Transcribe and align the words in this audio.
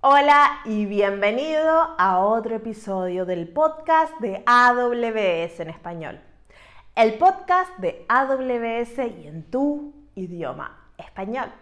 Hola 0.00 0.60
y 0.64 0.86
bienvenido 0.86 1.96
a 1.98 2.20
otro 2.20 2.54
episodio 2.54 3.26
del 3.26 3.48
podcast 3.48 4.16
de 4.20 4.44
AWS 4.46 5.58
en 5.58 5.70
español. 5.70 6.20
El 6.94 7.18
podcast 7.18 7.76
de 7.78 8.06
AWS 8.08 8.96
y 8.96 9.26
en 9.26 9.42
tu 9.50 9.92
idioma 10.14 10.78
español. 10.98 11.52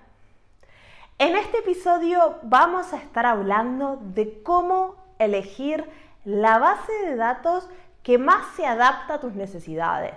En 1.18 1.34
este 1.34 1.60
episodio 1.60 2.36
vamos 2.42 2.92
a 2.92 2.98
estar 2.98 3.24
hablando 3.24 3.98
de 4.02 4.42
cómo 4.42 4.96
elegir 5.18 5.88
la 6.26 6.58
base 6.58 6.92
de 7.06 7.16
datos 7.16 7.70
que 8.02 8.18
más 8.18 8.54
se 8.54 8.66
adapta 8.66 9.14
a 9.14 9.20
tus 9.20 9.32
necesidades. 9.32 10.12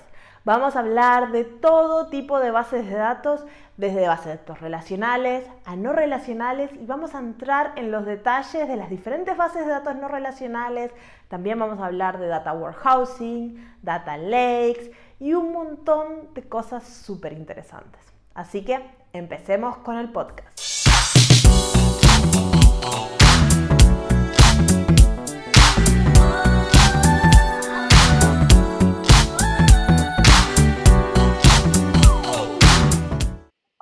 Vamos 0.46 0.76
a 0.76 0.80
hablar 0.80 1.32
de 1.32 1.44
todo 1.44 2.08
tipo 2.08 2.40
de 2.40 2.52
bases 2.52 2.86
de 2.88 2.96
datos, 2.96 3.46
desde 3.76 4.08
bases 4.08 4.26
de 4.26 4.36
datos 4.38 4.62
relacionales 4.62 5.46
a 5.66 5.76
no 5.76 5.92
relacionales 5.92 6.72
y 6.80 6.86
vamos 6.86 7.14
a 7.14 7.20
entrar 7.20 7.73
en 7.76 7.92
los 7.92 8.05
detalles 8.05 8.68
de 8.68 8.76
las 8.78 8.90
diferentes 8.90 9.36
bases 9.36 9.66
de 9.66 9.72
datos 9.72 9.96
no 9.98 10.08
relacionales. 10.08 10.91
También 11.27 11.60
vamos 11.60 11.80
a 11.80 11.88
hablar 11.88 12.20
de 12.20 12.27
data 12.27 12.54
warehousing, 12.54 13.76
data 13.82 14.18
lakes 14.18 14.91
y 15.20 15.34
un 15.34 15.52
montón 15.52 16.34
de 16.34 16.44
cosas 16.48 16.84
súper 16.88 17.34
interesantes. 17.34 18.02
Así 18.34 18.63
que 18.63 18.80
empecemos 19.12 19.77
con 19.77 19.98
el 19.98 20.10
podcast. 20.10 20.58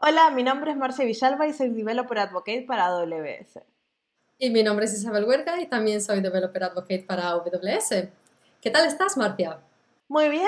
Hola, 0.07 0.29
mi 0.29 0.41
nombre 0.41 0.71
es 0.71 0.77
Marcia 0.77 1.03
Villalba 1.03 1.47
y 1.47 1.53
soy 1.53 1.67
Developer 1.67 2.20
Advocate 2.20 2.61
para 2.61 2.85
AWS. 2.85 3.59
Y 4.38 4.49
mi 4.52 4.63
nombre 4.63 4.85
es 4.85 4.93
Isabel 4.93 5.25
Huerga 5.25 5.59
y 5.59 5.66
también 5.66 6.02
soy 6.02 6.21
Developer 6.21 6.63
Advocate 6.63 7.03
para 7.05 7.27
AWS. 7.27 8.07
¿Qué 8.61 8.72
tal 8.72 8.88
estás, 8.88 9.17
Marcia? 9.17 9.59
Muy 10.08 10.30
bien, 10.30 10.47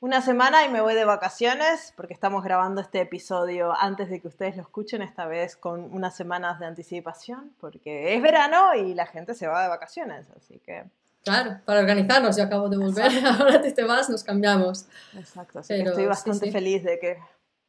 una 0.00 0.22
semana 0.22 0.64
y 0.64 0.70
me 0.70 0.80
voy 0.80 0.94
de 0.94 1.04
vacaciones 1.04 1.92
porque 1.98 2.14
estamos 2.14 2.42
grabando 2.44 2.80
este 2.80 3.02
episodio 3.02 3.74
antes 3.78 4.08
de 4.08 4.22
que 4.22 4.28
ustedes 4.28 4.56
lo 4.56 4.62
escuchen, 4.62 5.02
esta 5.02 5.26
vez 5.26 5.54
con 5.54 5.92
unas 5.92 6.16
semanas 6.16 6.58
de 6.58 6.64
anticipación, 6.64 7.52
porque 7.60 8.14
es 8.14 8.22
verano 8.22 8.74
y 8.74 8.94
la 8.94 9.04
gente 9.04 9.34
se 9.34 9.46
va 9.46 9.64
de 9.64 9.68
vacaciones, 9.68 10.28
así 10.34 10.60
que... 10.64 10.84
Claro, 11.24 11.60
para 11.66 11.80
organizarnos, 11.80 12.38
yo 12.38 12.44
acabo 12.44 12.70
de 12.70 12.78
volver, 12.78 13.12
ahora 13.26 13.60
te 13.60 13.84
vas, 13.84 14.08
nos 14.08 14.24
cambiamos. 14.24 14.86
Exacto, 15.14 15.58
así 15.58 15.74
que 15.74 15.82
estoy 15.90 16.06
bastante 16.06 16.50
feliz 16.50 16.82
de 16.84 16.98
que 16.98 17.18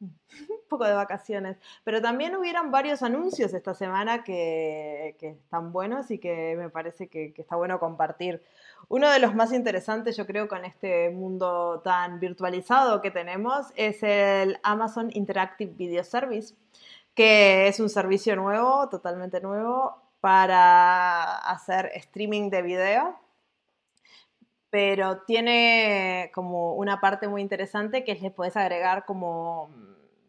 un 0.00 0.68
poco 0.68 0.84
de 0.84 0.94
vacaciones. 0.94 1.56
Pero 1.84 2.00
también 2.00 2.36
hubieron 2.36 2.70
varios 2.70 3.02
anuncios 3.02 3.54
esta 3.54 3.74
semana 3.74 4.24
que, 4.24 5.16
están 5.20 5.72
buenos 5.72 6.10
y 6.10 6.18
que 6.18 6.54
me 6.56 6.70
parece 6.70 7.08
que, 7.08 7.34
está 7.36 7.56
bueno 7.56 7.78
compartir. 7.78 8.42
Uno 8.88 9.10
de 9.10 9.18
los 9.18 9.34
más 9.34 9.52
interesantes, 9.52 10.16
yo 10.16 10.26
creo, 10.26 10.48
con 10.48 10.64
este 10.64 11.10
mundo 11.10 11.80
tan 11.82 12.20
virtualizado 12.20 13.00
que 13.00 13.10
tenemos 13.10 13.66
es 13.76 14.02
el 14.02 14.58
Amazon 14.62 15.10
Interactive 15.12 15.72
Video 15.72 16.04
Service, 16.04 16.54
que 17.14 17.68
es 17.68 17.80
un 17.80 17.88
servicio 17.88 18.36
nuevo, 18.36 18.88
totalmente 18.88 19.40
nuevo, 19.40 20.02
para 20.20 21.38
hacer 21.38 21.90
streaming 21.94 22.50
de 22.50 22.62
video 22.62 23.25
pero 24.76 25.22
tiene 25.22 26.30
como 26.34 26.74
una 26.74 27.00
parte 27.00 27.28
muy 27.28 27.40
interesante 27.40 28.04
que 28.04 28.12
es 28.12 28.20
le 28.20 28.30
puedes 28.30 28.58
agregar 28.58 29.06
como 29.06 29.70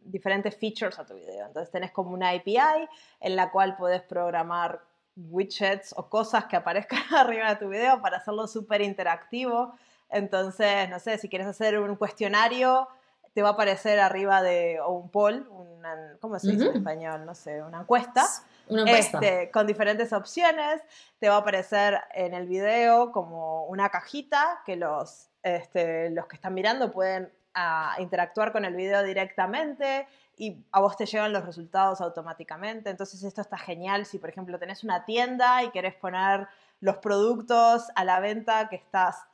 diferentes 0.05 0.55
features 0.55 0.97
a 0.99 1.05
tu 1.05 1.15
video. 1.15 1.47
Entonces 1.47 1.69
tenés 1.69 1.91
como 1.91 2.11
una 2.11 2.29
API 2.29 2.87
en 3.19 3.35
la 3.35 3.51
cual 3.51 3.75
puedes 3.75 4.03
programar 4.03 4.79
widgets 5.17 5.93
o 5.97 6.07
cosas 6.07 6.45
que 6.45 6.55
aparezcan 6.55 7.01
arriba 7.17 7.49
de 7.49 7.55
tu 7.57 7.67
video 7.67 8.01
para 8.01 8.19
hacerlo 8.19 8.47
súper 8.47 8.79
interactivo. 8.79 9.73
Entonces, 10.09 10.89
no 10.89 10.99
sé, 10.99 11.17
si 11.17 11.27
quieres 11.27 11.47
hacer 11.49 11.77
un 11.77 11.97
cuestionario, 11.97 12.87
te 13.33 13.41
va 13.41 13.49
a 13.49 13.51
aparecer 13.51 13.99
arriba 13.99 14.41
de, 14.41 14.79
o 14.79 14.91
un 14.93 15.09
poll, 15.09 15.45
una, 15.49 16.15
¿cómo 16.21 16.39
se 16.39 16.53
dice 16.53 16.69
en 16.69 16.77
español? 16.77 17.25
No 17.25 17.35
sé, 17.35 17.61
una 17.61 17.81
encuesta. 17.81 18.25
Este, 18.69 19.49
con 19.51 19.67
diferentes 19.67 20.13
opciones. 20.13 20.81
Te 21.19 21.29
va 21.29 21.35
a 21.35 21.39
aparecer 21.39 21.99
en 22.13 22.33
el 22.33 22.47
video 22.47 23.11
como 23.11 23.65
una 23.65 23.89
cajita 23.89 24.61
que 24.65 24.75
los, 24.75 25.29
este, 25.43 26.09
los 26.09 26.27
que 26.27 26.35
están 26.35 26.53
mirando 26.53 26.91
pueden 26.91 27.31
a 27.53 27.95
interactuar 27.99 28.51
con 28.51 28.65
el 28.65 28.75
video 28.75 29.01
directamente 29.01 30.07
y 30.37 30.63
a 30.71 30.79
vos 30.79 30.95
te 30.95 31.07
llegan 31.07 31.33
los 31.33 31.43
resultados 31.43 32.01
automáticamente. 32.01 32.91
Entonces 32.91 33.23
esto 33.23 33.41
está 33.41 33.57
genial 33.57 34.05
si, 34.05 34.19
por 34.19 34.29
ejemplo, 34.29 34.59
tenés 34.59 34.83
una 34.83 35.05
tienda 35.05 35.63
y 35.63 35.71
querés 35.71 35.95
poner 35.95 36.47
los 36.79 36.97
productos 36.97 37.87
a 37.95 38.03
la 38.03 38.19
venta 38.19 38.69
que 38.69 38.75
estás 38.75 39.25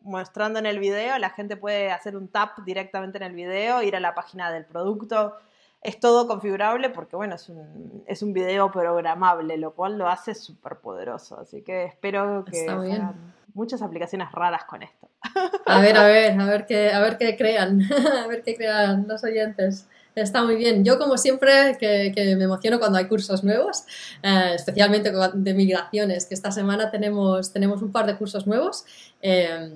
mostrando 0.00 0.58
en 0.58 0.66
el 0.66 0.78
video, 0.78 1.18
la 1.18 1.30
gente 1.30 1.56
puede 1.56 1.90
hacer 1.90 2.16
un 2.16 2.28
tap 2.28 2.58
directamente 2.60 3.18
en 3.18 3.24
el 3.24 3.32
video, 3.34 3.82
ir 3.82 3.94
a 3.94 4.00
la 4.00 4.14
página 4.14 4.50
del 4.50 4.64
producto. 4.64 5.36
Es 5.80 6.00
todo 6.00 6.26
configurable 6.26 6.90
porque, 6.90 7.14
bueno, 7.16 7.36
es 7.36 7.48
un, 7.48 8.02
es 8.06 8.22
un 8.22 8.32
video 8.32 8.70
programable, 8.70 9.56
lo 9.56 9.74
cual 9.74 9.96
lo 9.96 10.08
hace 10.08 10.34
súper 10.34 10.76
poderoso. 10.76 11.38
Así 11.38 11.62
que 11.62 11.84
espero 11.84 12.44
que 12.44 12.66
muchas 13.54 13.82
aplicaciones 13.82 14.30
raras 14.32 14.64
con 14.64 14.82
esto. 14.82 15.08
A 15.66 15.80
ver, 15.80 15.96
a 15.96 16.04
ver, 16.04 16.40
a 16.40 16.44
ver 16.44 16.66
qué, 16.66 16.92
a 16.92 17.00
ver 17.00 17.18
qué 17.18 17.36
crean, 17.36 17.82
a 18.24 18.26
ver 18.26 18.42
qué 18.42 18.56
crean 18.56 19.06
los 19.08 19.22
oyentes. 19.24 19.86
Está 20.14 20.42
muy 20.42 20.56
bien. 20.56 20.84
Yo, 20.84 20.98
como 20.98 21.16
siempre, 21.16 21.76
que, 21.78 22.12
me 22.36 22.44
emociono 22.44 22.78
cuando 22.78 22.98
hay 22.98 23.06
cursos 23.06 23.44
nuevos, 23.44 23.84
eh, 24.22 24.52
especialmente 24.54 25.12
de 25.34 25.54
migraciones, 25.54 26.26
que 26.26 26.34
esta 26.34 26.50
semana 26.50 26.90
tenemos, 26.90 27.52
tenemos 27.52 27.82
un 27.82 27.92
par 27.92 28.06
de 28.06 28.16
cursos 28.16 28.46
nuevos 28.46 28.84
eh, 29.22 29.70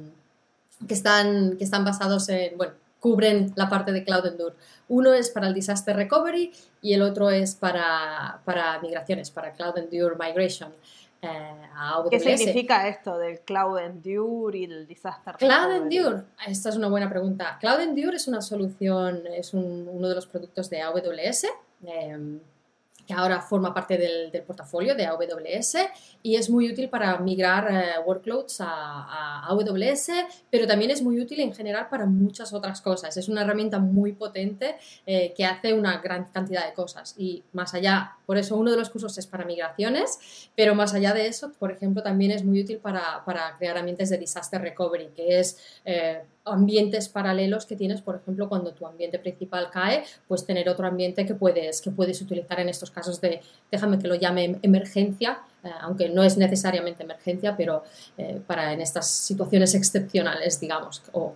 que, 0.86 0.94
están, 0.94 1.56
que 1.58 1.64
están 1.64 1.84
basados 1.84 2.28
en, 2.28 2.56
bueno, 2.56 2.74
cubren 3.02 3.52
la 3.56 3.68
parte 3.68 3.90
de 3.90 4.04
Cloud 4.04 4.26
Endure. 4.26 4.54
Uno 4.88 5.12
es 5.12 5.28
para 5.28 5.48
el 5.48 5.54
Disaster 5.54 5.96
Recovery 5.96 6.52
y 6.80 6.94
el 6.94 7.02
otro 7.02 7.30
es 7.30 7.56
para, 7.56 8.40
para 8.44 8.78
migraciones, 8.80 9.28
para 9.32 9.52
Cloud 9.52 9.76
Endure 9.76 10.14
Migration. 10.16 10.72
Eh, 11.20 11.28
¿Qué 12.10 12.20
significa 12.20 12.86
esto 12.86 13.18
del 13.18 13.40
Cloud 13.40 13.78
Endure 13.78 14.56
y 14.56 14.64
el 14.64 14.86
Disaster 14.86 15.34
Cloud 15.36 15.72
Endure, 15.72 16.22
esta 16.46 16.68
es 16.68 16.76
una 16.76 16.88
buena 16.88 17.10
pregunta. 17.10 17.58
Cloud 17.60 17.80
Endure 17.80 18.16
es 18.16 18.28
una 18.28 18.40
solución, 18.40 19.22
es 19.26 19.52
uno 19.52 20.08
de 20.08 20.14
los 20.14 20.26
productos 20.26 20.70
de 20.70 20.80
AWS. 20.80 21.46
Em, 21.84 22.38
que 23.06 23.14
ahora 23.14 23.40
forma 23.40 23.74
parte 23.74 23.98
del, 23.98 24.30
portafolio 24.42 24.94
de 24.94 25.06
AWS 25.06 25.76
y 26.22 26.36
es 26.36 26.50
muy 26.50 26.70
útil 26.70 26.88
para 26.88 27.18
migrar 27.18 27.68
eh, 27.70 28.00
workloads 28.04 28.60
a, 28.60 29.46
AWS, 29.46 30.08
pero 30.50 30.66
también 30.66 30.90
es 30.90 31.02
muy 31.02 31.20
útil 31.20 31.40
en 31.40 31.54
general 31.54 31.88
para 31.88 32.06
muchas 32.06 32.52
otras 32.52 32.80
cosas. 32.80 33.16
Es 33.16 33.28
una 33.28 33.42
herramienta 33.42 33.78
muy 33.78 34.12
potente 34.12 34.76
eh, 35.06 35.32
que 35.36 35.44
hace 35.44 35.74
una 35.74 35.98
gran 35.98 36.26
cantidad 36.32 36.66
de 36.66 36.74
cosas 36.74 37.14
y 37.16 37.42
más 37.52 37.74
allá, 37.74 38.16
por 38.26 38.38
eso 38.38 38.56
uno 38.56 38.70
de 38.70 38.76
los 38.76 38.90
cursos 38.90 39.16
es 39.18 39.26
para 39.26 39.44
migraciones, 39.44 40.50
pero 40.56 40.74
más 40.74 40.94
allá 40.94 41.12
de 41.12 41.26
eso, 41.26 41.52
por 41.58 41.72
ejemplo, 41.72 42.02
también 42.02 42.30
es 42.30 42.44
muy 42.44 42.60
útil 42.60 42.78
para, 42.78 43.24
crear 43.58 43.76
ambientes 43.76 44.10
de 44.10 44.18
disaster 44.18 44.60
recovery, 44.60 45.08
que 45.14 45.40
es... 45.40 45.58
Eh, 45.84 46.22
ambientes 46.44 47.08
paralelos 47.08 47.66
que 47.66 47.76
tienes, 47.76 48.00
por 48.00 48.16
ejemplo, 48.16 48.48
cuando 48.48 48.72
tu 48.72 48.86
ambiente 48.86 49.18
principal 49.18 49.70
cae, 49.70 50.04
pues 50.26 50.44
tener 50.44 50.68
otro 50.68 50.86
ambiente 50.86 51.24
que 51.24 51.34
puedes, 51.34 51.80
que 51.80 51.90
puedes 51.90 52.20
utilizar 52.20 52.58
en 52.60 52.68
estos 52.68 52.90
casos 52.90 53.20
de, 53.20 53.40
déjame 53.70 53.98
que 53.98 54.08
lo 54.08 54.14
llame 54.14 54.58
emergencia, 54.62 55.42
eh, 55.62 55.70
aunque 55.80 56.08
no 56.08 56.22
es 56.22 56.36
necesariamente 56.36 57.04
emergencia, 57.04 57.56
pero 57.56 57.84
eh, 58.18 58.40
para 58.46 58.72
en 58.72 58.80
estas 58.80 59.08
situaciones 59.08 59.74
excepcionales, 59.74 60.58
digamos, 60.60 61.02
o 61.12 61.34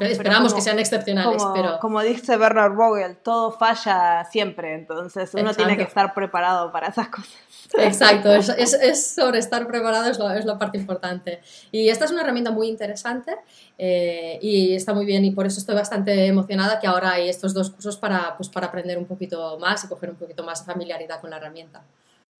esperamos 0.00 0.54
que 0.54 0.60
sean 0.60 0.78
excepcionales, 0.78 1.42
pero... 1.54 1.78
Como 1.80 2.00
dice 2.02 2.36
Bernard 2.36 2.74
Vogel, 2.74 3.16
todo 3.16 3.52
falla 3.52 4.24
siempre, 4.30 4.74
entonces 4.74 5.30
uno 5.34 5.54
tiene 5.54 5.76
que 5.76 5.82
estar 5.82 6.14
preparado 6.14 6.72
para 6.72 6.88
esas 6.88 7.08
cosas. 7.08 7.34
Exacto, 7.78 8.32
es, 8.32 8.48
es, 8.48 9.06
sobre 9.14 9.38
estar 9.38 9.66
preparado, 9.66 10.10
es, 10.10 10.18
lo, 10.18 10.30
es, 10.30 10.44
la 10.44 10.58
parte 10.58 10.78
importante. 10.78 11.40
Y 11.70 11.88
esta 11.88 12.04
es 12.04 12.10
una 12.10 12.22
herramienta 12.22 12.50
muy 12.50 12.68
interesante 12.68 13.36
eh, 13.78 14.38
y 14.42 14.74
está 14.74 14.92
muy 14.92 15.06
bien 15.06 15.24
y 15.24 15.30
por 15.30 15.46
eso 15.46 15.60
estoy 15.60 15.74
bastante 15.74 16.26
emocionada 16.26 16.80
que 16.80 16.86
ahora 16.86 17.12
hay 17.12 17.28
estos 17.28 17.54
dos 17.54 17.70
cursos 17.70 17.96
para, 17.96 18.36
pues, 18.36 18.48
para 18.48 18.68
aprender 18.68 18.98
un 18.98 19.06
poquito 19.06 19.58
más 19.58 19.84
y 19.84 19.88
coger 19.88 20.10
un 20.10 20.16
poquito 20.16 20.42
más 20.42 20.64
familiaridad 20.64 21.20
con 21.20 21.30
la 21.30 21.36
herramienta. 21.36 21.82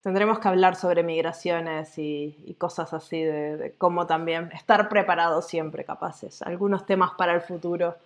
Tendremos 0.02 0.38
que 0.38 0.48
hablar 0.48 0.76
sobre 0.76 1.02
migraciones 1.02 1.98
y, 1.98 2.56
cosas 2.58 2.94
así, 2.94 3.22
de, 3.22 3.74
cómo 3.76 4.06
también 4.06 4.50
estar 4.52 4.88
preparados 4.88 5.46
siempre, 5.46 5.84
capaces. 5.84 6.40
Algunos 6.42 6.86
temas 6.86 7.12
para 7.18 7.34
el 7.34 7.42
futuro. 7.42 7.96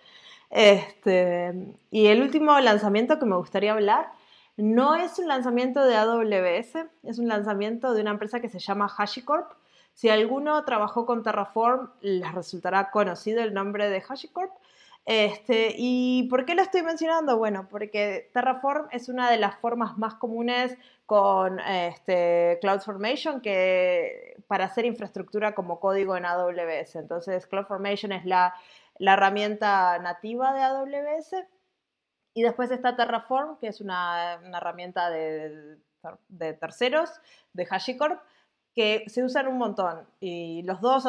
Este, 0.49 1.53
y 1.91 2.07
el 2.07 2.21
último 2.21 2.59
lanzamiento 2.59 3.17
que 3.17 3.25
me 3.25 3.37
gustaría 3.37 3.71
hablar 3.71 4.11
no 4.57 4.95
es 4.95 5.19
un 5.19 5.27
lanzamiento 5.27 5.85
de 5.85 5.95
AWS, 5.95 6.87
es 7.03 7.19
un 7.19 7.27
lanzamiento 7.27 7.93
de 7.93 8.01
una 8.01 8.11
empresa 8.11 8.41
que 8.41 8.49
se 8.49 8.59
llama 8.59 8.93
HashiCorp. 8.97 9.51
Si 9.93 10.09
alguno 10.09 10.63
trabajó 10.65 11.05
con 11.05 11.23
Terraform, 11.23 11.91
les 12.01 12.31
resultará 12.33 12.91
conocido 12.91 13.41
el 13.41 13.53
nombre 13.53 13.89
de 13.89 14.03
HashiCorp. 14.05 14.51
Este, 15.05 15.75
¿Y 15.77 16.27
por 16.29 16.45
qué 16.45 16.55
lo 16.55 16.61
estoy 16.61 16.81
mencionando? 16.81 17.37
Bueno, 17.37 17.67
porque 17.69 18.29
Terraform 18.33 18.87
es 18.91 19.07
una 19.07 19.29
de 19.29 19.37
las 19.37 19.55
formas 19.59 19.97
más 19.97 20.15
comunes 20.15 20.77
con 21.05 21.59
este, 21.59 22.57
CloudFormation 22.61 23.41
que 23.41 24.35
para 24.47 24.65
hacer 24.65 24.85
infraestructura 24.85 25.53
como 25.53 25.79
código 25.79 26.17
en 26.17 26.25
AWS. 26.25 26.95
Entonces, 26.95 27.45
CloudFormation 27.47 28.11
es 28.11 28.25
la, 28.25 28.53
herramienta 28.99 29.99
nativa 29.99 30.53
de 30.53 30.61
AWS. 30.61 31.35
Y 32.33 32.43
después 32.43 32.71
está 32.71 32.95
Terraform, 32.95 33.57
que 33.59 33.67
es 33.67 33.81
una, 33.81 34.39
herramienta 34.53 35.09
de, 35.09 35.77
terceros, 36.59 37.09
de 37.53 37.65
HashiCorp, 37.69 38.21
que 38.73 39.05
se 39.07 39.23
usan 39.23 39.47
un 39.47 39.57
montón 39.57 40.05
y 40.19 40.61
los 40.63 40.81
dos 40.81 41.05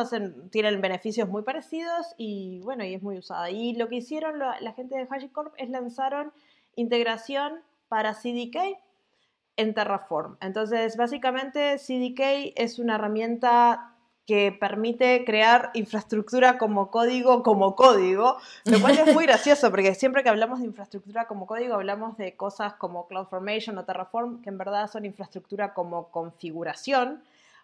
tienen 0.52 0.81
beneficios 0.81 1.28
muy 1.28 1.43
parecidos 1.43 2.14
y 2.16 2.60
bueno, 2.60 2.84
y 2.84 2.94
es 2.94 3.02
muy 3.02 3.19
usada. 3.19 3.50
Y 3.50 3.75
lo 3.75 3.88
que 3.88 3.96
hicieron 3.96 4.38
la, 4.38 4.72
gente 4.75 4.96
de 4.96 5.08
HashiCorp 5.10 5.52
es 5.58 5.69
lanzaron 5.69 6.32
integración 6.76 7.60
para 7.88 8.14
CDK 8.14 8.78
en 9.56 9.75
Terraform. 9.75 10.37
Entonces, 10.41 10.97
básicamente 10.97 11.79
CDK 11.79 12.53
es 12.56 12.79
una 12.79 12.97
herramienta 12.97 13.93
que 14.26 14.50
permite 14.50 15.25
crear 15.25 15.70
infraestructura 15.75 16.58
como 16.58 16.91
código, 16.91 17.44
como 17.44 17.76
código, 17.76 18.38
lo 18.64 18.81
cual 18.81 18.99
es 18.99 19.14
muy 19.14 19.25
gracioso 19.26 19.70
porque 19.70 19.94
siempre 19.94 20.25
que 20.25 20.29
hablamos 20.29 20.58
de 20.58 20.67
infraestructura 20.67 21.29
como 21.29 21.47
código 21.47 21.75
hablamos 21.75 22.17
de 22.17 22.37
cosas 22.37 22.75
como 22.75 23.06
CloudFormation 23.06 23.79
o 23.79 23.85
Terraform, 23.85 24.43
que 24.43 24.50
en 24.50 24.58
verdad 24.58 24.91
son 24.91 25.05
infraestructura 25.05 25.75
como 25.75 26.08
configuración, 26.11 27.23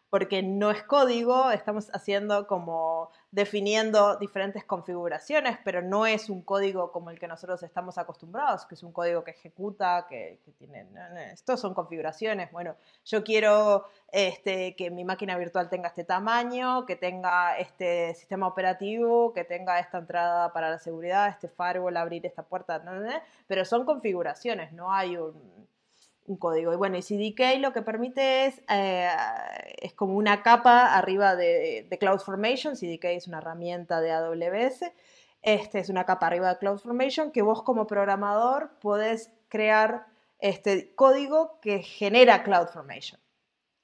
porque 0.09 0.43
no 0.43 0.71
es 0.71 0.85
código, 0.85 1.50
estamos 1.50 1.91
haciendo 1.94 2.47
como 2.47 3.11
definiendo 3.32 4.17
diferentes 4.17 4.62
configuraciones, 4.62 5.58
pero 5.64 5.81
no 5.81 6.05
es 6.05 6.29
un 6.29 6.43
código 6.43 6.93
como 6.93 7.08
el 7.08 7.19
que 7.19 7.26
nosotros 7.26 7.62
estamos 7.62 7.96
acostumbrados, 7.96 8.67
que 8.67 8.75
es 8.75 8.82
un 8.82 8.93
código 8.93 9.25
que 9.25 9.31
ejecuta, 9.31 10.06
que, 10.06 10.38
tiene, 10.58 10.87
estos 11.32 11.58
son 11.58 11.73
configuraciones, 11.73 12.52
bueno, 12.52 12.76
yo 13.06 13.25
quiero 13.25 13.87
este, 14.08 14.76
que 14.76 14.90
mi 14.90 15.05
máquina 15.05 15.38
virtual 15.38 15.70
tenga 15.70 15.88
este 15.88 16.05
tamaño, 16.05 16.84
que 16.84 16.94
tenga 16.94 17.56
este 17.56 18.14
sistema 18.14 18.46
operativo, 18.46 19.32
que 19.32 19.44
tenga 19.44 19.81
esta 19.81 19.96
entrada 19.96 20.52
para 20.52 20.69
la 20.69 20.79
seguridad, 20.79 21.29
este 21.31 21.49
firewall, 21.49 21.96
abrir 21.96 22.26
esta 22.26 22.43
puerta, 22.43 22.82
pero 23.46 23.64
son 23.64 23.87
configuraciones, 23.87 24.73
no 24.73 24.93
hay 24.93 25.17
un 25.17 25.62
un 26.27 26.37
código. 26.37 26.73
Y 26.73 26.77
bueno, 26.77 26.97
y 26.97 27.03
CDK 27.03 27.59
lo 27.61 27.73
que 27.73 27.83
permite 27.83 28.47
es, 28.47 28.63
eh, 28.69 29.09
es 29.79 29.93
como 29.95 30.17
una 30.17 30.43
capa 30.43 30.97
arriba 30.97 31.37
de, 31.37 31.87
CloudFormation. 31.99 32.77
CDK 32.77 33.05
es 33.07 33.27
una 33.27 33.39
herramienta 33.39 34.01
de 34.01 34.13
AWS. 34.13 34.93
Este 35.43 35.81
es 35.81 35.89
una 35.89 36.05
capa 36.05 36.27
arriba 36.27 36.51
de 36.51 36.59
CloudFormation 36.59 37.33
que 37.33 37.43
vos 37.43 37.63
como 37.63 37.87
programador 37.87 38.71
podés 38.81 39.31
crear 39.49 40.07
este 40.39 40.95
código 40.95 41.59
que 41.61 41.83
genera 41.83 42.45
CloudFormation. 42.45 43.21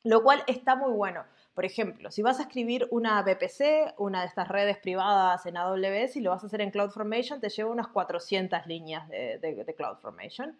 Lo 0.05 0.23
cual 0.23 0.45
está 0.47 0.77
muy 0.77 0.93
bueno. 0.93 1.25
Por 1.55 1.65
ejemplo, 1.65 2.13
si 2.13 2.23
vas 2.23 2.39
a 2.39 2.43
escribir 2.43 2.87
una 2.93 3.21
VPC, 3.21 3.95
una 3.99 4.21
de 4.21 4.29
estas 4.29 4.47
redes 4.47 4.79
privadas 4.79 5.45
en 5.45 5.57
AWS 5.57 6.15
y 6.15 6.21
lo 6.21 6.31
vas 6.31 6.45
a 6.45 6.47
hacer 6.47 6.61
en 6.61 6.71
CloudFormation, 6.71 7.41
te 7.41 7.49
lleva 7.49 7.71
unas 7.71 7.89
400 7.89 8.65
líneas 8.67 9.09
de, 9.09 9.39
de 9.39 9.75
CloudFormation 9.75 10.57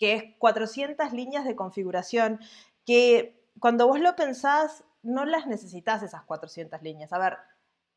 que 0.00 0.14
es 0.14 0.24
400 0.38 1.12
líneas 1.12 1.44
de 1.44 1.54
configuración, 1.54 2.40
que 2.86 3.38
cuando 3.60 3.86
vos 3.86 4.00
lo 4.00 4.16
pensás, 4.16 4.82
no 5.02 5.26
las 5.26 5.46
necesitas 5.46 6.02
esas 6.02 6.22
400 6.22 6.80
líneas. 6.82 7.12
A 7.12 7.18
ver, 7.18 7.36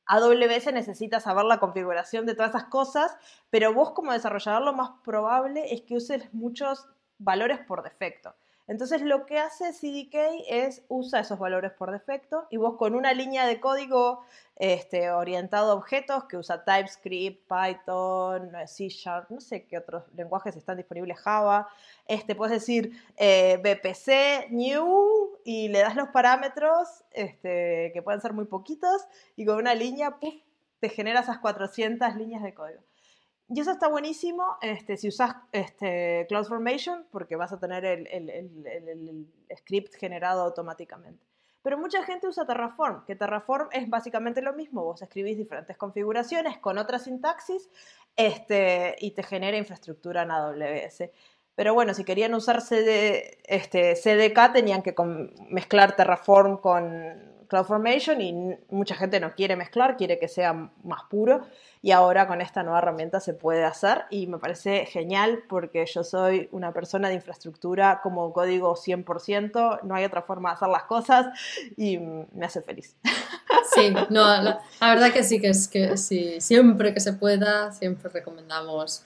AWS 0.06 0.74
necesita 0.74 1.22
saber 1.22 1.46
la 1.46 1.60
configuración 1.60 2.26
de 2.26 2.36
todas 2.36 2.50
esas 2.52 2.66
cosas, 2.66 3.16
pero 3.50 3.74
vos 3.74 3.92
como 3.92 4.12
desarrollador 4.12 4.64
lo 4.64 4.74
más 4.74 4.92
probable 5.06 5.74
es 5.74 5.84
que 5.84 5.96
uses 5.96 6.32
muchos 6.34 6.86
valores 7.18 7.60
por 7.60 7.84
defecto. 7.84 8.36
Entonces 8.68 9.02
lo 9.02 9.26
que 9.26 9.40
hace 9.40 9.74
CDK 9.74 10.46
es 10.48 10.84
usa 10.88 11.20
esos 11.20 11.38
valores 11.38 11.72
por 11.74 11.92
defecto 11.92 12.48
y 12.50 12.58
vos 12.58 12.78
con 12.78 12.96
una 12.96 13.14
línea 13.14 13.46
de 13.46 13.60
código 13.60 14.24
este, 14.56 15.12
orientado 15.12 15.72
a 15.72 15.76
objetos 15.76 16.24
que 16.26 16.38
usa 16.38 16.64
TypeScript, 16.64 17.50
Python, 17.50 18.52
C 18.66 18.88
Sharp, 18.88 19.30
no 19.30 19.42
sé 19.42 19.66
qué 19.66 19.78
otros 19.78 20.04
lenguajes 20.16 20.56
están 20.56 20.78
disponibles, 20.78 21.20
Java, 21.20 21.68
este, 22.08 22.36
puedes 22.36 22.54
decir 22.54 22.92
eh, 23.18 23.58
BPC, 23.58 24.52
new 24.52 25.38
y 25.44 25.68
le 25.68 25.80
das 25.80 25.96
los 25.96 26.10
parámetros 26.10 27.04
este, 27.12 27.92
que 27.94 28.02
pueden 28.02 28.22
ser 28.22 28.32
muy 28.32 28.46
poquitos 28.46 29.04
y 29.36 29.46
con 29.46 29.58
una 29.58 29.74
línea 29.76 30.18
te 30.80 30.90
genera 30.90 31.22
esas 31.22 31.40
400 31.40 32.16
líneas 32.16 32.44
de 32.44 32.54
código. 32.54 32.82
Y 33.54 33.60
eso 33.60 33.72
está 33.72 33.88
buenísimo 33.88 34.58
este, 34.62 34.98
si 34.98 35.10
usas 35.10 35.36
este, 35.52 36.26
CloudFormation 36.28 37.06
porque 37.12 37.36
vas 37.36 37.54
a 37.54 37.60
tener 37.60 37.86
el, 37.86 39.28
script 39.56 39.94
generado 39.96 40.42
automáticamente. 40.42 41.24
Pero 41.62 41.78
mucha 41.78 42.04
gente 42.04 42.28
usa 42.28 42.48
Terraform, 42.48 43.06
que 43.06 43.16
Terraform 43.16 43.70
es 43.72 43.88
básicamente 43.88 44.42
lo 44.42 44.54
mismo. 44.54 44.84
Vos 44.84 45.04
escribís 45.04 45.38
diferentes 45.38 45.78
configuraciones 45.78 46.58
con 46.58 46.80
otra 46.80 46.98
sintaxis 46.98 47.70
este, 48.16 48.96
y 49.00 49.12
te 49.12 49.22
genera 49.22 49.56
infraestructura 49.56 50.24
en 50.24 50.32
AWS. 50.32 51.04
Pero 51.54 51.76
bueno, 51.76 51.94
si 51.94 52.04
querían 52.04 52.34
usar 52.34 52.60
CD, 52.60 53.38
este, 53.44 53.94
CDK 53.94 54.52
tenían 54.52 54.82
que 54.82 54.96
mezclar 55.50 55.96
Terraform 55.96 56.58
con 56.58 57.33
CloudFormation 57.54 58.20
y 58.20 58.58
mucha 58.72 58.96
gente 58.96 59.20
no 59.20 59.36
quiere 59.36 59.56
mezclar, 59.56 59.96
quiere 59.96 60.18
que 60.18 60.28
sea 60.28 60.72
más 60.84 61.04
puro 61.08 61.46
y 61.84 61.92
ahora 61.92 62.28
con 62.28 62.42
esta 62.42 62.64
nueva 62.64 62.80
herramienta 62.80 63.20
se 63.20 63.36
puede 63.36 63.64
hacer 63.64 64.06
y 64.10 64.26
me 64.26 64.40
parece 64.40 64.88
genial 64.88 65.44
porque 65.48 65.86
yo 65.86 66.04
soy 66.04 66.50
una 66.52 66.74
persona 66.74 67.10
de 67.10 67.14
infraestructura 67.14 68.00
como 68.02 68.34
código 68.34 68.76
100%, 68.76 69.82
no 69.84 69.94
hay 69.94 70.04
otra 70.04 70.24
forma 70.24 70.50
de 70.50 70.56
hacer 70.56 70.70
las 70.70 70.86
cosas 70.86 71.28
y 71.78 72.00
me 72.00 72.46
hace 72.46 72.62
feliz. 72.62 72.96
Sí, 73.76 73.94
no, 74.10 74.42
la, 74.42 74.60
verdad 74.82 75.14
que 75.14 75.24
sí, 75.24 75.40
que 75.40 75.50
es 75.50 75.68
que 75.68 75.96
sí, 75.96 76.42
siempre 76.42 76.94
que 76.94 77.00
se 77.00 77.14
pueda, 77.14 77.72
siempre 77.72 78.10
recomendamos 78.12 79.04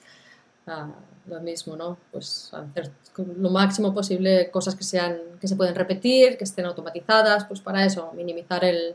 ah, 0.66 0.88
lo 1.28 1.40
mismo, 1.40 1.76
¿no? 1.76 1.98
Pues 2.10 2.50
hacer 2.52 2.90
lo 3.16 3.50
máximo 3.50 3.94
posible 3.94 4.50
cosas 4.50 4.74
que 4.74 4.84
sean 4.84 5.18
que 5.40 5.48
se 5.48 5.56
pueden 5.56 5.74
repetir, 5.74 6.36
que 6.36 6.44
estén 6.44 6.66
automatizadas, 6.66 7.44
pues 7.44 7.60
para 7.60 7.84
eso, 7.84 8.12
minimizar 8.14 8.64
el, 8.64 8.94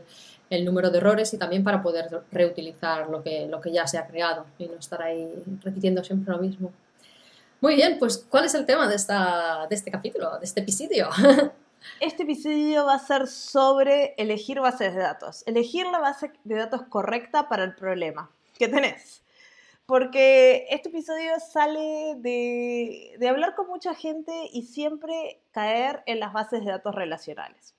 el 0.50 0.64
número 0.64 0.90
de 0.90 0.98
errores 0.98 1.32
y 1.34 1.38
también 1.38 1.64
para 1.64 1.82
poder 1.82 2.22
reutilizar 2.30 3.08
lo 3.08 3.22
que, 3.22 3.46
lo 3.46 3.60
que 3.60 3.72
ya 3.72 3.86
se 3.86 3.98
ha 3.98 4.06
creado 4.06 4.46
y 4.58 4.66
no 4.66 4.74
estar 4.74 5.02
ahí 5.02 5.28
repitiendo 5.62 6.02
siempre 6.04 6.32
lo 6.32 6.40
mismo. 6.40 6.72
Muy 7.60 7.76
bien, 7.76 7.98
pues 7.98 8.26
¿cuál 8.28 8.44
es 8.44 8.54
el 8.54 8.66
tema 8.66 8.88
de, 8.88 8.96
esta, 8.96 9.66
de 9.68 9.74
este 9.74 9.90
capítulo, 9.90 10.38
de 10.38 10.44
este 10.44 10.60
episodio? 10.60 11.08
Este 12.00 12.22
episodio 12.22 12.86
va 12.86 12.94
a 12.94 12.98
ser 12.98 13.26
sobre 13.26 14.14
elegir 14.16 14.58
bases 14.58 14.94
de 14.94 15.00
datos, 15.00 15.42
elegir 15.46 15.84
la 15.86 15.98
base 15.98 16.32
de 16.44 16.54
datos 16.54 16.80
correcta 16.88 17.46
para 17.46 17.62
el 17.62 17.74
problema 17.74 18.30
que 18.58 18.68
tenés. 18.68 19.23
Porque 19.86 20.66
este 20.70 20.88
episodio 20.88 21.38
sale 21.40 22.14
de, 22.16 23.28
hablar 23.28 23.54
con 23.54 23.66
mucha 23.66 23.94
gente 23.94 24.48
y 24.50 24.62
siempre 24.62 25.42
caer 25.50 26.02
en 26.06 26.20
las 26.20 26.32
bases 26.32 26.64
de 26.64 26.70
datos 26.70 26.94
relacionales. 26.94 27.74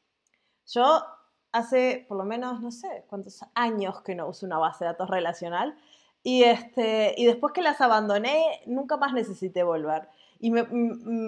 Yo 0.68 1.04
hace 1.52 2.06
por 2.08 2.18
lo 2.18 2.24
menos, 2.24 2.62
no 2.62 2.70
sé, 2.72 3.06
cuántos 3.08 3.44
años 3.56 4.02
que 4.04 4.14
no 4.14 4.28
uso 4.28 4.46
una 4.46 4.60
base 4.60 4.84
de 4.84 4.92
datos 4.92 5.10
relacional. 5.10 5.76
Y, 6.22 6.44
este, 6.44 7.16
y 7.18 7.26
después 7.26 7.54
que 7.54 7.62
las 7.62 7.82
abandoné, 7.82 8.62
nunca 8.68 8.98
más 8.98 9.14
necesité 9.14 9.64
volver. 9.64 10.08
Y 10.46 10.52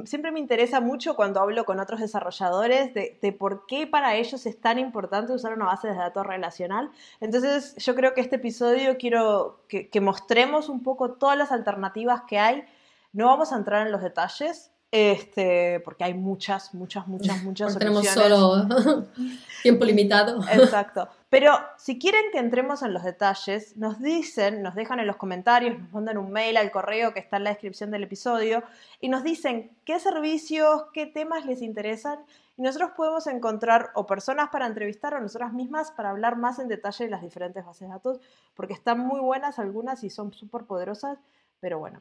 siempre 0.06 0.32
me 0.32 0.40
interesa 0.40 0.80
mucho 0.80 1.16
cuando 1.16 1.40
hablo 1.40 1.66
con 1.66 1.80
otros 1.80 2.02
desarrolladores 2.02 2.94
de, 2.94 3.18
de, 3.20 3.32
por 3.32 3.66
qué 3.66 3.88
para 3.88 4.14
ellos 4.14 4.46
es 4.46 4.62
tan 4.62 4.78
importante 4.78 5.34
usar 5.34 5.54
una 5.54 5.66
base 5.66 5.88
de 5.88 5.96
datos 5.96 6.24
relacional. 6.24 6.92
Entonces 7.20 7.76
yo 7.78 7.96
creo 7.96 8.14
que 8.14 8.22
este 8.22 8.36
episodio 8.36 8.96
quiero 9.00 9.64
que, 9.68 9.90
que 9.90 10.02
mostremos 10.02 10.70
un 10.70 10.84
poco 10.84 11.14
todas 11.14 11.36
las 11.36 11.52
alternativas 11.52 12.22
que 12.28 12.38
hay. 12.38 12.64
No 13.12 13.26
vamos 13.26 13.52
a 13.52 13.56
entrar 13.56 13.88
en 13.88 13.92
los 13.92 14.04
detalles, 14.04 14.70
este, 14.92 15.82
porque 15.82 16.06
hay 16.06 16.14
muchas, 16.14 16.74
muchas, 16.74 17.08
muchas, 17.08 17.44
muchas 17.44 17.74
porque 17.74 17.86
Tenemos 17.86 18.08
solo 18.08 18.68
tiempo 19.64 19.86
limitado. 19.86 20.42
Exacto. 20.52 21.10
Pero 21.30 21.54
si 21.78 22.00
quieren 22.00 22.24
que 22.32 22.40
entremos 22.40 22.82
en 22.84 22.94
los 22.94 23.04
detalles, 23.04 23.76
nos 23.76 24.02
dicen, 24.02 24.62
nos 24.62 24.76
dejan 24.76 25.00
en 25.00 25.08
los 25.08 25.18
comentarios, 25.18 25.78
nos 25.78 25.92
mandan 25.92 26.18
un 26.18 26.32
mail 26.32 26.56
al 26.56 26.72
correo 26.72 27.14
que 27.14 27.20
está 27.20 27.36
en 27.38 27.44
la 27.44 27.50
descripción 27.50 27.92
del 27.92 28.04
episodio 28.04 28.64
y 29.02 29.10
nos 29.10 29.24
dicen 29.24 29.72
qué 29.84 30.00
servicios, 30.00 30.84
qué 30.94 31.06
temas 31.06 31.46
les 31.46 31.62
interesan 31.62 32.20
y 32.56 32.62
nosotros 32.62 32.92
podemos 32.96 33.28
encontrar 33.28 33.92
o 33.94 34.08
personas 34.08 34.50
para 34.50 34.66
entrevistar 34.66 35.14
o 35.14 35.20
nosotras 35.20 35.52
mismas 35.52 35.92
para 35.92 36.12
hablar 36.12 36.38
más 36.38 36.60
en 36.60 36.70
detalle 36.70 37.06
de 37.06 37.12
las 37.12 37.22
diferentes 37.22 37.64
bases 37.64 37.88
de 37.88 37.94
datos, 37.94 38.20
porque 38.56 38.74
están 38.74 39.00
muy 39.00 39.20
buenas 39.20 39.60
algunas 39.60 40.04
y 40.06 40.10
son 40.10 40.34
súper 40.34 40.64
poderosas, 40.64 41.20
pero 41.60 41.78
bueno, 41.78 42.00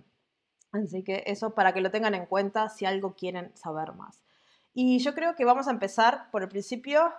Así 0.72 1.02
que 1.02 1.22
eso 1.26 1.54
para 1.54 1.72
que 1.72 1.80
lo 1.80 1.90
tengan 1.90 2.14
en 2.14 2.26
cuenta 2.26 2.68
si 2.68 2.84
algo 2.84 3.14
quieren 3.14 3.50
saber 3.56 3.92
más. 3.92 4.20
Y 4.74 4.98
yo 4.98 5.14
creo 5.14 5.36
que 5.36 5.44
vamos 5.44 5.68
a 5.68 5.70
empezar 5.70 6.30
por 6.30 6.42
el 6.42 6.48
principio, 6.48 7.12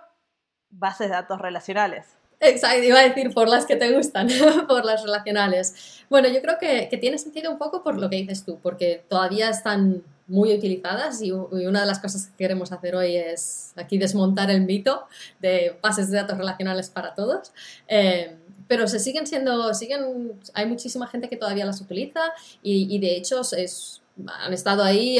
bases 0.70 1.08
de 1.08 1.14
datos 1.14 1.40
relacionales. 1.40 2.06
Exacto, 2.40 2.84
iba 2.84 3.00
a 3.00 3.08
decir 3.08 3.34
por 3.34 3.48
las 3.48 3.66
que 3.66 3.74
te 3.74 3.92
gustan, 3.92 4.28
por 4.68 4.84
las 4.84 5.02
relacionales. 5.02 6.04
Bueno, 6.08 6.28
yo 6.28 6.40
creo 6.40 6.56
que, 6.58 6.88
que, 6.88 6.98
tiene 6.98 7.18
sentido 7.18 7.50
un 7.50 7.58
poco 7.58 7.82
por 7.82 7.98
lo 7.98 8.08
que 8.08 8.16
dices 8.16 8.44
tú, 8.44 8.60
porque 8.62 9.04
todavía 9.08 9.50
están 9.50 10.04
muy 10.28 10.54
utilizadas 10.54 11.20
y, 11.22 11.32
una 11.32 11.80
de 11.80 11.86
las 11.86 11.98
cosas 11.98 12.26
que 12.26 12.36
queremos 12.36 12.70
hacer 12.70 12.94
hoy 12.94 13.16
es 13.16 13.72
aquí 13.76 13.98
desmontar 13.98 14.50
el 14.50 14.60
mito 14.60 15.06
de 15.40 15.76
bases 15.82 16.10
de 16.10 16.18
datos 16.18 16.38
relacionales 16.38 16.90
para 16.90 17.14
todos. 17.14 17.52
Eh, 17.88 18.36
pero 18.68 18.86
se 18.86 19.00
siguen 19.00 19.26
siendo, 19.26 19.74
siguen, 19.74 20.32
hay 20.54 20.66
muchísima 20.66 21.06
gente 21.08 21.28
que 21.28 21.36
todavía 21.36 21.64
las 21.64 21.80
utiliza 21.80 22.20
y, 22.62 22.94
y 22.94 22.98
de 23.00 23.16
hecho 23.16 23.40
es, 23.56 24.02
han 24.26 24.52
estado 24.52 24.82
ahí 24.82 25.18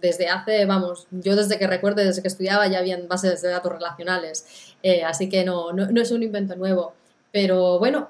desde 0.00 0.28
hace, 0.28 0.64
vamos, 0.66 1.06
yo 1.10 1.36
desde 1.36 1.58
que 1.58 1.66
recuerdo, 1.66 2.02
desde 2.02 2.22
que 2.22 2.28
estudiaba 2.28 2.66
ya 2.68 2.78
habían 2.78 3.08
bases 3.08 3.42
de 3.42 3.48
datos 3.50 3.72
relacionales, 3.72 4.74
eh, 4.82 5.04
así 5.04 5.28
que 5.28 5.44
no, 5.44 5.72
no, 5.72 5.86
no, 5.86 6.00
es 6.00 6.10
un 6.10 6.22
invento 6.22 6.56
nuevo. 6.56 6.94
Pero 7.32 7.78
bueno, 7.78 8.08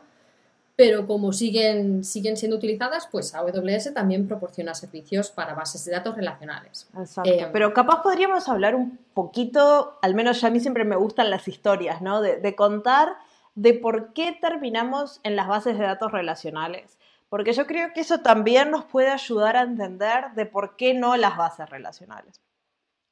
pero 0.76 1.06
como 1.06 1.32
siguen, 1.32 2.04
siguen 2.04 2.36
siendo 2.36 2.58
utilizadas, 2.58 3.08
pues 3.10 3.34
AWS 3.34 3.94
también 3.94 4.28
proporciona 4.28 4.74
servicios 4.74 5.30
para 5.30 5.54
bases 5.54 5.84
de 5.86 5.92
datos 5.92 6.14
relacionales. 6.14 6.86
Exacto. 6.96 7.30
Eh, 7.30 7.48
pero 7.52 7.72
capaz 7.72 8.02
podríamos 8.02 8.48
hablar 8.48 8.74
un 8.74 8.98
poquito, 9.14 9.98
al 10.02 10.14
menos 10.14 10.44
a 10.44 10.50
mí 10.50 10.60
siempre 10.60 10.84
me 10.84 10.96
gustan 10.96 11.30
las 11.30 11.48
historias, 11.48 12.02
¿no? 12.02 12.20
De, 12.20 12.36
de 12.36 12.54
contar 12.54 13.16
de 13.56 13.74
por 13.74 14.12
qué 14.12 14.32
terminamos 14.40 15.20
en 15.24 15.34
las 15.34 15.48
bases 15.48 15.78
de 15.78 15.84
datos 15.84 16.12
relacionales. 16.12 16.98
Porque 17.28 17.52
yo 17.52 17.66
creo 17.66 17.92
que 17.92 18.02
eso 18.02 18.20
también 18.20 18.70
nos 18.70 18.84
puede 18.84 19.10
ayudar 19.10 19.56
a 19.56 19.62
entender 19.62 20.32
de 20.36 20.46
por 20.46 20.76
qué 20.76 20.94
no 20.94 21.16
las 21.16 21.36
bases 21.36 21.68
relacionales. 21.68 22.40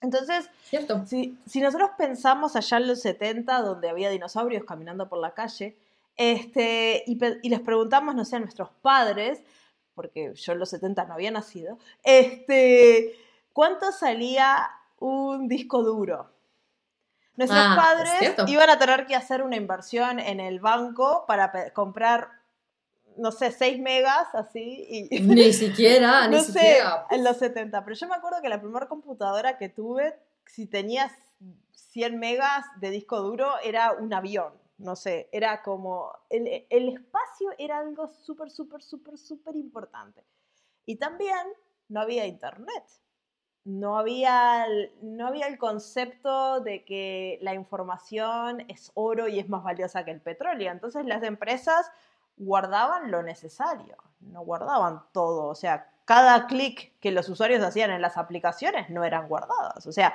Entonces, 0.00 0.48
Cierto. 0.62 1.04
Si, 1.06 1.36
si 1.46 1.60
nosotros 1.60 1.90
pensamos 1.96 2.54
allá 2.54 2.76
en 2.76 2.88
los 2.88 3.00
70, 3.00 3.62
donde 3.62 3.88
había 3.88 4.10
dinosaurios 4.10 4.64
caminando 4.64 5.08
por 5.08 5.18
la 5.18 5.32
calle, 5.32 5.76
este, 6.16 7.02
y, 7.06 7.18
y, 7.42 7.48
les 7.48 7.60
preguntamos, 7.60 8.14
no 8.14 8.24
sé, 8.24 8.36
a 8.36 8.40
nuestros 8.40 8.68
padres, 8.82 9.42
porque 9.94 10.34
yo 10.34 10.52
en 10.52 10.58
los 10.58 10.68
70 10.68 11.06
no 11.06 11.14
había 11.14 11.30
nacido, 11.30 11.78
este, 12.02 13.16
¿cuánto 13.52 13.90
salía 13.92 14.70
un 14.98 15.48
disco 15.48 15.82
duro? 15.82 16.33
Nuestros 17.36 17.60
ah, 17.60 17.76
padres 17.76 18.48
iban 18.48 18.70
a 18.70 18.78
tener 18.78 19.06
que 19.06 19.16
hacer 19.16 19.42
una 19.42 19.56
inversión 19.56 20.20
en 20.20 20.38
el 20.38 20.60
banco 20.60 21.24
para 21.26 21.72
comprar, 21.72 22.28
no 23.16 23.32
sé, 23.32 23.50
6 23.50 23.80
megas, 23.80 24.28
así. 24.34 25.08
Y, 25.10 25.20
ni 25.20 25.52
siquiera, 25.52 26.28
ni 26.28 26.40
siquiera. 26.40 27.06
en 27.10 27.24
los 27.24 27.38
70. 27.38 27.84
Pero 27.84 27.96
yo 27.96 28.08
me 28.08 28.14
acuerdo 28.14 28.40
que 28.40 28.48
la 28.48 28.60
primera 28.60 28.86
computadora 28.86 29.58
que 29.58 29.68
tuve, 29.68 30.16
si 30.46 30.66
tenías 30.66 31.12
100 31.72 32.18
megas 32.18 32.64
de 32.76 32.90
disco 32.90 33.20
duro, 33.20 33.58
era 33.64 33.92
un 33.92 34.14
avión. 34.14 34.52
No 34.78 34.94
sé, 34.94 35.28
era 35.32 35.62
como. 35.62 36.12
El, 36.30 36.66
el 36.68 36.88
espacio 36.88 37.50
era 37.58 37.78
algo 37.78 38.08
súper, 38.08 38.50
súper, 38.50 38.82
súper, 38.82 39.18
súper 39.18 39.56
importante. 39.56 40.22
Y 40.86 40.96
también 40.96 41.46
no 41.88 42.00
había 42.00 42.26
internet 42.26 42.84
no 43.64 43.98
había, 43.98 44.66
no 45.00 45.26
había 45.26 45.46
el 45.46 45.58
concepto 45.58 46.60
de 46.60 46.84
que 46.84 47.38
la 47.40 47.54
información 47.54 48.64
es 48.68 48.92
oro 48.94 49.26
y 49.28 49.38
es 49.38 49.48
más 49.48 49.62
valiosa 49.62 50.04
que 50.04 50.10
el 50.10 50.20
petróleo. 50.20 50.70
Entonces 50.70 51.06
las 51.06 51.22
empresas 51.22 51.90
guardaban 52.36 53.10
lo 53.10 53.22
necesario, 53.22 53.96
no 54.20 54.42
guardaban 54.42 55.02
todo. 55.12 55.46
O 55.46 55.54
sea, 55.54 55.90
cada 56.04 56.46
clic 56.46 56.92
que 57.00 57.10
los 57.10 57.28
usuarios 57.28 57.62
hacían 57.62 57.90
en 57.90 58.02
las 58.02 58.18
aplicaciones 58.18 58.90
no 58.90 59.02
eran 59.02 59.28
guardadas. 59.28 59.86
O 59.86 59.92
sea, 59.92 60.14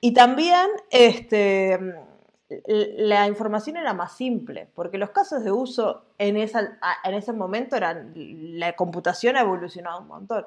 y 0.00 0.14
también 0.14 0.68
este, 0.90 1.78
la 2.48 3.26
información 3.26 3.76
era 3.76 3.92
más 3.92 4.16
simple, 4.16 4.68
porque 4.74 4.96
los 4.96 5.10
casos 5.10 5.44
de 5.44 5.52
uso 5.52 6.04
en, 6.16 6.38
esa, 6.38 6.78
en 7.04 7.14
ese 7.14 7.34
momento 7.34 7.76
eran, 7.76 8.12
la 8.14 8.74
computación 8.76 9.36
ha 9.36 9.40
evolucionado 9.40 10.00
un 10.00 10.08
montón. 10.08 10.46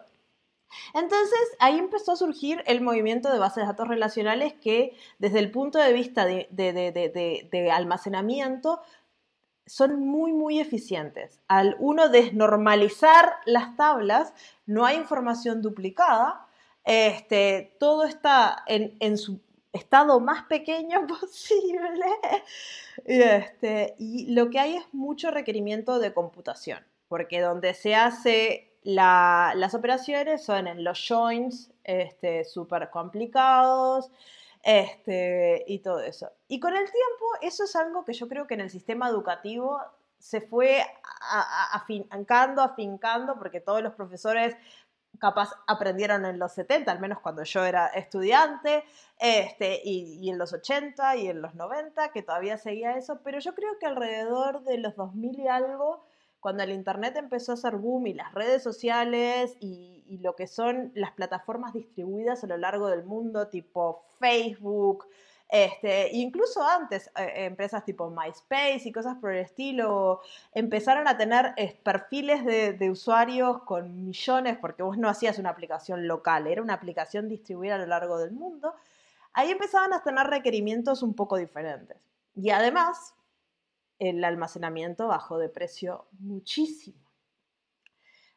Entonces 0.93 1.39
ahí 1.59 1.77
empezó 1.77 2.13
a 2.13 2.15
surgir 2.15 2.63
el 2.67 2.81
movimiento 2.81 3.31
de 3.31 3.39
bases 3.39 3.63
de 3.63 3.67
datos 3.67 3.87
relacionales 3.87 4.53
que 4.53 4.95
desde 5.19 5.39
el 5.39 5.51
punto 5.51 5.79
de 5.79 5.93
vista 5.93 6.25
de, 6.25 7.71
almacenamiento 7.71 8.81
son 9.65 9.99
muy, 9.99 10.33
muy 10.33 10.59
eficientes. 10.59 11.39
Al 11.47 11.75
uno 11.79 12.09
desnormalizar 12.09 13.35
las 13.45 13.75
tablas, 13.77 14.33
no 14.65 14.85
hay 14.85 14.97
información 14.97 15.61
duplicada, 15.61 16.47
este, 16.83 17.75
todo 17.79 18.03
está 18.05 18.63
en, 18.67 19.17
su 19.17 19.39
estado 19.71 20.19
más 20.19 20.43
pequeño 20.43 21.05
posible 21.19 22.05
este, 23.05 23.95
y 23.99 24.33
lo 24.33 24.49
que 24.49 24.59
hay 24.59 24.75
es 24.77 24.93
mucho 24.93 25.31
requerimiento 25.31 25.99
de 25.99 26.13
computación, 26.13 26.83
porque 27.07 27.39
donde 27.39 27.73
se 27.73 27.95
hace 27.95 28.70
las 28.83 29.73
operaciones 29.73 30.43
son 30.43 30.67
en 30.67 30.83
los 30.83 31.05
joins 31.07 31.71
este, 31.83 32.43
súper 32.45 32.89
complicados 32.89 34.11
este, 34.63 35.63
y 35.67 35.79
todo 35.79 35.99
eso. 35.99 36.31
Y 36.47 36.59
con 36.59 36.73
el 36.73 36.85
tiempo, 36.85 37.25
eso 37.41 37.63
es 37.63 37.75
algo 37.75 38.05
que 38.05 38.13
yo 38.13 38.27
creo 38.27 38.47
que 38.47 38.55
en 38.55 38.61
el 38.61 38.69
sistema 38.69 39.09
educativo 39.09 39.79
se 40.19 40.41
fue 40.41 40.85
afincando, 41.71 42.61
afincando, 42.61 43.37
porque 43.37 43.59
todos 43.59 43.81
los 43.81 43.93
profesores 43.93 44.55
capaz 45.19 45.51
aprendieron 45.67 46.25
en 46.25 46.39
los 46.39 46.53
70, 46.53 46.91
al 46.91 46.99
menos 46.99 47.19
cuando 47.19 47.43
yo 47.43 47.63
era 47.65 47.87
estudiante, 47.87 48.83
este, 49.19 49.81
y, 49.83 50.19
y, 50.19 50.29
en 50.29 50.37
los 50.37 50.53
80 50.53 51.15
y 51.17 51.27
en 51.27 51.41
los 51.41 51.53
90, 51.53 52.11
que 52.11 52.23
todavía 52.23 52.57
seguía 52.57 52.97
eso, 52.97 53.19
pero 53.23 53.39
yo 53.39 53.53
creo 53.53 53.77
que 53.79 53.85
alrededor 53.85 54.63
de 54.63 54.77
los 54.77 54.95
2000 54.95 55.39
y 55.39 55.47
algo, 55.47 56.03
cuando 56.41 56.63
el 56.63 56.71
Internet 56.71 57.15
empezó 57.15 57.53
a 57.53 57.57
ser 57.57 57.77
boom 57.77 58.07
y 58.07 58.13
las 58.13 58.33
redes 58.33 58.63
sociales 58.63 59.55
y, 59.59 59.89
lo 60.21 60.35
que 60.35 60.45
son 60.45 60.91
las 60.93 61.11
plataformas 61.11 61.71
distribuidas 61.71 62.43
a 62.43 62.47
lo 62.47 62.57
largo 62.57 62.89
del 62.89 63.05
mundo, 63.05 63.47
tipo 63.47 64.03
Facebook, 64.19 65.05
este, 65.47 66.09
incluso 66.11 66.61
antes, 66.67 67.09
eh, 67.15 67.45
empresas 67.45 67.85
tipo 67.85 68.09
MySpace 68.09 68.81
y 68.83 68.91
cosas 68.91 69.15
por 69.21 69.31
el 69.31 69.39
estilo 69.39 70.19
empezaron 70.53 71.07
a 71.07 71.17
tener 71.17 71.53
perfiles 71.81 72.43
de, 72.43 72.73
de, 72.73 72.91
usuarios 72.91 73.63
con 73.63 74.05
millones, 74.05 74.57
porque 74.57 74.83
vos 74.83 74.97
no 74.97 75.07
hacías 75.07 75.39
una 75.39 75.51
aplicación 75.51 76.07
local, 76.07 76.45
era 76.47 76.61
una 76.61 76.73
aplicación 76.73 77.29
distribuida 77.29 77.75
a 77.75 77.77
lo 77.77 77.85
largo 77.85 78.17
del 78.17 78.31
mundo. 78.31 78.75
Ahí 79.31 79.49
empezaban 79.49 79.93
a 79.93 80.03
tener 80.03 80.27
requerimientos 80.27 81.03
un 81.03 81.13
poco 81.13 81.37
diferentes. 81.37 81.97
Y 82.35 82.49
además, 82.49 83.13
el 84.01 84.23
almacenamiento 84.23 85.07
bajó 85.07 85.37
de 85.37 85.47
precio 85.47 86.07
muchísimo. 86.19 86.97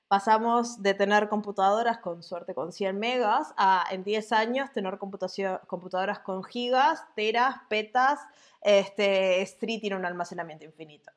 Pasamos 0.08 0.82
de 0.82 0.92
tener 0.92 1.30
computadoras 1.30 1.98
con 1.98 2.22
suerte 2.22 2.54
con 2.54 2.70
100 2.70 2.98
megas 2.98 3.54
a 3.56 3.86
en 3.90 4.04
10 4.04 4.32
años 4.32 4.72
tener 4.72 4.98
computadoras 4.98 6.18
con 6.18 6.44
gigas, 6.44 7.02
teras, 7.16 7.56
petas. 7.70 8.20
Este, 8.60 9.40
Street 9.40 9.80
tiene 9.80 9.96
un 9.96 10.04
almacenamiento 10.04 10.66
infinito. 10.66 11.10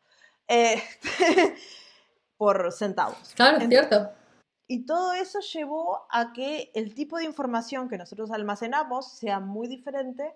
Este, 0.47 1.57
por 2.37 2.71
centavos. 2.71 3.33
Claro, 3.35 3.57
es 3.57 3.67
cierto. 3.67 4.09
Y 4.65 4.85
todo 4.85 5.11
eso 5.11 5.41
llevó 5.41 6.07
a 6.09 6.31
que 6.31 6.71
el 6.73 6.93
tipo 6.95 7.17
de 7.17 7.25
información 7.25 7.89
que 7.89 7.97
nosotros 7.97 8.31
almacenamos 8.31 9.11
sea 9.11 9.41
muy 9.41 9.67
diferente 9.67 10.33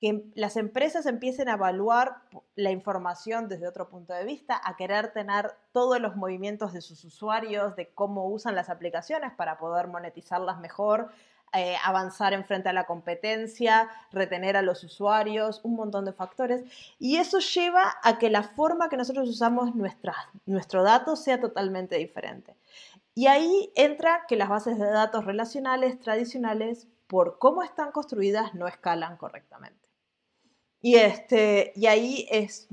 que 0.00 0.24
las 0.34 0.56
empresas 0.56 1.04
empiecen 1.04 1.48
a 1.48 1.54
evaluar 1.54 2.22
la 2.54 2.70
información 2.70 3.48
desde 3.48 3.68
otro 3.68 3.88
punto 3.90 4.14
de 4.14 4.24
vista, 4.24 4.60
a 4.64 4.76
querer 4.76 5.12
tener 5.12 5.52
todos 5.72 6.00
los 6.00 6.16
movimientos 6.16 6.72
de 6.72 6.80
sus 6.80 7.04
usuarios, 7.04 7.76
de 7.76 7.92
cómo 7.92 8.26
usan 8.28 8.54
las 8.54 8.70
aplicaciones 8.70 9.32
para 9.34 9.58
poder 9.58 9.88
monetizarlas 9.88 10.58
mejor, 10.58 11.10
eh, 11.52 11.74
avanzar 11.84 12.32
en 12.32 12.44
frente 12.44 12.68
a 12.68 12.72
la 12.72 12.86
competencia, 12.86 13.90
retener 14.12 14.56
a 14.56 14.62
los 14.62 14.84
usuarios, 14.84 15.60
un 15.64 15.74
montón 15.74 16.04
de 16.04 16.12
factores. 16.12 16.62
Y 16.98 17.16
eso 17.16 17.40
lleva 17.40 17.96
a 18.02 18.18
que 18.18 18.30
la 18.30 18.44
forma 18.44 18.88
que 18.88 18.96
nosotros 18.96 19.28
usamos 19.28 19.74
nuestra, 19.74 20.14
nuestro 20.46 20.84
dato 20.84 21.16
sea 21.16 21.40
totalmente 21.40 21.96
diferente. 21.96 22.54
Y 23.14 23.26
ahí 23.26 23.72
entra 23.74 24.26
que 24.28 24.36
las 24.36 24.48
bases 24.48 24.78
de 24.78 24.90
datos 24.90 25.24
relacionales 25.24 25.98
tradicionales, 25.98 26.86
por 27.08 27.38
cómo 27.38 27.64
están 27.64 27.90
construidas, 27.90 28.54
no 28.54 28.68
escalan 28.68 29.16
correctamente. 29.16 29.79
Y, 30.82 30.96
este, 30.96 31.72
y 31.76 31.86
ahí 31.86 32.26
es 32.30 32.68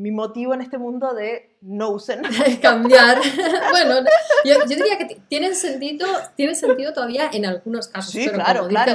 mi 0.00 0.10
motivo 0.10 0.54
en 0.54 0.62
este 0.62 0.78
mundo 0.78 1.12
de 1.12 1.50
no 1.60 1.90
usen. 1.90 2.22
Cambiar. 2.62 3.18
bueno, 3.70 4.08
yo, 4.44 4.64
diría 4.66 4.96
que 4.98 5.20
tienen 5.28 5.54
sentido, 5.54 6.06
tiene 6.36 6.54
sentido 6.54 6.92
todavía 6.92 7.28
en 7.32 7.44
algunos 7.44 7.88
casos. 7.88 8.12
Sí, 8.12 8.28
claro, 8.28 8.66
claro, 8.68 8.94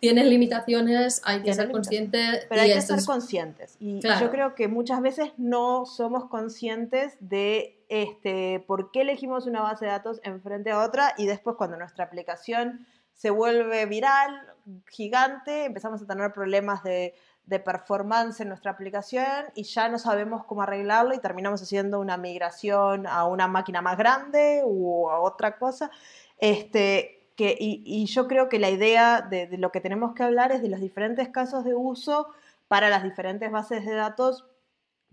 Tienen 0.00 0.28
limitaciones, 0.28 1.22
hay 1.24 1.42
que 1.42 1.54
ser 1.54 1.70
conscientes. 1.70 2.46
Pero 2.48 2.62
hay 2.62 2.72
que 2.72 2.80
ser 2.80 3.04
conscientes. 3.04 3.76
Y 3.78 4.00
yo 4.00 4.30
creo 4.30 4.54
que 4.54 4.66
muchas 4.66 5.00
veces 5.02 5.30
no 5.36 5.86
somos 5.86 6.24
conscientes 6.28 7.16
de 7.20 7.76
este, 7.88 8.64
por 8.66 8.90
qué 8.90 9.02
elegimos 9.02 9.46
una 9.46 9.62
base 9.62 9.84
de 9.84 9.90
datos 9.92 10.20
enfrente 10.24 10.70
a 10.70 10.80
otra 10.80 11.14
y 11.16 11.26
después 11.26 11.56
cuando 11.56 11.76
nuestra 11.76 12.04
aplicación 12.04 12.86
se 13.20 13.28
vuelve 13.28 13.84
viral, 13.84 14.40
gigante, 14.88 15.66
empezamos 15.66 16.00
a 16.00 16.06
tener 16.06 16.32
problemas 16.32 16.82
de, 16.82 17.14
de 17.44 17.58
performance 17.58 18.40
en 18.40 18.48
nuestra 18.48 18.70
aplicación 18.70 19.44
y 19.54 19.64
ya 19.64 19.90
no 19.90 19.98
sabemos 19.98 20.46
cómo 20.46 20.62
arreglarlo 20.62 21.12
y 21.12 21.18
terminamos 21.18 21.60
haciendo 21.60 22.00
una 22.00 22.16
migración 22.16 23.06
a 23.06 23.26
una 23.26 23.46
máquina 23.46 23.82
más 23.82 23.98
grande 23.98 24.62
o 24.64 25.10
a 25.10 25.20
otra 25.20 25.58
cosa. 25.58 25.90
Este, 26.38 27.28
que, 27.36 27.54
y, 27.60 28.06
yo 28.06 28.26
creo 28.26 28.48
que 28.48 28.58
la 28.58 28.70
idea 28.70 29.20
de, 29.20 29.46
de, 29.46 29.58
lo 29.58 29.70
que 29.70 29.82
tenemos 29.82 30.14
que 30.14 30.22
hablar 30.22 30.50
es 30.50 30.62
de 30.62 30.70
los 30.70 30.80
diferentes 30.80 31.28
casos 31.28 31.62
de 31.66 31.74
uso 31.74 32.28
para 32.68 32.88
las 32.88 33.02
diferentes 33.02 33.50
bases 33.50 33.84
de 33.84 33.92
datos 33.92 34.46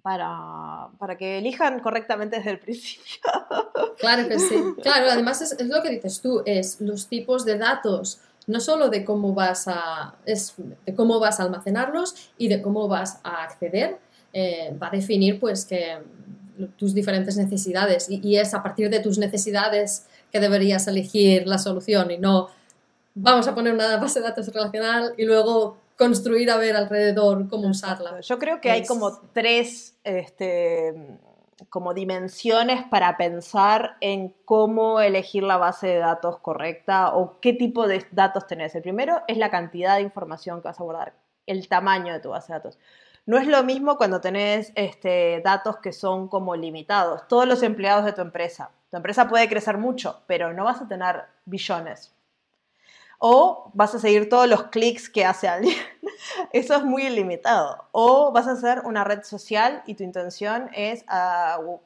para, 0.02 0.88
para 0.98 1.18
que 1.18 1.38
elijan 1.38 1.80
correctamente 1.80 2.38
desde 2.38 2.52
el 2.52 2.60
principio. 2.60 3.06
Claro 4.00 4.28
que 4.28 4.38
sí. 4.38 4.56
Claro, 4.84 5.08
además 5.10 5.42
es, 5.42 5.54
es 5.54 5.68
lo 5.68 5.82
que 5.82 5.90
dices 5.90 6.22
tú, 6.22 6.44
es 6.46 6.80
los 6.80 7.08
tipos 7.08 7.46
de 7.46 7.58
datos 7.58 8.20
no 8.48 8.62
solo 8.62 8.90
de 8.90 9.04
cómo 9.04 9.34
vas 9.34 9.68
a, 9.68 10.16
es 10.26 10.56
de 10.86 10.96
cómo 10.96 11.20
vas 11.20 11.40
a 11.40 11.44
almacenarlos 11.44 12.32
y 12.38 12.48
de 12.48 12.62
cómo 12.62 12.88
vas 12.88 13.20
a 13.24 13.44
acceder, 13.44 14.00
eh, 14.34 14.76
va 14.82 14.88
a 14.88 14.92
definir 14.92 15.40
pues 15.40 15.66
que 15.66 15.98
tus 16.78 16.94
diferentes 16.94 17.38
necesidades 17.38 18.10
y, 18.10 18.20
y, 18.28 18.38
es 18.38 18.54
a 18.54 18.64
partir 18.64 18.90
de 18.90 19.00
tus 19.00 19.18
necesidades 19.20 20.08
que 20.32 20.40
deberías 20.40 20.88
elegir 20.88 21.46
la 21.48 21.60
solución 21.60 22.10
y 22.10 22.18
no 22.18 22.50
vamos 23.14 23.48
a 23.48 23.54
poner 23.54 23.74
una 23.74 23.98
base 23.98 24.22
de 24.22 24.28
datos 24.28 24.48
relacional 24.48 25.14
y 25.18 25.26
luego 25.26 25.78
construir 25.98 26.50
a 26.52 26.58
ver 26.58 26.76
alrededor 26.76 27.50
cómo 27.50 27.68
usarla. 27.70 28.20
Yo 28.22 28.40
creo 28.40 28.62
que 28.62 28.72
hay 28.72 28.86
como 28.86 29.20
tres 29.34 29.98
este, 30.04 31.20
como 31.70 31.94
dimensiones 31.94 32.84
para 32.86 33.18
pensar 33.18 33.98
en 34.00 34.34
cómo 34.46 35.02
elegir 35.02 35.44
la 35.44 35.58
base 35.58 35.88
de 35.88 35.98
datos 35.98 36.40
correcta 36.40 37.16
o 37.16 37.40
qué 37.42 37.54
tipo 37.54 37.88
de 37.88 38.06
datos 38.12 38.48
tenés. 38.48 38.76
El 38.76 38.84
primero 38.84 39.24
es 39.28 39.38
la 39.38 39.50
cantidad 39.50 39.96
de 39.96 40.04
información 40.04 40.62
que 40.62 40.68
vas 40.68 40.80
a 40.80 40.84
guardar, 40.84 41.14
el 41.48 41.68
tamaño 41.68 42.14
de 42.14 42.20
tu 42.20 42.30
base 42.30 42.54
de 42.54 42.60
datos. 42.60 42.80
No 43.26 43.38
es 43.38 43.48
lo 43.48 43.62
mismo 43.64 43.98
cuando 43.98 44.22
tenés 44.22 44.72
este, 44.76 45.42
datos 45.44 45.78
que 45.78 45.92
son 45.92 46.30
como 46.30 46.56
limitados. 46.56 47.28
Todos 47.28 47.46
los 47.46 47.62
empleados 47.62 48.06
de 48.06 48.14
tu 48.14 48.22
empresa. 48.22 48.72
Tu 48.90 48.96
empresa 48.96 49.28
puede 49.28 49.50
crecer 49.50 49.78
mucho, 49.78 50.22
pero 50.28 50.54
no 50.54 50.64
vas 50.64 50.82
a 50.82 50.88
tener 50.88 51.24
billones. 51.44 52.14
O 53.20 53.72
vas 53.74 53.96
a 53.96 54.00
seguir 54.00 54.30
todos 54.30 54.48
los 54.48 54.64
clics 54.64 55.10
que 55.10 55.26
hace 55.26 55.48
alguien. 55.48 55.76
Eso 56.54 56.76
es 56.76 56.84
muy 56.84 57.08
ilimitado. 57.08 57.88
O 57.92 58.32
vas 58.32 58.48
a 58.48 58.52
hacer 58.52 58.82
una 58.86 59.04
red 59.04 59.24
social 59.24 59.82
y 59.88 59.96
tu 59.96 60.04
intención 60.04 60.70
es 60.74 61.04
uh, 61.04 61.80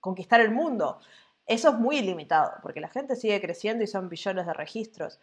conquistar 0.00 0.40
el 0.40 0.50
mundo. 0.50 0.98
Eso 1.46 1.70
es 1.70 1.74
muy 1.76 1.98
ilimitado, 1.98 2.52
porque 2.62 2.80
la 2.80 2.88
gente 2.88 3.16
sigue 3.16 3.40
creciendo 3.40 3.84
y 3.84 3.86
son 3.86 4.08
billones 4.08 4.46
de 4.46 4.52
registros. 4.52 5.20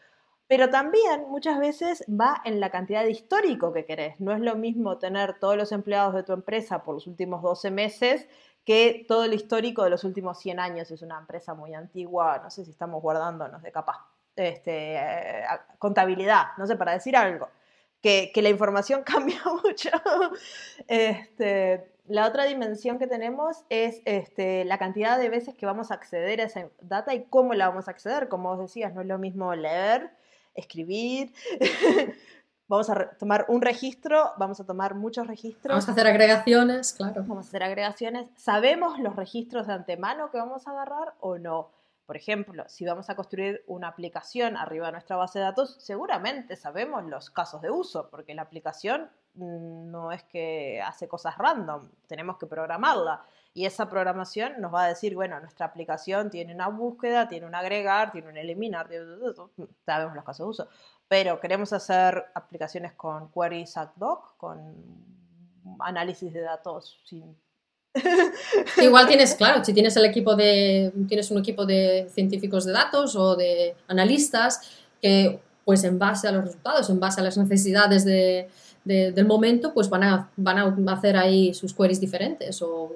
Pero 0.47 0.69
también 0.69 1.25
muchas 1.27 1.59
veces 1.59 2.05
va 2.09 2.41
en 2.45 2.59
la 2.59 2.69
cantidad 2.69 3.03
de 3.03 3.11
histórico 3.11 3.73
que 3.73 3.85
querés. 3.85 4.19
No 4.19 4.31
es 4.31 4.39
lo 4.39 4.55
mismo 4.55 4.97
tener 4.97 5.39
todos 5.39 5.57
los 5.57 5.71
empleados 5.71 6.13
de 6.13 6.23
tu 6.23 6.33
empresa 6.33 6.83
por 6.83 6.95
los 6.95 7.07
últimos 7.07 7.41
12 7.41 7.71
meses 7.71 8.27
que 8.63 9.05
todo 9.07 9.25
el 9.25 9.33
histórico 9.33 9.83
de 9.83 9.89
los 9.89 10.03
últimos 10.03 10.39
100 10.39 10.59
años. 10.59 10.91
Es 10.91 11.01
una 11.01 11.19
empresa 11.19 11.53
muy 11.53 11.73
antigua, 11.73 12.39
no 12.43 12.49
sé 12.49 12.63
si 12.63 12.71
estamos 12.71 13.01
guardándonos 13.01 13.61
de 13.61 13.71
capaz 13.71 14.14
este, 14.35 14.99
contabilidad, 15.79 16.47
no 16.57 16.67
sé, 16.67 16.75
para 16.75 16.93
decir 16.93 17.15
algo, 17.15 17.49
que, 18.01 18.31
que 18.33 18.41
la 18.41 18.49
información 18.49 19.03
cambia 19.05 19.41
mucho. 19.63 19.89
Este, 20.87 21.95
la 22.07 22.27
otra 22.27 22.45
dimensión 22.45 22.99
que 22.99 23.07
tenemos 23.07 23.63
es 23.69 24.01
este, 24.05 24.63
la 24.65 24.77
cantidad 24.77 25.17
de 25.17 25.29
veces 25.29 25.55
que 25.55 25.65
vamos 25.65 25.89
a 25.89 25.95
acceder 25.95 26.39
a 26.39 26.43
esa 26.43 26.67
data 26.81 27.13
y 27.15 27.23
cómo 27.23 27.53
la 27.53 27.69
vamos 27.69 27.87
a 27.87 27.91
acceder. 27.91 28.29
Como 28.29 28.49
vos 28.49 28.59
decías, 28.59 28.93
no 28.93 29.01
es 29.01 29.07
lo 29.07 29.17
mismo 29.17 29.53
leer, 29.55 30.11
escribir. 30.53 31.33
vamos 32.67 32.89
a 32.89 33.09
tomar 33.17 33.45
un 33.47 33.61
registro, 33.61 34.33
vamos 34.37 34.59
a 34.59 34.65
tomar 34.65 34.93
muchos 34.93 35.25
registros. 35.25 35.73
Vamos 35.73 35.89
a 35.89 35.91
hacer 35.93 36.07
agregaciones, 36.07 36.93
claro. 36.93 37.23
Vamos 37.27 37.45
a 37.45 37.49
hacer 37.49 37.63
agregaciones. 37.63 38.29
¿Sabemos 38.35 38.99
los 38.99 39.15
registros 39.15 39.65
de 39.65 39.73
antemano 39.73 40.29
que 40.29 40.37
vamos 40.37 40.67
a 40.67 40.71
agarrar 40.71 41.13
o 41.19 41.39
no? 41.39 41.71
Por 42.05 42.17
ejemplo, 42.17 42.63
si 42.67 42.85
vamos 42.85 43.09
a 43.09 43.15
construir 43.15 43.63
una 43.65 43.87
aplicación 43.87 44.57
arriba 44.57 44.87
de 44.87 44.91
nuestra 44.93 45.15
base 45.15 45.39
de 45.39 45.45
datos, 45.45 45.75
seguramente 45.79 46.55
sabemos 46.55 47.03
los 47.05 47.31
casos 47.31 47.61
de 47.61 47.71
uso, 47.71 48.09
porque 48.11 48.35
la 48.35 48.43
aplicación 48.43 49.09
mm, 49.33 49.89
no 49.89 50.11
es 50.11 50.23
que 50.23 50.81
hace 50.81 51.07
cosas 51.07 51.37
random, 51.37 51.89
tenemos 52.07 52.37
que 52.37 52.45
programarla. 52.45 53.25
Y 53.55 53.65
esa 53.65 53.89
programación 53.89 54.59
nos 54.61 54.73
va 54.73 54.83
a 54.83 54.87
decir, 54.89 55.15
bueno, 55.15 55.39
nuestra 55.39 55.65
aplicación 55.65 56.29
tiene 56.29 56.53
una 56.53 56.67
búsqueda, 56.67 57.27
tiene 57.27 57.47
un 57.47 57.55
agregar, 57.55 58.11
tiene 58.11 58.27
un 58.29 58.37
eliminar, 58.37 58.89
sabemos 59.85 60.15
los 60.15 60.25
casos 60.25 60.45
de 60.45 60.49
uso. 60.49 60.69
Pero 61.07 61.39
queremos 61.39 61.71
hacer 61.73 62.25
aplicaciones 62.35 62.93
con 62.93 63.31
queries 63.31 63.77
ad 63.77 63.91
hoc, 63.99 64.37
con 64.37 64.75
análisis 65.79 66.33
de 66.33 66.41
datos 66.41 67.01
sin 67.05 67.35
Igual 68.81 69.07
tienes, 69.07 69.35
claro, 69.37 69.63
si 69.63 69.73
tienes 69.73 69.95
el 69.95 70.05
equipo 70.05 70.35
de, 70.35 70.91
tienes 71.07 71.31
un 71.31 71.39
equipo 71.39 71.65
de 71.65 72.07
científicos 72.13 72.65
de 72.65 72.73
datos 72.73 73.15
o 73.15 73.35
de 73.35 73.75
analistas 73.87 74.61
que, 75.01 75.39
pues 75.63 75.83
en 75.83 75.97
base 75.97 76.27
a 76.27 76.31
los 76.31 76.45
resultados, 76.45 76.89
en 76.89 76.99
base 76.99 77.21
a 77.21 77.23
las 77.23 77.37
necesidades 77.37 78.05
de, 78.05 78.49
del 78.83 79.25
momento, 79.25 79.73
pues 79.73 79.89
van 79.89 80.03
a, 80.03 80.29
van 80.35 80.87
a 80.87 80.93
hacer 80.93 81.17
ahí 81.17 81.53
sus 81.53 81.73
queries 81.73 81.99
diferentes. 81.99 82.61
O, 82.61 82.91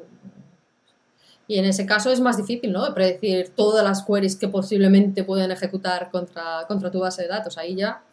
y 1.48 1.58
en 1.58 1.66
ese 1.66 1.88
caso 1.88 2.12
es 2.12 2.20
más 2.20 2.38
difícil, 2.38 2.72
¿no? 2.72 2.94
Predecir 2.94 3.50
todas 3.56 3.84
las 3.84 4.04
queries 4.04 4.36
que 4.36 4.48
posiblemente 4.48 5.24
pueden 5.24 5.50
ejecutar 5.50 6.12
contra, 6.12 6.66
contra 6.68 6.92
tu 6.92 7.00
base 7.00 7.24
de 7.24 7.28
datos. 7.28 7.58
Ahí 7.58 7.76
ya 7.76 8.04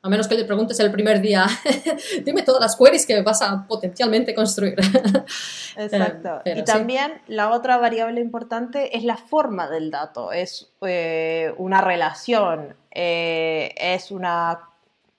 a 0.00 0.08
menos 0.08 0.28
que 0.28 0.36
le 0.36 0.44
preguntes 0.44 0.78
el 0.78 0.92
primer 0.92 1.20
día, 1.20 1.46
dime 2.24 2.42
todas 2.42 2.60
las 2.60 2.76
queries 2.76 3.04
que 3.04 3.20
vas 3.22 3.42
a 3.42 3.66
potencialmente 3.66 4.34
construir. 4.34 4.76
Exacto. 5.76 6.40
y 6.44 6.62
también 6.62 7.20
la 7.26 7.50
otra 7.50 7.78
variable 7.78 8.20
importante 8.20 8.96
es 8.96 9.02
la 9.02 9.16
forma 9.16 9.68
del 9.68 9.90
dato. 9.90 10.30
Es 10.32 10.70
eh, 10.82 11.52
una 11.58 11.80
relación, 11.80 12.76
eh, 12.92 13.74
es 13.76 14.12
una, 14.12 14.60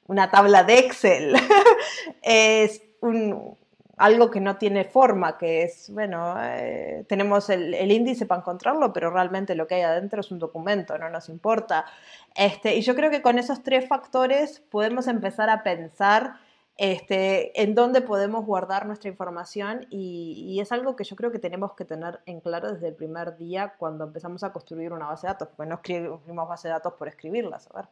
una, 0.08 0.32
tabla 0.32 0.64
de 0.64 0.80
Excel, 0.80 1.36
es 2.22 2.82
un, 3.02 3.58
algo 4.00 4.32
que 4.32 4.40
no 4.40 4.56
tiene 4.56 4.86
forma, 4.86 5.38
que 5.38 5.64
es, 5.64 5.90
bueno, 5.94 6.36
eh, 6.42 7.04
tenemos 7.10 7.50
el, 7.50 7.74
el, 7.74 7.92
índice 7.92 8.26
para 8.26 8.40
encontrarlo, 8.40 8.94
pero 8.94 9.12
realmente 9.12 9.56
lo 9.56 9.68
que 9.68 9.76
hay 9.76 9.82
adentro 9.82 10.22
es 10.22 10.32
un 10.32 10.40
documento, 10.40 10.98
no 10.98 11.10
nos 11.10 11.28
importa. 11.28 11.86
Este, 12.34 12.78
y 12.78 12.82
yo 12.82 12.96
creo 12.96 13.12
que 13.12 13.22
con 13.22 13.38
esos 13.38 13.62
tres 13.62 13.90
factores 13.90 14.62
podemos 14.72 15.08
empezar 15.08 15.50
a 15.50 15.64
pensar 15.64 16.36
este, 16.78 17.62
en 17.62 17.76
dónde 17.76 18.00
podemos 18.00 18.46
guardar 18.46 18.86
nuestra 18.86 19.10
información 19.10 19.86
y, 19.90 20.46
y, 20.48 20.62
es 20.62 20.72
algo 20.72 20.96
que 20.96 21.04
yo 21.04 21.18
creo 21.18 21.30
que 21.30 21.40
tenemos 21.40 21.74
que 21.74 21.84
tener 21.84 22.22
en 22.26 22.40
claro 22.40 22.72
desde 22.72 22.88
el 22.88 22.96
primer 22.96 23.36
día 23.36 23.74
cuando 23.78 24.06
empezamos 24.06 24.46
a 24.46 24.54
construir 24.54 24.94
una 24.94 25.08
base 25.08 25.28
de 25.28 25.34
datos, 25.34 25.50
porque 25.58 25.68
no 25.68 25.76
escribimos 25.76 26.48
base 26.48 26.70
de 26.70 26.76
datos 26.76 26.94
por 26.94 27.10
escribirlas, 27.10 27.68
a 27.68 27.76
ver. 27.76 27.86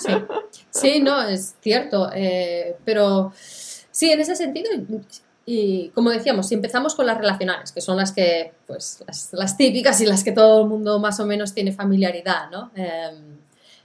Sí, 0.00 0.12
sí 0.70 1.00
no, 1.02 1.22
es 1.28 1.56
cierto, 1.60 2.10
eh, 2.14 2.78
pero 2.86 3.30
Sí, 3.92 4.10
en 4.10 4.20
ese 4.20 4.34
sentido, 4.34 4.70
y 5.44 5.90
como 5.90 6.10
decíamos, 6.10 6.48
si 6.48 6.54
empezamos 6.54 6.94
con 6.94 7.06
las 7.06 7.18
relacionales, 7.18 7.72
que 7.72 7.80
son 7.80 7.96
las 7.96 8.12
que, 8.12 8.52
pues, 8.66 9.04
las, 9.32 9.56
típicas 9.56 10.00
y 10.00 10.06
las 10.06 10.24
que 10.24 10.32
todo 10.32 10.62
el 10.62 10.68
mundo 10.68 10.98
más 10.98 11.20
o 11.20 11.26
menos 11.26 11.52
tiene 11.52 11.72
familiaridad, 11.72 12.50
¿no? 12.50 12.70
Em, 12.74 13.38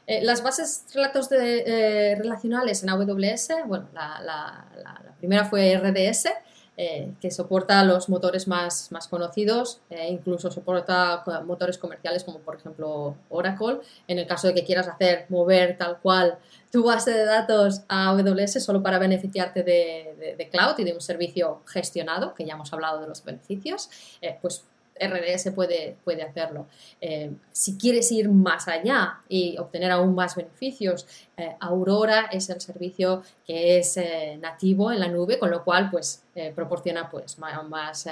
eh, 0.06 0.24
las 0.24 0.42
bases 0.42 0.86
relatos 0.94 1.30
de, 1.30 1.64
eh, 1.66 2.16
relacionales 2.16 2.84
en 2.84 2.90
AWS, 2.90 3.50
bueno, 3.66 3.90
la, 3.94 4.22
la, 4.24 4.66
la, 4.84 5.02
primera 5.20 5.46
fue 5.46 5.76
RDS, 5.78 6.30
eh, 6.78 7.12
que 7.20 7.32
soporta 7.32 7.84
los 7.84 8.08
motores 8.08 8.48
más, 8.48 8.92
más 8.92 9.08
conocidos, 9.08 9.82
incluso 10.10 10.52
soporta 10.52 11.24
motores 11.46 11.78
comerciales 11.78 12.24
como 12.24 12.40
por 12.40 12.56
ejemplo 12.56 13.16
Oracle, 13.30 13.80
en 14.08 14.20
el 14.20 14.28
caso 14.28 14.48
de 14.48 14.54
que 14.54 14.64
quieras 14.64 14.88
hacer 14.88 15.26
mover 15.30 15.78
tal 15.78 15.98
cual 16.00 16.38
tu 16.72 16.84
base 16.84 17.12
de 17.12 17.26
datos 17.26 17.82
a 17.88 18.10
AWS 18.10 18.64
solo 18.64 18.84
para 18.84 19.00
beneficiarte 19.00 19.64
de, 19.64 20.36
de, 20.38 20.50
cloud 20.50 20.78
y 20.78 20.84
de 20.84 20.94
un 20.94 21.02
servicio 21.02 21.62
gestionado, 21.66 22.34
que 22.34 22.46
ya 22.46 22.54
hemos 22.54 22.72
hablado 22.74 23.02
de 23.02 23.08
los 23.08 23.24
beneficios, 23.24 23.90
eh, 24.22 24.38
pues 24.42 24.64
RDS 25.00 25.52
puede, 25.52 25.96
puede 26.04 26.24
hacerlo. 26.24 26.66
Eh, 27.00 27.32
si 27.52 27.78
quieres 27.78 28.12
ir 28.12 28.30
más 28.30 28.68
allá 28.68 29.22
y 29.30 29.56
obtener 29.60 29.92
aún 29.92 30.16
más 30.16 30.36
beneficios, 30.36 31.06
eh, 31.38 31.56
Aurora 31.60 32.30
es 32.32 32.50
el 32.50 32.60
servicio 32.60 33.22
que 33.46 33.78
es 33.78 34.00
nativo 34.40 34.92
en 34.92 35.00
la 35.00 35.08
nube, 35.08 35.38
con 35.38 35.52
lo 35.52 35.64
cual 35.64 35.92
pues 35.92 36.24
eh, 36.40 36.54
proporciona 36.54 37.10
pues, 37.10 37.40
más, 37.40 38.06
eh, 38.06 38.12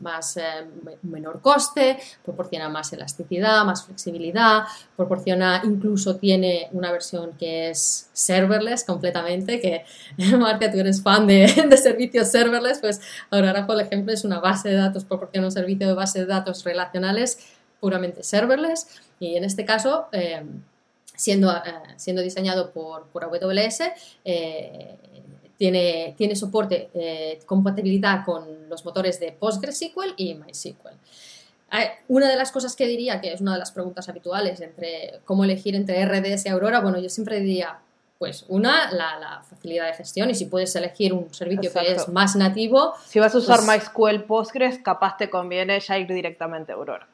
más 0.00 0.36
eh, 0.36 0.42
menor 1.02 1.40
coste, 1.40 1.96
proporciona 2.24 2.68
más 2.68 2.92
elasticidad, 2.92 3.64
más 3.64 3.84
flexibilidad, 3.84 4.64
proporciona, 4.96 5.62
incluso 5.62 6.16
tiene 6.16 6.68
una 6.72 6.90
versión 6.90 7.34
que 7.38 7.70
es 7.70 8.10
serverless 8.12 8.82
completamente, 8.82 9.60
que 9.60 9.84
Marta, 10.36 10.72
tú 10.72 10.80
eres 10.80 11.00
fan 11.04 11.28
de, 11.28 11.46
servicios 11.76 12.32
serverless, 12.32 12.80
pues 12.80 13.00
Aurora, 13.30 13.64
por 13.64 13.80
ejemplo, 13.80 14.12
es 14.12 14.24
una 14.24 14.40
base 14.40 14.70
de 14.70 14.74
datos, 14.74 15.04
proporciona 15.04 15.46
un 15.46 15.52
servicio 15.52 15.86
de 15.86 15.94
base 15.94 16.18
de 16.18 16.26
datos 16.26 16.64
relacionales 16.64 17.38
puramente 17.78 18.24
serverless 18.24 18.88
y 19.20 19.36
en 19.36 19.44
este 19.44 19.64
caso 19.64 20.08
siendo, 21.14 21.54
eh, 21.54 21.60
siendo 21.96 22.22
diseñado 22.22 22.72
por, 22.72 23.06
AWS, 23.14 23.82
tiene, 25.62 26.16
tiene 26.18 26.34
soporte, 26.34 26.90
eh, 26.92 27.38
compatibilidad 27.46 28.24
con 28.24 28.68
los 28.68 28.84
motores 28.84 29.20
de 29.20 29.30
PostgreSQL 29.30 30.14
y 30.16 30.34
MySQL. 30.34 30.96
Una 32.08 32.28
de 32.28 32.34
las 32.34 32.50
cosas 32.50 32.74
que 32.74 32.88
diría, 32.88 33.20
que 33.20 33.32
es 33.32 33.40
una 33.40 33.52
de 33.52 33.60
las 33.60 33.70
preguntas 33.70 34.08
habituales 34.08 34.60
entre 34.60 35.20
cómo 35.24 35.44
elegir 35.44 35.76
entre 35.76 36.04
RDS 36.04 36.46
y 36.46 36.48
Aurora, 36.48 36.80
bueno, 36.80 36.98
yo 36.98 37.08
siempre 37.08 37.38
diría, 37.38 37.78
pues 38.18 38.44
una, 38.48 38.90
la, 38.90 39.44
facilidad 39.48 39.86
de 39.86 39.94
gestión 39.94 40.30
y 40.30 40.34
si 40.34 40.46
puedes 40.46 40.74
elegir 40.74 41.12
un 41.12 41.32
servicio 41.32 41.72
que 41.72 41.92
es 41.92 42.08
más 42.08 42.34
nativo. 42.34 42.94
Si 43.06 43.20
vas 43.20 43.32
a 43.32 43.38
usar 43.38 43.60
pues 43.64 43.68
MySQL 43.68 44.24
Postgres, 44.24 44.80
capaz 44.80 45.16
te 45.16 45.30
conviene 45.30 45.78
ya 45.78 45.96
ir 45.96 46.08
directamente 46.08 46.72
a 46.72 46.74
Aurora. 46.74 47.06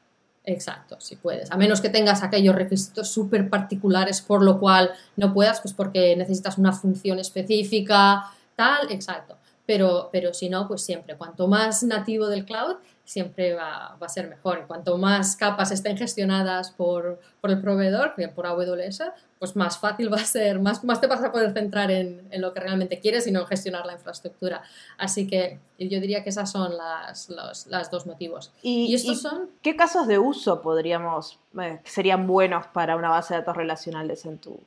Exacto, 0.43 0.99
si 0.99 1.17
puedes. 1.17 1.51
A 1.51 1.57
menos 1.57 1.81
que 1.81 1.89
tengas 1.89 2.23
aquellos 2.23 2.55
requisitos 2.55 3.09
súper 3.09 3.47
particulares 3.47 4.21
por 4.21 4.41
lo 4.41 4.59
cual 4.59 4.89
no 5.17 5.35
puedas, 5.35 5.61
pues 5.61 5.75
porque 5.75 6.15
necesitas 6.15 6.57
una 6.57 6.73
función 6.73 7.19
específica, 7.19 8.31
tal, 8.59 8.91
exacto. 8.91 9.37
Pero, 9.65 10.09
pero 10.11 10.33
si 10.33 10.49
no, 10.49 10.67
pues 10.67 10.81
siempre, 10.81 11.15
cuanto 11.15 11.47
más 11.47 11.83
nativo 11.83 12.27
del 12.27 12.43
cloud, 12.43 12.75
siempre 13.05 13.53
va, 13.53 13.95
a 13.99 14.09
ser 14.09 14.27
mejor. 14.27 14.59
Y 14.63 14.67
cuanto 14.67 14.97
más 14.97 15.37
capas 15.37 15.71
estén 15.71 15.95
gestionadas 15.95 16.71
por, 16.71 17.21
el 17.43 17.61
proveedor, 17.61 18.15
por 18.35 18.47
AWS, 18.47 19.03
pues 19.37 19.55
más 19.55 19.77
fácil 19.77 20.11
va 20.11 20.17
a 20.17 20.25
ser, 20.25 20.59
más, 20.59 20.83
más 20.83 20.99
te 20.99 21.07
vas 21.07 21.23
a 21.23 21.31
poder 21.31 21.53
centrar 21.53 21.89
en, 21.89 22.27
lo 22.33 22.51
que 22.53 22.59
realmente 22.59 22.99
quieres 22.99 23.27
y 23.27 23.31
no 23.31 23.41
en 23.41 23.47
gestionar 23.47 23.85
la 23.85 23.93
infraestructura. 23.93 24.63
Así 24.97 25.27
que 25.27 25.59
yo 25.77 26.01
diría 26.01 26.23
que 26.23 26.31
esas 26.31 26.51
son 26.51 26.75
las, 26.75 27.29
los, 27.29 27.67
dos 27.91 28.05
motivos. 28.07 28.51
¿Y, 28.61 28.93
estos 28.93 29.21
son? 29.21 29.49
¿Qué 29.61 29.75
casos 29.75 30.07
de 30.07 30.19
uso 30.19 30.61
podríamos, 30.61 31.39
eh, 31.61 31.79
serían 31.85 32.27
buenos 32.27 32.65
para 32.67 32.97
una 32.97 33.09
base 33.09 33.33
de 33.33 33.39
datos 33.39 33.55
relacionales 33.55 34.25
en 34.25 34.39
tu, 34.39 34.59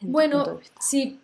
bueno, 0.00 0.60
sí 0.80 1.20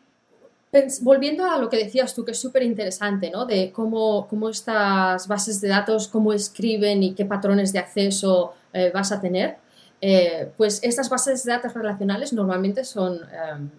volviendo 1.02 1.44
a 1.44 1.58
lo 1.58 1.68
que 1.68 1.76
decías 1.76 2.14
tú, 2.14 2.24
que 2.24 2.32
es 2.32 2.40
súper 2.40 2.62
interesante, 2.62 3.30
¿no? 3.30 3.44
De 3.44 3.72
cómo, 3.72 4.26
cómo, 4.28 4.48
estas 4.48 5.26
bases 5.26 5.60
de 5.60 5.68
datos, 5.68 6.08
cómo 6.08 6.32
escriben 6.32 7.02
y 7.02 7.14
qué 7.14 7.24
patrones 7.24 7.72
de 7.72 7.80
acceso 7.80 8.54
eh, 8.72 8.90
vas 8.94 9.10
a 9.10 9.20
tener, 9.20 9.56
eh, 10.00 10.50
pues 10.56 10.80
estas 10.82 11.10
bases 11.10 11.44
de 11.44 11.52
datos 11.52 11.74
relacionales 11.74 12.32
normalmente 12.32 12.84
son 12.84 13.14
em, 13.16 13.70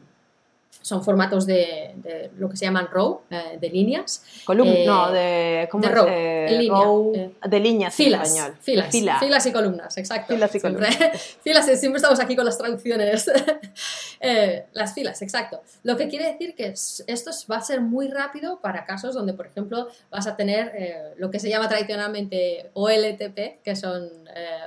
son 0.82 1.04
formatos 1.04 1.46
de, 1.46 2.32
lo 2.38 2.50
que 2.50 2.58
se 2.58 2.66
llaman 2.66 2.88
row, 2.88 3.22
eh, 3.30 3.58
de 3.60 3.70
líneas. 3.70 4.24
Columnas, 4.46 4.78
eh, 4.78 4.86
no, 4.86 5.12
de, 5.12 5.68
¿cómo 5.72 5.84
de 5.84 5.90
row, 5.90 7.14
eh, 7.16 7.32
de 7.48 7.60
líneas 7.60 7.94
filas, 7.94 8.36
en 8.36 8.56
Filas, 8.58 9.20
filas 9.20 9.46
y 9.46 9.52
columnas, 9.52 9.98
exacto. 9.98 10.34
Filas 10.34 10.56
y 10.56 10.60
siempre, 10.60 10.88
columnas. 10.88 11.22
filas, 11.44 11.66
siempre 11.80 11.98
estamos 11.98 12.20
aquí 12.20 12.36
con 12.36 12.46
las 12.46 12.58
traducciones. 12.58 13.30
las 14.74 14.94
filas, 14.94 15.22
exacto. 15.22 15.62
Lo 15.84 15.98
que 15.98 16.08
quiere 16.08 16.32
decir 16.32 16.56
que 16.56 16.68
esto 16.68 17.32
va 17.50 17.58
a 17.58 17.62
ser 17.62 17.82
muy 17.82 18.08
rápido 18.08 18.60
para 18.60 18.86
casos 18.86 19.14
donde, 19.14 19.34
por 19.34 19.48
ejemplo, 19.48 19.88
vas 20.10 20.26
a 20.28 20.36
tener 20.36 21.14
lo 21.18 21.30
que 21.30 21.40
se 21.40 21.50
llama 21.50 21.70
tradicionalmente 21.70 22.72
OLTP, 22.74 23.62
que 23.64 23.76
son 23.76 24.10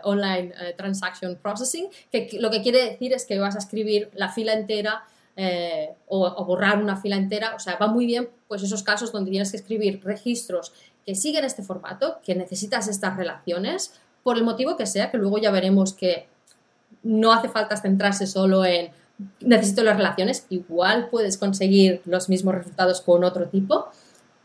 Online 0.05 0.53
Transaction 0.77 1.37
Processing, 1.37 1.89
que 2.11 2.29
lo 2.39 2.51
que 2.51 2.63
quiere 2.63 2.91
decir 2.91 3.13
es 3.13 3.25
que 3.25 3.39
vas 3.39 3.57
a 3.57 3.59
escribir 3.59 4.11
la 4.15 4.29
fila 4.29 4.53
entera 4.53 5.05
eh, 5.37 5.95
o, 6.07 6.45
borrar 6.45 6.83
una 6.83 6.97
fila 6.97 7.17
entera. 7.17 7.55
O 7.55 7.59
sea, 7.59 7.77
va 7.77 7.87
muy 7.87 8.07
bien 8.07 8.29
pues 8.49 8.63
esos 8.63 8.83
casos 8.83 9.13
donde 9.13 9.31
tienes 9.31 9.51
que 9.51 9.57
escribir 9.57 10.01
registros 10.05 10.73
que 11.05 11.15
siguen 11.15 11.45
este 11.45 11.63
formato, 11.63 12.19
que 12.25 12.35
necesitas 12.35 12.89
estas 12.89 13.17
relaciones, 13.17 13.93
por 14.23 14.37
el 14.37 14.45
motivo 14.45 14.77
que 14.77 14.87
sea, 14.87 15.11
que 15.11 15.19
luego 15.19 15.39
ya 15.39 15.51
veremos 15.51 15.93
que 15.93 16.27
no 17.03 17.33
hace 17.33 17.49
falta 17.49 17.77
centrarse 17.77 18.27
solo 18.27 18.65
en 18.65 18.91
necesito 19.41 19.85
las 19.85 19.97
relaciones, 19.97 20.47
igual 20.49 21.09
puedes 21.11 21.39
conseguir 21.39 22.03
los 22.05 22.29
mismos 22.29 22.55
resultados 22.55 23.01
con 23.01 23.23
otro 23.23 23.49
tipo, 23.49 23.89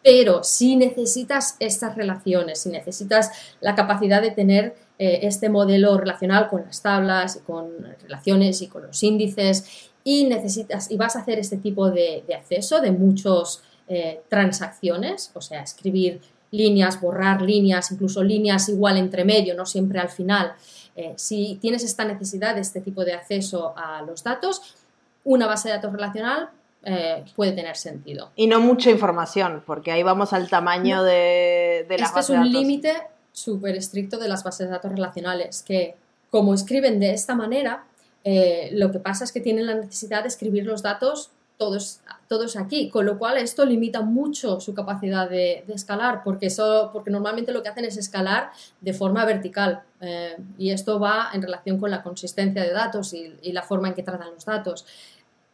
pero 0.04 0.44
si 0.44 0.76
necesitas 0.76 1.56
estas 1.60 1.96
relaciones, 1.96 2.60
si 2.60 2.70
necesitas 2.70 3.32
la 3.62 3.76
capacidad 3.76 4.22
de 4.22 4.32
tener 4.32 4.76
eh, 4.98 5.22
este 5.24 5.50
modelo 5.50 5.98
relacional 5.98 6.50
con 6.50 6.64
las 6.66 6.82
tablas, 6.82 7.42
con 7.46 7.70
relaciones 8.02 8.62
y 8.62 8.68
con 8.68 8.88
los 8.88 9.02
índices 9.04 9.89
y 10.10 10.24
necesitas 10.24 10.90
y 10.90 10.98
vas 10.98 11.16
a 11.16 11.20
hacer 11.20 11.38
este 11.38 11.58
tipo 11.58 11.92
de, 11.92 12.24
acceso 12.36 12.82
de 12.82 12.90
muchas 12.90 13.62
eh, 13.88 14.24
transacciones, 14.28 15.30
o 15.36 15.42
sea, 15.42 15.62
escribir 15.62 16.20
líneas, 16.50 17.00
borrar 17.00 17.44
líneas, 17.44 17.92
incluso 17.92 18.24
líneas 18.24 18.70
igual 18.70 18.98
entre 18.98 19.24
medio, 19.24 19.54
no 19.54 19.68
siempre 19.68 20.00
al 20.00 20.10
final. 20.10 20.54
Eh, 20.96 21.14
si 21.16 21.60
tienes 21.62 21.84
esta 21.84 22.06
necesidad 22.06 22.56
de 22.56 22.62
este 22.62 22.82
tipo 22.82 23.06
de 23.06 23.14
acceso 23.14 23.76
a 23.78 24.02
los 24.02 24.24
datos, 24.24 24.78
una 25.26 25.46
base 25.46 25.68
de 25.70 25.76
datos 25.76 25.92
relacional 25.92 26.50
eh, 26.84 27.24
puede 27.36 27.52
tener 27.52 27.78
sentido. 27.78 28.32
Y 28.36 28.48
no 28.48 28.60
mucha 28.60 28.90
información, 28.90 29.62
porque 29.64 29.92
ahí 29.92 30.02
vamos 30.02 30.34
al 30.34 30.50
tamaño 30.50 31.04
de, 31.04 31.86
de 31.88 31.98
las 32.00 32.10
este 32.10 32.20
es 32.22 32.30
un 32.32 32.52
límite 32.52 32.94
súper 33.32 33.76
estricto 33.76 34.18
de 34.18 34.28
las 34.28 34.44
bases 34.44 34.70
de 34.70 34.74
datos 34.74 34.92
relacionales, 34.92 35.62
que 35.62 35.96
como 36.32 36.56
escriben 36.56 37.00
de 37.00 37.12
esta 37.14 37.36
manera, 37.36 37.86
eh, 38.24 38.70
lo 38.74 38.92
que 38.92 39.00
pasa 39.00 39.24
es 39.24 39.32
que 39.32 39.40
tienen 39.40 39.66
la 39.68 39.76
necesidad 39.76 40.24
de 40.24 40.28
escribir 40.28 40.66
los 40.66 40.82
datos 40.82 41.32
todos, 41.60 42.00
todos 42.30 42.56
aquí, 42.56 42.90
con 42.90 43.06
lo 43.06 43.20
cual 43.20 43.38
esto 43.38 43.66
limita 43.66 44.02
mucho 44.02 44.62
su 44.62 44.74
capacidad 44.74 45.30
de, 45.30 45.66
escalar, 45.68 46.24
porque, 46.24 46.46
eso, 46.46 46.90
porque 46.94 47.12
normalmente 47.12 47.52
lo 47.52 47.62
que 47.62 47.68
hacen 47.68 47.84
es 47.84 47.98
escalar 47.98 48.52
de 48.80 48.94
forma 48.94 49.26
vertical 49.26 49.84
eh, 50.00 50.38
y 50.58 50.72
esto 50.72 51.02
va 51.02 51.32
en 51.34 51.42
relación 51.42 51.78
con 51.78 51.92
la 51.92 52.02
consistencia 52.02 52.64
de 52.64 52.72
datos 52.72 53.14
y, 53.14 53.52
la 53.52 53.62
forma 53.62 53.90
en 53.90 53.94
que 53.94 54.04
tratan 54.04 54.32
los 54.34 54.46
datos. 54.46 54.86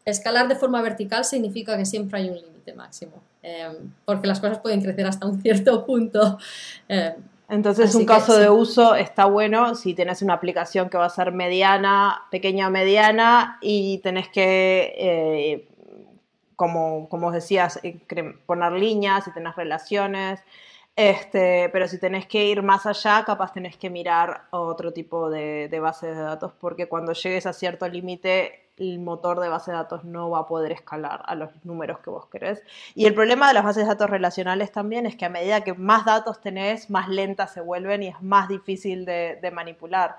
Escalar 0.06 0.48
de 0.48 0.56
forma 0.56 0.80
vertical 0.84 1.26
significa 1.26 1.76
que 1.76 1.88
siempre 1.88 2.20
hay 2.20 2.30
un 2.30 2.36
límite 2.36 2.74
máximo, 2.74 3.24
eh, 3.42 3.76
porque 4.06 4.28
las 4.28 4.40
cosas 4.40 4.60
pueden 4.60 4.84
crecer 4.84 5.08
hasta 5.08 5.26
un 5.26 5.42
cierto 5.42 5.88
punto. 5.88 6.38
Entonces, 7.48 7.94
un 7.94 8.06
caso 8.06 8.38
de 8.38 8.50
uso 8.50 8.96
está 8.96 9.26
bueno 9.26 9.76
si 9.76 9.94
tenés 9.94 10.22
una 10.22 10.34
aplicación 10.34 10.90
que 10.90 10.98
va 10.98 11.06
a 11.06 11.10
ser 11.10 11.32
mediana, 11.32 12.24
pequeña 12.32 12.68
o 12.68 12.72
mediana, 12.72 13.60
y 13.62 14.00
tenés 14.00 14.30
que, 14.30 14.94
eh, 14.98 15.68
como, 16.56 17.08
como 17.08 17.32
decías, 17.32 17.80
eh, 17.84 18.00
poner 18.46 18.72
líneas 18.74 19.28
y 19.28 19.32
tenés 19.32 19.56
relaciones. 19.56 20.40
Este, 20.96 21.70
pero 21.74 21.88
si 21.88 22.00
tenés 22.00 22.26
que 22.26 22.46
ir 22.46 22.62
más 22.64 22.86
allá, 22.86 23.24
capaz 23.26 23.52
tenés 23.52 23.78
que 23.78 23.90
mirar 23.90 24.44
otro 24.52 24.94
tipo 24.94 25.30
de, 25.30 25.68
de 25.70 25.80
bases 25.80 26.16
de 26.16 26.22
datos, 26.24 26.54
porque 26.60 26.88
cuando 26.88 27.14
llegues 27.14 27.46
a 27.46 27.54
cierto 27.54 27.88
límite 27.88 28.66
el 28.78 29.00
motor 29.00 29.40
de 29.40 29.50
base 29.50 29.72
de 29.72 29.78
datos 29.78 30.04
no 30.04 30.30
va 30.30 30.40
a 30.40 30.48
poder 30.48 30.72
escalar 30.72 31.24
a 31.26 31.36
los 31.36 31.50
números 31.64 32.00
que 32.00 32.10
vos 32.10 32.28
querés. 32.28 32.62
Y 32.94 33.06
el 33.06 33.14
problema 33.14 33.48
de 33.48 33.54
las 33.54 33.64
bases 33.64 33.84
de 33.84 33.90
datos 33.90 34.10
relacionales 34.10 34.72
también 34.72 35.06
es 35.06 35.16
que 35.16 35.26
a 35.26 35.30
medida 35.30 35.62
que 35.62 35.74
más 35.74 36.06
datos 36.06 36.42
tenés, 36.42 36.90
más 36.90 37.08
lentas 37.08 37.54
se 37.54 37.62
vuelven 37.62 38.04
y 38.04 38.08
es 38.10 38.22
más 38.22 38.50
difícil 38.50 39.06
de, 39.06 39.52
manipular. 39.54 40.18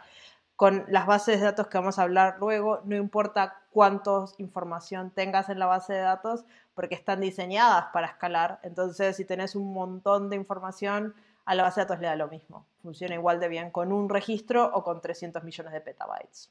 Con 0.55 0.87
las 0.89 1.07
bases 1.07 1.41
de 1.41 1.47
datos 1.47 1.67
que 1.67 1.77
vamos 1.77 1.99
a 1.99 2.03
hablar 2.03 2.37
luego, 2.41 2.81
no 2.85 2.97
importa 2.97 3.61
cuánta 3.71 4.25
información 4.39 5.11
tengas 5.11 5.51
en 5.51 5.59
la 5.59 5.67
base 5.67 5.93
de 5.93 6.01
datos, 6.01 6.47
porque 6.77 6.95
están 6.95 7.21
diseñadas 7.21 7.87
para 7.93 8.07
escalar. 8.07 8.61
Entonces, 8.63 9.17
si 9.17 9.25
tenés 9.25 9.57
un 9.57 9.73
montón 9.73 10.31
de 10.31 10.37
información, 10.37 11.15
a 11.47 11.55
la 11.55 11.63
base 11.63 11.81
de 11.81 11.87
datos 11.87 12.01
le 12.01 12.09
da 12.09 12.17
lo 12.17 12.29
mismo. 12.29 12.67
Funciona 12.83 13.15
igual 13.15 13.41
de 13.41 13.49
bien 13.49 13.71
con 13.71 13.93
un 13.93 14.09
registro 14.09 14.71
o 14.75 14.85
con 14.85 15.01
300 15.01 15.43
millones 15.43 15.73
de 15.73 15.81
petabytes. 15.81 16.51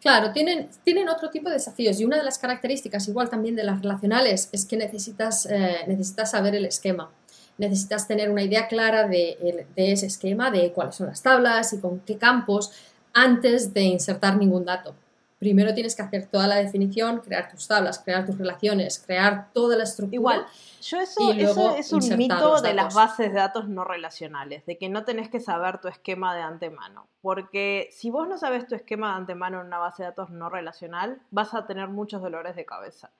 Claro, 0.00 0.30
tienen, 0.32 0.68
tienen 0.84 1.08
otro 1.08 1.30
tipo 1.30 1.48
de 1.48 1.54
desafíos 1.54 1.98
y 1.98 2.04
una 2.04 2.18
de 2.18 2.22
las 2.22 2.38
características 2.38 3.08
igual 3.08 3.30
también 3.30 3.56
de 3.56 3.64
las 3.64 3.80
relacionales 3.80 4.50
es 4.52 4.66
que 4.66 4.76
necesitas, 4.76 5.46
eh, 5.46 5.84
necesitas 5.86 6.32
saber 6.32 6.54
el 6.54 6.66
esquema. 6.66 7.10
Necesitas 7.56 8.06
tener 8.06 8.30
una 8.30 8.42
idea 8.42 8.68
clara 8.68 9.08
de, 9.08 9.66
de, 9.74 9.92
ese 9.92 10.06
esquema, 10.06 10.50
de 10.50 10.72
cuáles 10.72 10.96
son 10.96 11.06
las 11.06 11.22
tablas 11.22 11.72
y 11.72 11.80
con 11.80 12.00
qué 12.00 12.18
campos 12.18 12.72
antes 13.14 13.72
de 13.72 13.82
insertar 13.82 14.36
ningún 14.36 14.66
dato. 14.66 14.94
Primero 15.38 15.74
tienes 15.74 15.94
que 15.94 16.02
hacer 16.02 16.26
toda 16.26 16.46
la 16.46 16.56
definición, 16.56 17.20
crear 17.20 17.50
tus 17.50 17.68
tablas, 17.68 17.98
crear 17.98 18.24
tus 18.24 18.38
relaciones, 18.38 19.02
crear 19.04 19.52
toda 19.52 19.76
la 19.76 19.84
estructura. 19.84 20.16
Igual, 20.16 20.46
yo 20.80 20.98
eso, 21.00 21.32
eso 21.32 21.76
es 21.76 21.92
un 21.92 22.16
mito 22.16 22.62
de 22.62 22.72
las 22.72 22.94
bases 22.94 23.32
de 23.32 23.38
datos 23.38 23.68
no 23.68 23.84
relacionales, 23.84 24.64
de 24.64 24.78
que 24.78 24.88
no 24.88 25.04
tenés 25.04 25.28
que 25.28 25.40
saber 25.40 25.78
tu 25.78 25.88
esquema 25.88 26.34
de 26.34 26.40
antemano. 26.40 27.08
Porque 27.20 27.88
si 27.92 28.10
vos 28.10 28.26
no 28.26 28.38
sabes 28.38 28.66
tu 28.66 28.74
esquema 28.74 29.10
de 29.10 29.16
antemano 29.16 29.60
en 29.60 29.66
una 29.66 29.78
base 29.78 30.02
de 30.02 30.08
datos 30.08 30.30
no 30.30 30.48
relacional, 30.48 31.20
vas 31.30 31.52
a 31.52 31.66
tener 31.66 31.88
muchos 31.88 32.22
dolores 32.22 32.56
de 32.56 32.64
cabeza. 32.64 33.12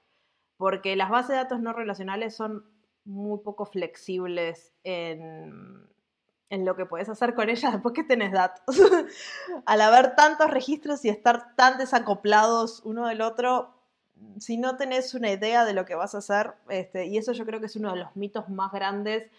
Porque 0.57 0.97
las 0.97 1.11
bases 1.11 1.31
de 1.31 1.37
datos 1.37 1.61
no 1.61 1.75
relacionales 1.75 2.35
son 2.35 2.65
muy 3.05 3.41
poco 3.41 3.67
flexibles 3.67 4.73
en, 4.85 5.87
en 6.51 6.65
lo 6.65 6.77
que 6.77 6.87
puedes 6.87 7.09
hacer 7.09 7.35
con 7.35 7.49
ellas 7.49 7.73
después 7.73 7.95
que 7.95 8.05
tenés 8.05 8.33
datos. 8.33 8.65
Al 9.67 9.81
haber 9.81 10.15
tantos 10.15 10.51
registros 10.51 11.05
y 11.05 11.09
estar 11.09 11.55
tan 11.57 11.79
desacoplados 11.79 12.83
uno 12.85 13.07
del 13.07 13.21
otro, 13.21 13.75
si 14.39 14.57
no 14.57 14.77
tenés 14.77 15.15
una 15.15 15.31
idea 15.31 15.65
de 15.65 15.73
lo 15.73 15.85
que 15.85 15.95
vas 15.95 16.15
a 16.15 16.19
hacer, 16.19 16.55
este, 16.69 17.07
y 17.07 17.19
eso 17.19 17.33
yo 17.33 17.45
creo 17.45 17.61
que 17.61 17.67
es 17.67 17.77
uno 17.77 17.93
de 17.93 17.99
los 17.99 18.17
mitos 18.17 18.49
más 18.49 18.73
grandes 18.73 19.31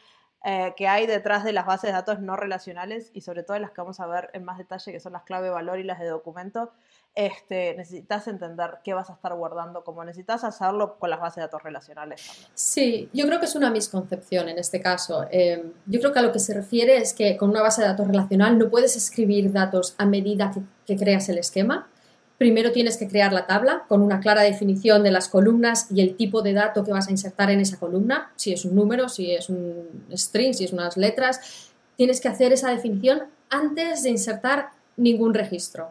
eh, 0.50 0.74
que 0.78 0.88
hay 0.88 1.08
detrás 1.08 1.44
de 1.44 1.52
las 1.52 1.66
bases 1.66 1.90
de 1.90 1.92
datos 1.92 2.22
no 2.22 2.38
relacionales 2.38 3.10
y 3.12 3.20
sobre 3.20 3.44
todo 3.44 3.60
las 3.60 3.72
que 3.72 3.82
vamos 3.82 4.00
a 4.00 4.08
ver 4.08 4.30
en 4.32 4.46
más 4.46 4.58
detalle, 4.58 4.94
que 4.94 5.02
son 5.02 5.12
las 5.12 5.24
clave 5.24 5.50
valor 5.50 5.78
y 5.78 5.84
las 5.84 6.00
de 6.00 6.08
documento, 6.08 6.72
este, 7.16 7.76
necesitas 7.76 8.30
entender 8.30 8.78
qué 8.82 8.94
vas 8.94 9.10
a 9.10 9.14
estar 9.14 9.36
guardando, 9.36 9.84
como 9.84 10.06
necesitas 10.06 10.46
hacerlo 10.46 10.98
con 11.00 11.10
las 11.10 11.20
bases 11.20 11.36
de 11.36 11.42
datos 11.42 11.64
relacionales. 11.64 12.26
También. 12.26 12.50
Sí, 12.54 13.10
yo 13.12 13.28
creo 13.28 13.42
que 13.42 13.46
es 13.46 13.56
una 13.56 13.70
misconcepción 13.70 14.48
en 14.48 14.58
este 14.58 14.80
caso. 14.80 15.26
Eh, 15.32 15.70
yo 15.86 16.00
creo 16.00 16.14
que 16.14 16.20
a 16.20 16.22
lo 16.22 16.32
que 16.32 16.40
se 16.40 16.54
refiere 16.54 16.96
es 16.96 17.14
que 17.14 17.36
con 17.36 17.50
una 17.50 17.62
base 17.62 17.82
de 17.82 17.90
datos 17.90 18.08
relacional 18.08 18.58
no 18.58 18.70
puedes 18.70 18.96
escribir 18.96 19.52
datos 19.52 19.96
a 19.98 20.06
medida 20.06 20.52
que, 20.54 20.62
que 20.86 20.96
creas 20.98 21.28
el 21.28 21.40
esquema. 21.40 21.90
Primero 22.38 22.72
tienes 22.72 22.98
que 22.98 23.08
crear 23.08 23.34
la 23.34 23.48
tabla 23.48 23.86
con 23.88 24.02
una 24.02 24.20
clara 24.20 24.42
definición 24.44 25.02
de 25.02 25.10
las 25.10 25.28
columnas 25.28 25.88
y 25.90 26.02
el 26.02 26.16
tipo 26.16 26.44
de 26.44 26.54
dato 26.54 26.84
que 26.84 26.92
vas 26.92 27.08
a 27.08 27.12
insertar 27.12 27.50
en 27.50 27.60
esa 27.60 27.78
columna, 27.78 28.32
si 28.36 28.54
es 28.54 28.64
un 28.64 28.76
número, 28.76 29.10
si 29.10 29.32
es 29.32 29.50
un 29.50 30.06
string, 30.14 30.54
si 30.54 30.66
es 30.66 30.72
unas 30.72 30.98
letras. 30.98 31.72
Tienes 31.96 32.22
que 32.22 32.28
hacer 32.28 32.54
esa 32.54 32.70
definición 32.70 33.24
antes 33.50 34.04
de 34.04 34.12
insertar 34.12 34.70
ningún 34.98 35.34
registro. 35.34 35.90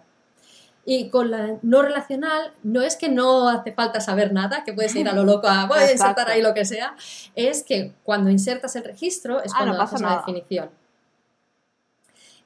Y 0.84 1.08
con 1.08 1.32
la 1.32 1.58
no 1.62 1.82
relacional, 1.82 2.52
no 2.62 2.80
es 2.80 2.94
que 2.94 3.08
no 3.08 3.48
hace 3.48 3.72
falta 3.72 4.00
saber 4.00 4.32
nada, 4.32 4.62
que 4.62 4.72
puedes 4.72 4.94
ir 4.94 5.08
a 5.08 5.12
lo 5.14 5.24
loco 5.32 5.48
a 5.48 5.66
voy 5.66 5.80
a 5.80 5.90
insertar 5.90 6.30
ahí 6.30 6.42
lo 6.42 6.54
que 6.54 6.64
sea, 6.64 6.94
es 7.34 7.64
que 7.64 7.92
cuando 8.04 8.30
insertas 8.30 8.76
el 8.76 8.84
registro 8.84 9.42
es 9.42 9.52
Ah, 9.52 9.58
cuando 9.58 9.78
no 9.78 9.82
haces 9.82 10.00
la 10.00 10.18
definición. 10.18 10.70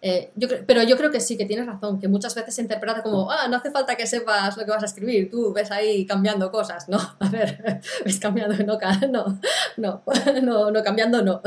Eh, 0.03 0.33
pero 0.67 0.83
yo 0.83 0.97
creo 0.97 1.11
que 1.11 1.21
sí, 1.21 1.37
que 1.37 1.45
tienes 1.45 1.67
razón, 1.67 2.01
que 2.01 2.09
muchas 2.09 2.35
veces 2.35 2.55
se 2.55 2.63
interpreta 2.63 3.03
como, 3.03 3.31
ah, 3.31 3.49
no 3.49 3.59
hace 3.59 3.71
falta 3.71 3.97
que 3.97 4.07
sepas 4.07 4.57
lo 4.57 4.65
que 4.65 4.71
vas 4.71 4.83
a 4.83 4.87
escribir, 4.87 5.31
tú 5.31 5.53
ves 5.53 5.71
ahí 5.71 6.07
cambiando 6.07 6.51
cosas, 6.51 6.89
¿no? 6.89 6.99
A 7.21 7.29
ver, 7.29 7.83
ves 8.05 8.19
cambiando, 8.19 8.57
no, 8.65 8.79
no, 9.11 9.41
no, 9.77 10.03
no, 10.43 10.71
no, 10.71 10.83
cambiando 10.83 11.23
no. 11.23 11.43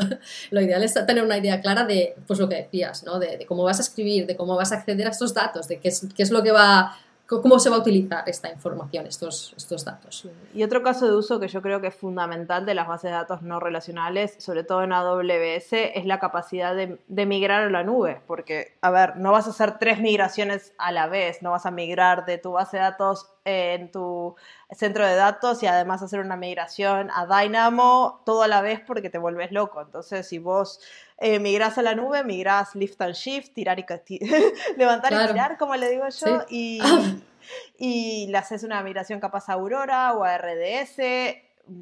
Lo 0.52 0.62
ideal 0.62 0.84
es 0.84 0.94
tener 0.94 1.24
una 1.24 1.38
idea 1.38 1.62
clara 1.62 1.84
de, 1.86 2.16
pues 2.28 2.40
lo 2.40 2.48
que 2.48 2.56
decías, 2.56 3.04
¿no? 3.04 3.18
De, 3.18 3.38
de 3.38 3.46
cómo 3.48 3.64
vas 3.64 3.80
a 3.80 3.82
escribir, 3.82 4.28
de 4.28 4.36
cómo 4.36 4.56
vas 4.56 4.72
a 4.72 4.76
acceder 4.76 5.08
a 5.08 5.12
estos 5.12 5.34
datos, 5.34 5.68
de 5.68 5.80
qué 5.80 5.88
es, 5.88 6.08
qué 6.16 6.22
es 6.22 6.30
lo 6.30 6.44
que 6.44 6.52
va, 6.52 6.96
cómo 7.28 7.60
se 7.60 7.70
va 7.70 7.78
a 7.78 7.80
utilizar 7.80 8.28
esta 8.28 8.50
información, 8.52 9.08
estos, 9.08 9.54
estos 9.56 9.86
datos. 9.86 10.28
Y 10.54 10.64
otro 10.64 10.84
caso 10.84 11.06
de 11.08 11.16
uso 11.16 11.40
que 11.40 11.48
yo 11.48 11.62
creo 11.62 11.82
que 11.82 11.88
es 11.88 11.96
fundamental 11.96 12.66
de 12.66 12.76
las 12.76 12.88
bases 12.88 13.12
de 13.12 13.18
datos 13.18 13.42
no 13.42 13.60
relacionales, 13.60 14.36
sobre 14.40 14.64
todo 14.64 14.84
en 14.84 14.94
AWS, 14.94 15.74
es 15.74 16.06
la 16.06 16.20
capacidad 16.20 16.76
de, 16.76 17.00
de 17.08 17.26
migrar 17.26 17.64
a 17.64 17.70
la 17.70 17.84
nube. 17.84 18.22
Porque, 18.28 18.78
a 18.82 18.92
ver, 18.92 19.18
no 19.18 19.32
vas 19.32 19.48
a 19.48 19.52
hacer 19.52 19.80
tres 19.80 20.00
migraciones 20.00 20.74
a 20.78 20.92
la 20.92 21.08
vez, 21.08 21.42
no 21.42 21.52
vas 21.52 21.66
a 21.66 21.72
migrar 21.72 22.26
de 22.26 22.38
tu 22.38 22.52
base 22.52 22.78
de 22.78 22.84
datos 22.84 23.30
en 23.46 23.92
tu 23.92 24.36
centro 24.72 25.06
de 25.06 25.16
datos 25.16 25.62
y 25.64 25.68
además 25.68 26.02
hacer 26.02 26.20
una 26.20 26.38
migración 26.38 27.10
a 27.12 27.26
Dynamo 27.26 28.22
todo 28.26 28.44
a 28.44 28.48
la 28.48 28.62
vez 28.62 28.80
porque 28.86 29.10
te 29.10 29.18
vuelves 29.18 29.52
loco. 29.52 29.82
Entonces, 29.82 30.28
si 30.28 30.40
vos 30.40 30.80
eh, 31.18 31.40
migrás 31.40 31.78
a 31.78 31.82
la 31.82 31.96
nube, 31.96 32.24
migrás 32.24 32.76
lift 32.76 33.02
and 33.02 33.14
shift, 33.14 33.54
tirar 33.54 33.80
y 33.80 33.86
levantar 34.78 35.10
Claro. 35.12 35.30
y 35.30 35.34
tirar, 35.34 35.58
como 35.58 35.76
le 35.76 35.90
digo 35.90 36.06
yo, 36.10 36.44
y, 36.50 36.80
y 37.78 38.28
le 38.28 38.38
haces 38.38 38.64
una 38.64 38.82
migración 38.84 39.20
capaz 39.20 39.50
a 39.50 39.54
Aurora 39.54 40.14
o 40.14 40.24
a 40.24 40.38
RDS, 40.38 40.98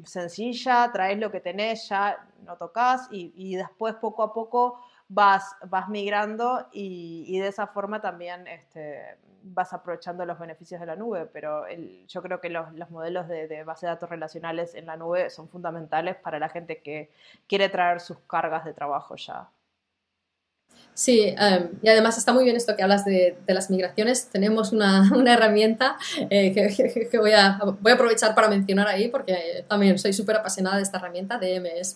sencilla, 0.04 0.90
traes 0.92 1.18
lo 1.18 1.30
que 1.30 1.40
tenés, 1.40 1.88
ya 1.88 2.26
no 2.44 2.56
tocas 2.56 3.08
y, 3.10 3.32
y 3.36 3.56
después 3.56 3.94
poco 3.94 4.22
a 4.22 4.32
poco 4.32 4.80
vas, 5.14 5.56
vas 5.68 5.88
migrando 5.88 6.68
y, 6.72 7.24
y 7.28 7.38
de 7.40 7.48
esa 7.48 7.66
forma 7.66 8.00
también 8.00 8.46
este, 8.48 9.16
vas 9.42 9.72
aprovechando 9.72 10.24
los 10.26 10.38
beneficios 10.38 10.80
de 10.80 10.86
la 10.86 10.96
nube, 10.96 11.26
pero 11.26 11.66
el- 11.66 12.06
yo 12.08 12.22
creo 12.22 12.40
que 12.40 12.48
los, 12.50 12.72
los 12.74 12.90
modelos 12.90 13.28
de, 13.28 13.48
de 13.48 13.64
base 13.64 13.86
de 13.86 13.92
datos 13.92 14.10
relacionales 14.10 14.74
en 14.74 14.86
la 14.86 14.96
nube 14.96 15.30
son 15.30 15.48
fundamentales 15.48 16.16
para 16.16 16.38
la 16.38 16.48
gente 16.48 16.82
que 16.82 17.10
quiere 17.48 17.68
traer 17.68 18.00
sus 18.00 18.18
cargas 18.20 18.64
de 18.64 18.74
trabajo 18.74 19.16
ya. 19.16 19.48
Sí, 20.94 21.34
em, 21.38 21.70
y 21.82 21.88
además 21.88 22.18
está 22.18 22.34
muy 22.34 22.44
bien 22.44 22.54
esto 22.54 22.76
que 22.76 22.82
hablas 22.82 23.04
de, 23.06 23.36
de 23.46 23.54
las 23.54 23.70
migraciones. 23.70 24.26
Tenemos 24.26 24.72
una, 24.72 25.10
una 25.16 25.32
herramienta 25.34 25.96
eh, 26.28 26.52
que, 26.52 26.68
que- 26.94 27.08
que 27.08 27.18
voy, 27.18 27.32
a, 27.32 27.58
voy 27.80 27.92
a 27.92 27.94
aprovechar 27.94 28.34
para 28.34 28.48
mencionar 28.48 28.86
ahí 28.88 29.08
porque 29.08 29.64
también 29.68 29.98
soy 29.98 30.12
súper 30.12 30.36
apasionada 30.36 30.76
de 30.76 30.82
esta 30.82 30.98
herramienta 30.98 31.38
DMS, 31.38 31.94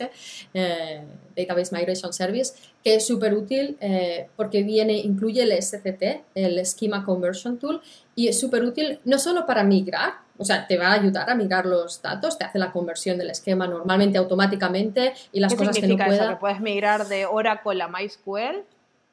eh, 0.55 1.03
Database 1.37 1.77
Migration 1.77 2.13
Service, 2.13 2.55
que 2.83 2.95
es 2.95 3.07
súper 3.07 3.35
útil 3.35 3.77
eh, 3.81 4.29
porque 4.35 4.63
viene, 4.63 4.95
incluye 4.95 5.43
el 5.43 5.53
SCT, 5.53 6.03
el 6.35 6.65
Schema 6.65 7.05
Conversion 7.05 7.59
Tool, 7.59 7.83
y 8.15 8.29
es 8.29 8.41
súper 8.41 8.65
útil 8.65 8.99
no 9.05 9.19
solo 9.19 9.45
para 9.45 9.63
migrar, 9.63 10.15
o 10.39 10.45
sea, 10.45 10.67
te 10.67 10.79
va 10.79 10.89
a 10.89 10.93
ayudar 10.95 11.29
a 11.29 11.35
migrar 11.35 11.67
los 11.67 12.01
datos, 12.01 12.39
te 12.39 12.45
hace 12.47 12.59
la 12.59 12.73
conversión 12.73 13.19
del 13.19 13.29
esquema 13.29 13.67
normalmente 13.67 14.17
automáticamente 14.17 15.13
y 15.33 15.41
las 15.41 15.53
¿Qué 15.53 15.59
cosas 15.59 15.75
que 15.77 15.83
no 15.83 15.87
significa 15.89 16.07
eso? 16.09 16.17
pueda. 16.19 16.31
¿Que 16.35 16.41
puedes 16.41 16.61
migrar 16.61 17.07
de 17.09 17.27
Oracle 17.27 17.83
a 17.83 17.89
MySQL? 17.89 18.65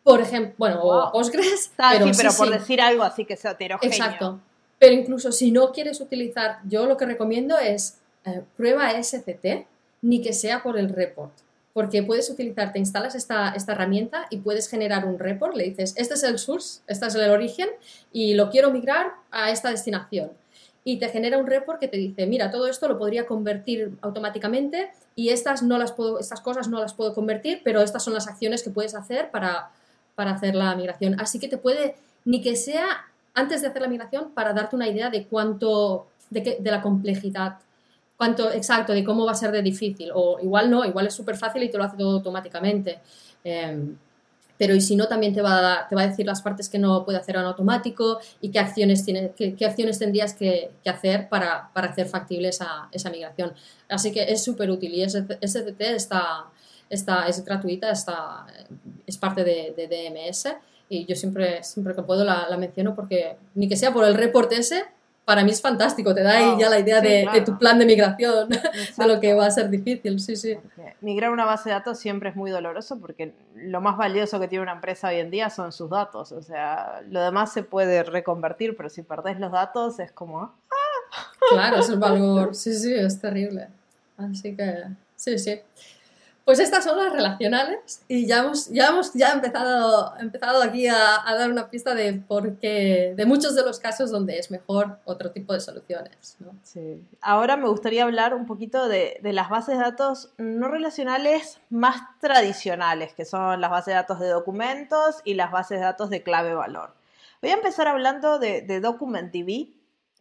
Por 0.04 0.22
ejemplo, 0.22 0.54
bueno, 0.58 0.82
o 0.82 0.86
Wow. 1.04 1.12
Postgres, 1.12 1.72
Ah, 1.78 1.92
pero 1.94 2.08
sí, 2.08 2.12
pero 2.18 2.32
sí, 2.32 2.38
por 2.38 2.48
sí. 2.48 2.54
decir 2.54 2.82
algo 2.82 3.04
así 3.04 3.26
que 3.26 3.38
sea 3.38 3.52
heterogéneo. 3.52 3.96
Exacto. 3.96 4.40
Pero 4.80 4.94
incluso 4.96 5.32
si 5.32 5.52
no 5.52 5.72
quieres 5.72 6.02
utilizar, 6.02 6.60
yo 6.68 6.86
lo 6.86 6.98
que 6.98 7.06
recomiendo 7.06 7.58
es 7.58 8.00
eh, 8.26 8.42
prueba 8.58 8.92
SCT, 9.02 9.66
ni 10.02 10.22
que 10.22 10.34
sea 10.34 10.62
por 10.62 10.78
el 10.78 10.90
report. 10.90 11.32
Porque 11.74 12.04
puedes 12.04 12.30
utilizar, 12.30 12.72
te 12.74 12.80
instalas 12.80 13.16
esta, 13.16 13.54
esta 13.56 13.72
herramienta 13.72 14.28
y 14.30 14.38
puedes 14.38 14.68
generar 14.70 15.06
un 15.06 15.18
report, 15.18 15.56
le 15.56 15.64
dices, 15.64 15.94
este 15.98 16.14
es 16.16 16.24
el 16.24 16.38
source, 16.38 16.82
este 16.88 17.08
es 17.08 17.16
el 17.16 17.32
origen 17.32 17.70
y 18.12 18.36
lo 18.36 18.50
quiero 18.50 18.70
migrar 18.72 19.14
a 19.32 19.50
esta 19.52 19.70
destinación. 19.70 20.32
Y 20.84 21.00
te 21.00 21.08
genera 21.08 21.38
un 21.38 21.48
report 21.48 21.80
que 21.80 21.88
te 21.88 21.98
dice, 21.98 22.28
mira, 22.28 22.52
todo 22.52 22.68
esto 22.68 22.88
lo 22.90 23.00
podría 23.00 23.26
convertir 23.26 23.94
automáticamente 24.02 24.92
y 25.16 25.30
estas, 25.30 25.64
no 25.64 25.78
las 25.78 25.94
puedo, 25.94 26.20
estas 26.20 26.42
cosas 26.42 26.68
no 26.68 26.80
las 26.82 26.94
puedo 26.94 27.14
convertir, 27.16 27.62
pero 27.64 27.82
estas 27.82 28.04
son 28.04 28.14
las 28.14 28.28
acciones 28.28 28.62
que 28.64 28.70
puedes 28.70 28.94
hacer 28.94 29.32
para, 29.32 29.72
para 30.16 30.32
hacer 30.32 30.56
la 30.56 30.76
migración. 30.76 31.20
Así 31.20 31.40
que 31.40 31.48
te 31.48 31.58
puede, 31.58 31.96
ni 32.26 32.42
que 32.42 32.56
sea 32.56 32.86
antes 33.34 33.62
de 33.62 33.68
hacer 33.68 33.82
la 33.82 33.88
migración, 33.88 34.32
para 34.32 34.54
darte 34.54 34.76
una 34.76 34.88
idea 34.88 35.10
de 35.10 35.26
cuánto, 35.28 36.08
de, 36.30 36.44
qué- 36.44 36.58
de 36.60 36.72
la 36.72 36.82
complejidad, 36.82 37.58
cuánto, 38.18 38.52
exacto, 38.52 38.94
de 38.94 39.04
cómo 39.04 39.26
va 39.26 39.32
a 39.32 39.36
ser 39.36 39.52
de 39.52 39.62
difícil. 39.62 40.12
O 40.14 40.40
igual 40.42 40.70
no, 40.70 40.86
igual 40.86 41.08
es 41.08 41.14
súper 41.16 41.36
fácil 41.38 41.64
y 41.64 41.70
te 41.72 41.78
lo 41.78 41.84
hace 41.84 41.98
todo 41.98 42.18
automáticamente. 42.18 43.00
Em, 43.44 43.98
pero 44.58 44.76
y 44.76 44.82
si 44.82 44.96
no, 44.96 45.08
también 45.08 45.34
te 45.34 45.42
va, 45.42 45.82
a, 45.82 45.88
te 45.90 45.96
va 45.96 46.04
a 46.04 46.08
decir 46.08 46.26
las 46.28 46.42
partes 46.42 46.70
que 46.70 46.78
no 46.80 47.04
puede 47.04 47.18
hacer 47.18 47.36
en 47.36 47.42
automático 47.42 48.20
y 48.40 48.50
qué 48.52 48.60
acciones, 48.60 49.04
tiene, 49.04 49.32
qué, 49.36 49.56
acciones 49.66 49.98
tendrías 50.00 50.34
que, 50.36 50.72
que 50.84 50.90
hacer 50.92 51.28
para, 51.28 51.72
para 51.74 51.88
hacer 51.90 52.08
factible 52.08 52.50
esa, 52.50 52.88
esa 52.92 53.10
migración. 53.10 53.54
Así 53.90 54.12
que 54.12 54.24
es 54.32 54.44
súper 54.44 54.70
útil 54.70 54.94
y 54.94 55.02
SCT 55.02 55.82
está, 55.96 56.46
está, 56.90 57.28
es 57.28 57.44
gratuita, 57.44 57.92
está, 57.92 58.46
es 59.06 59.18
parte 59.18 59.44
de, 59.44 59.74
de 59.76 59.88
DMS 59.88 60.56
y 60.90 61.06
yo 61.06 61.16
siempre, 61.16 61.64
siempre 61.64 61.96
que 61.96 62.04
puedo 62.04 62.24
la, 62.24 62.48
la 62.50 62.58
menciono 62.58 62.96
porque 62.96 63.38
ni 63.56 63.68
que 63.68 63.76
sea 63.76 63.92
por 63.94 64.06
el 64.06 64.16
report 64.16 64.52
ese, 64.54 64.84
para 65.26 65.44
mí 65.44 65.52
es 65.52 65.62
fantástico, 65.62 66.14
te 66.14 66.22
da 66.22 66.32
ahí 66.38 66.60
ya 66.60 66.70
la 66.70 66.80
idea 66.80 67.00
sí, 67.00 67.08
de, 67.08 67.14
de 67.14 67.24
claro. 67.24 67.44
tu 67.46 67.58
plan 67.58 67.80
de 67.80 67.86
migración, 67.86 68.50
de 68.50 68.58
lo 68.58 68.70
Exacto. 68.82 69.20
que 69.22 69.34
va 69.34 69.46
a 69.46 69.52
ser 69.52 69.70
difícil, 69.70 70.20
sí, 70.20 70.36
sí. 70.36 70.56
Porque 70.56 70.96
Migrar 71.00 71.32
una 71.32 71.46
base 71.46 71.70
de 71.70 71.76
datos 71.76 71.98
siempre 71.98 72.30
es 72.30 72.36
muy 72.36 72.52
doloroso 72.52 73.00
porque 73.00 73.34
lo 73.56 73.80
más 73.80 73.98
valioso 73.98 74.40
que 74.40 74.48
tiene 74.50 74.64
una 74.64 74.74
empresa 74.74 75.08
hoy 75.08 75.18
en 75.18 75.32
día 75.32 75.50
son 75.50 75.72
sus 75.72 75.90
datos. 75.90 76.32
O 76.34 76.42
sea, 76.42 77.02
lo 77.10 77.22
demás 77.22 77.54
se 77.54 77.64
puede 77.64 78.04
reconvertir, 78.04 78.76
pero 78.76 78.90
si 78.90 79.02
perdés 79.02 79.40
los 79.40 79.52
datos 79.52 80.00
es 80.00 80.12
como... 80.12 80.42
"Ah". 80.42 81.32
Claro, 81.52 81.78
es 81.78 81.90
el 81.90 82.00
valor. 82.00 82.54
Sí, 82.56 82.74
sí, 82.74 82.94
es 82.94 83.20
terrible. 83.20 83.68
Así 84.18 84.56
que, 84.56 84.84
sí, 85.16 85.40
sí. 85.40 85.60
Pues 86.46 86.60
estas 86.60 86.84
son 86.84 86.98
las 86.98 87.14
relacionales 87.14 88.04
y 88.10 88.26
ya 88.26 88.40
hemos, 88.40 88.68
ya 88.70 88.88
hemos 88.88 89.14
ya 89.14 89.32
empezado, 89.32 90.14
empezado 90.20 90.62
aquí 90.62 90.88
a, 90.88 91.26
a 91.26 91.36
dar 91.36 91.50
una 91.50 91.70
pista 91.70 91.96
de 91.96 92.14
por 92.14 92.58
qué, 92.58 93.14
de 93.16 93.26
muchos 93.26 93.56
de 93.56 93.64
los 93.64 93.80
casos 93.80 94.12
donde 94.12 94.38
es 94.38 94.52
mejor 94.52 95.00
otro 95.06 95.32
tipo 95.32 95.54
de 95.54 95.62
soluciones. 95.62 96.36
¿no? 96.40 96.52
Sí. 96.64 97.02
Ahora 97.22 97.56
me 97.56 97.70
gustaría 97.70 98.04
hablar 98.04 98.34
un 98.34 98.46
poquito 98.46 98.90
de, 98.90 99.20
de 99.24 99.32
las 99.32 99.50
bases 99.50 99.78
de 99.78 99.84
datos 99.84 100.34
no 100.38 100.68
relacionales 100.68 101.62
más 101.70 102.02
tradicionales, 102.20 103.14
que 103.14 103.24
son 103.24 103.62
las 103.62 103.72
bases 103.72 103.88
de 103.88 103.94
datos 103.94 104.20
de 104.20 104.28
documentos 104.28 105.22
y 105.24 105.36
las 105.36 105.50
bases 105.50 105.80
de 105.80 105.86
datos 105.86 106.10
de 106.10 106.24
clave 106.24 106.54
valor. 106.54 106.94
Voy 107.42 107.52
a 107.52 107.56
empezar 107.56 107.88
hablando 107.88 108.38
de, 108.40 108.62
de 108.62 108.82
DocumentDB, 108.82 109.68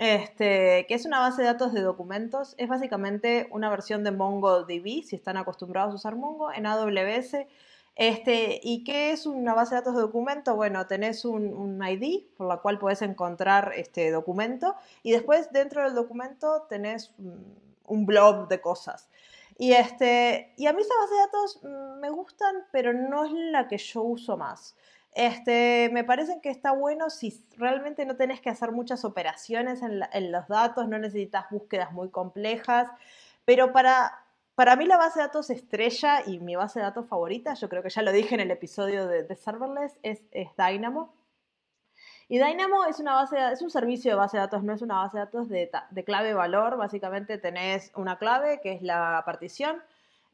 este, 0.02 0.84
que 0.88 0.94
es 0.94 1.04
una 1.06 1.20
base 1.20 1.42
de 1.42 1.46
datos 1.46 1.72
de 1.72 1.80
documentos. 1.80 2.56
Es 2.58 2.68
básicamente 2.68 3.46
una 3.52 3.70
versión 3.70 4.02
de 4.02 4.10
MongoDB, 4.10 5.04
si 5.04 5.14
están 5.14 5.36
acostumbrados 5.36 5.92
a 5.92 5.94
usar 5.94 6.16
Mongo, 6.16 6.52
en 6.52 6.66
AWS. 6.66 7.46
Este, 7.94 8.58
¿Y 8.64 8.82
qué 8.82 9.12
es 9.12 9.26
una 9.26 9.54
base 9.54 9.76
de 9.76 9.82
datos 9.82 9.94
de 9.94 10.00
documento? 10.00 10.56
Bueno, 10.56 10.88
tenés 10.88 11.24
un, 11.24 11.80
ID 11.80 12.24
por 12.36 12.48
la 12.48 12.56
cual 12.56 12.80
podés 12.80 13.00
encontrar 13.02 13.74
este 13.76 14.10
documento 14.10 14.74
y 15.04 15.12
después 15.12 15.52
dentro 15.52 15.84
del 15.84 15.94
documento 15.94 16.62
tenés 16.68 17.12
un, 17.18 17.54
un 17.84 18.04
blob 18.04 18.48
de 18.48 18.60
cosas. 18.60 19.08
Y, 19.56 19.72
este, 19.74 20.52
y 20.56 20.66
a 20.66 20.72
mí 20.72 20.82
esa 20.82 20.94
base 20.98 21.14
de 21.14 21.20
datos 21.20 21.60
mm, 21.62 22.00
me 22.00 22.10
gustan, 22.10 22.66
pero 22.72 22.92
no 22.92 23.24
es 23.24 23.30
la 23.30 23.68
que 23.68 23.78
yo 23.78 24.02
uso 24.02 24.36
más. 24.36 24.74
Este, 25.14 25.90
me 25.92 26.04
parece 26.04 26.40
que 26.40 26.50
está 26.50 26.72
bueno 26.72 27.10
si 27.10 27.44
realmente 27.58 28.06
no 28.06 28.16
tenés 28.16 28.40
que 28.40 28.50
hacer 28.50 28.72
muchas 28.72 29.04
operaciones 29.04 29.82
en, 29.82 29.98
la- 30.00 30.10
en 30.12 30.32
los 30.32 30.48
datos, 30.48 30.88
no 30.88 30.98
necesitas 30.98 31.46
búsquedas 31.50 31.92
muy 31.92 32.08
complejas, 32.10 32.88
pero 33.44 33.72
para 33.72 34.22
para 34.54 34.76
mí 34.76 34.86
la 34.86 34.98
base 34.98 35.18
de 35.18 35.26
datos 35.26 35.50
estrella 35.50 36.22
y 36.26 36.38
mi 36.38 36.56
base 36.56 36.78
de 36.78 36.84
datos 36.84 37.06
favorita, 37.08 37.54
yo 37.54 37.68
creo 37.68 37.82
que 37.82 37.88
ya 37.90 38.02
lo 38.02 38.12
dije 38.12 38.34
en 38.34 38.40
el 38.40 38.50
episodio 38.50 39.06
de, 39.06 39.34
Serverless, 39.34 39.98
es, 40.02 40.20
Dynamo. 40.56 41.12
Y 42.28 42.38
Dynamo 42.38 42.84
es, 42.84 43.00
una 43.00 43.14
base, 43.14 43.36
es 43.52 43.62
un 43.62 43.70
servicio 43.70 44.10
de 44.12 44.16
base 44.16 44.36
de 44.36 44.42
datos, 44.42 44.62
no 44.62 44.72
es 44.74 44.82
una 44.82 44.96
base 44.96 45.16
de 45.18 45.24
datos 45.24 45.48
de, 45.48 45.70
de 45.90 46.04
clave-valor. 46.04 46.76
Básicamente 46.76 47.38
tenés 47.38 47.92
una 47.94 48.18
clave, 48.18 48.60
que 48.62 48.72
es 48.72 48.82
la 48.82 49.22
partición, 49.24 49.82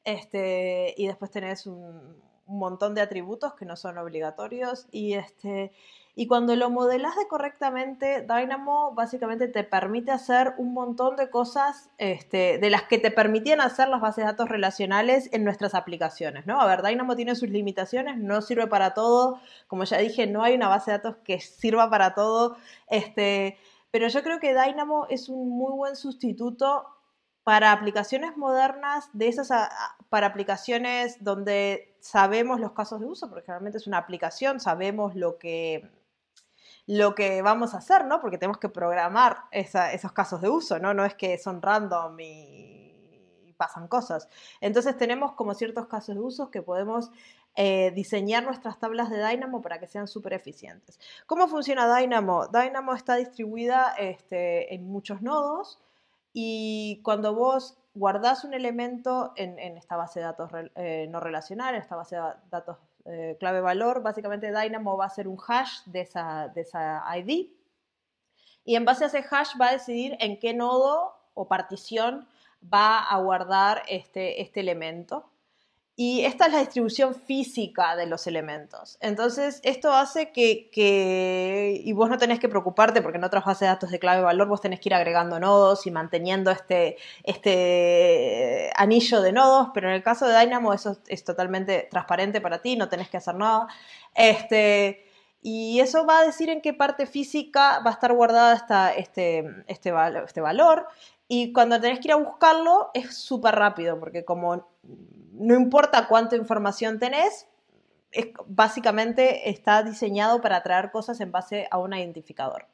este, 0.04 0.94
y 0.96 1.06
después 1.06 1.30
tenés 1.30 1.66
un, 1.66 2.20
un 2.48 2.58
montón 2.58 2.94
de 2.94 3.02
atributos 3.02 3.54
que 3.54 3.64
no 3.64 3.76
son 3.76 3.98
obligatorios 3.98 4.87
y 4.90 5.14
este 5.14 5.72
y 6.18 6.26
cuando 6.26 6.56
lo 6.56 6.68
modelas 6.68 7.14
de 7.14 7.28
correctamente, 7.28 8.22
Dynamo 8.22 8.92
básicamente 8.92 9.46
te 9.46 9.62
permite 9.62 10.11
hacer 10.11 10.52
un 10.58 10.74
montón 10.74 11.14
de 11.14 11.30
cosas 11.30 11.90
este, 11.96 12.58
de 12.58 12.70
las 12.70 12.82
que 12.82 12.98
te 12.98 13.12
permitían 13.12 13.61
hacer 13.61 13.88
las 13.88 14.00
bases 14.00 14.24
de 14.24 14.30
datos 14.32 14.48
relacionales 14.48 15.32
en 15.32 15.44
nuestras 15.44 15.76
aplicaciones, 15.76 16.44
¿no? 16.44 16.61
A 16.61 16.66
ver, 16.66 16.82
Dynamo 16.82 17.14
tiene 17.14 17.37
sus 17.37 17.48
limitaciones, 17.50 18.16
no 18.18 18.42
sirve 18.42 18.66
para 18.66 18.94
todo, 18.94 19.40
como 19.68 19.84
ya 19.84 19.98
dije, 19.98 20.26
no 20.26 20.42
hay 20.42 20.56
una 20.56 20.66
base 20.66 20.90
de 20.90 20.96
datos 20.96 21.18
que 21.22 21.38
sirva 21.38 21.88
para 21.88 22.14
todo, 22.14 22.56
este, 22.90 23.56
pero 23.92 24.08
yo 24.08 24.24
creo 24.24 24.40
que 24.40 24.61
Dynamo 24.61 25.06
es 25.11 25.28
un 25.28 25.48
muy 25.48 25.70
buen 25.70 25.94
sustituto 25.94 26.97
para 27.48 27.72
aplicaciones 27.72 28.37
modernas, 28.37 29.08
de 29.14 29.28
esas 29.28 29.48
para 30.11 30.26
aplicaciones 30.26 31.16
donde 31.24 31.96
sabemos 31.98 32.61
los 32.61 32.72
casos 32.72 33.00
de 33.00 33.06
uso, 33.06 33.30
porque 33.30 33.46
realmente 33.46 33.78
es 33.78 33.87
una 33.87 33.96
aplicación, 33.96 34.61
sabemos 34.61 35.14
lo 35.16 35.38
que, 35.38 35.90
lo 36.87 37.14
que 37.14 37.40
vamos 37.40 37.72
a 37.72 37.78
hacer, 37.78 38.04
¿no? 38.04 38.20
Porque 38.20 38.37
tenemos 38.37 38.58
que 38.58 38.68
programar 38.68 39.44
esos 39.50 40.12
casos 40.12 40.42
de 40.42 40.50
uso, 40.50 40.78
¿no? 40.78 40.92
No 40.92 41.06
es 41.06 41.14
que 41.14 41.38
son 41.38 41.62
random 41.62 42.20
y, 42.20 43.54
pasan 43.56 43.88
cosas. 43.88 44.28
Entonces 44.61 44.98
tenemos 44.98 45.32
como 45.32 45.54
ciertos 45.54 45.87
casos 45.87 46.16
de 46.16 46.20
uso 46.20 46.50
que 46.50 46.61
podemos 46.61 47.11
eh, 47.54 47.92
diseñar 47.92 48.44
nuestras 48.44 48.78
tablas 48.78 49.08
de 49.08 49.26
Dynamo 49.26 49.62
para 49.62 49.80
que 49.80 49.87
sean 49.87 50.06
súper 50.06 50.34
eficientes. 50.34 51.00
¿Cómo 51.24 51.48
funciona 51.48 51.96
Dynamo? 51.96 52.48
Dynamo 52.48 52.92
está 52.92 53.16
distribuida 53.16 53.94
este, 53.96 54.74
en 54.74 54.87
muchos 54.87 55.22
nodos 55.22 55.80
y 56.32 57.00
cuando 57.02 57.34
vos 57.34 57.78
guardás 57.94 58.44
un 58.44 58.54
elemento 58.54 59.32
en, 59.36 59.58
esta 59.76 59.96
base 59.96 60.20
de 60.20 60.26
datos 60.26 60.50
eh, 60.76 61.06
no 61.10 61.20
relacional, 61.20 61.74
en 61.74 61.82
esta 61.82 61.96
base 61.96 62.16
de 62.16 62.22
datos 62.50 62.78
eh, 63.04 63.36
clave 63.40 63.60
valor, 63.60 64.02
básicamente 64.02 64.52
Dynamo 64.52 64.96
va 64.96 65.04
a 65.04 65.08
hacer 65.08 65.26
un 65.26 65.38
hash 65.46 65.82
de 65.86 66.02
esa, 66.02 66.48
de 66.48 66.60
esa 66.60 67.02
ID 67.16 67.48
y 68.64 68.76
en 68.76 68.84
base 68.84 69.04
a 69.04 69.06
ese 69.06 69.24
hash 69.30 69.54
va 69.60 69.68
a 69.68 69.72
decidir 69.72 70.16
en 70.20 70.38
qué 70.38 70.54
nodo 70.54 71.14
o 71.34 71.48
partición 71.48 72.28
va 72.62 72.98
a 72.98 73.18
guardar 73.18 73.82
este, 73.88 74.42
este 74.42 74.60
elemento. 74.60 75.30
Y 76.00 76.24
esta 76.24 76.46
es 76.46 76.52
la 76.52 76.61
distribución 76.61 77.12
física 77.12 77.96
de 77.96 78.06
los 78.06 78.28
elementos. 78.28 78.98
Entonces, 79.00 79.61
esto 79.64 79.92
hace 79.92 80.30
que, 80.30 81.82
y 81.84 81.92
vos 81.92 82.08
no 82.08 82.18
tenés 82.18 82.38
que 82.38 82.48
preocuparte 82.48 83.02
porque 83.02 83.18
en 83.18 83.24
otras 83.24 83.44
bases 83.44 83.62
de 83.62 83.66
datos 83.66 83.90
de 83.90 83.98
clave 83.98 84.22
valor 84.22 84.46
vos 84.46 84.61
tenés 84.61 84.78
que 84.78 84.90
ir 84.90 84.94
agregando 84.94 85.40
nodos 85.40 85.88
y 85.88 85.90
manteniendo 85.90 86.52
este, 86.52 86.98
este 87.24 88.70
anillo 88.76 89.20
de 89.22 89.32
nodos, 89.32 89.70
pero 89.74 89.88
en 89.88 89.96
el 89.96 90.04
caso 90.04 90.28
de 90.28 90.38
Dynamo 90.38 90.72
eso 90.72 90.98
es 91.08 91.24
totalmente 91.24 91.88
transparente 91.90 92.40
para 92.40 92.62
ti, 92.62 92.76
no 92.76 92.88
tenés 92.88 93.08
que 93.08 93.16
hacer 93.16 93.34
nada. 93.34 93.66
Este, 94.14 95.04
y 95.42 95.80
eso 95.80 96.06
va 96.06 96.20
a 96.20 96.26
decir 96.26 96.48
en 96.48 96.61
qué 96.61 96.74
parte 96.74 97.06
física 97.06 97.80
va 97.80 97.90
a 97.90 97.94
estar 97.94 98.12
guardada 98.12 98.54
esta, 98.54 98.94
este, 98.94 99.40
este, 99.66 99.92
este 100.24 100.40
valor. 100.40 100.87
Y 101.26 101.52
cuando 101.52 101.80
tenés 101.80 101.98
que 101.98 102.06
ir 102.06 102.12
a 102.12 102.16
buscarlo 102.16 102.90
es 102.94 103.16
súper 103.16 103.56
rápido, 103.56 103.98
porque 103.98 104.24
como 104.24 104.77
no 105.33 105.55
importa 105.55 106.09
cuánta 106.09 106.37
información 106.37 106.98
tenés, 106.98 107.46
básicamente 108.46 109.51
está 109.51 109.83
diseñado 109.83 110.40
para 110.40 110.62
traer 110.62 110.90
cosas 110.90 111.20
en 111.20 111.31
base 111.31 111.68
a 111.70 111.79
un 111.79 111.92
identificador. 111.92 112.66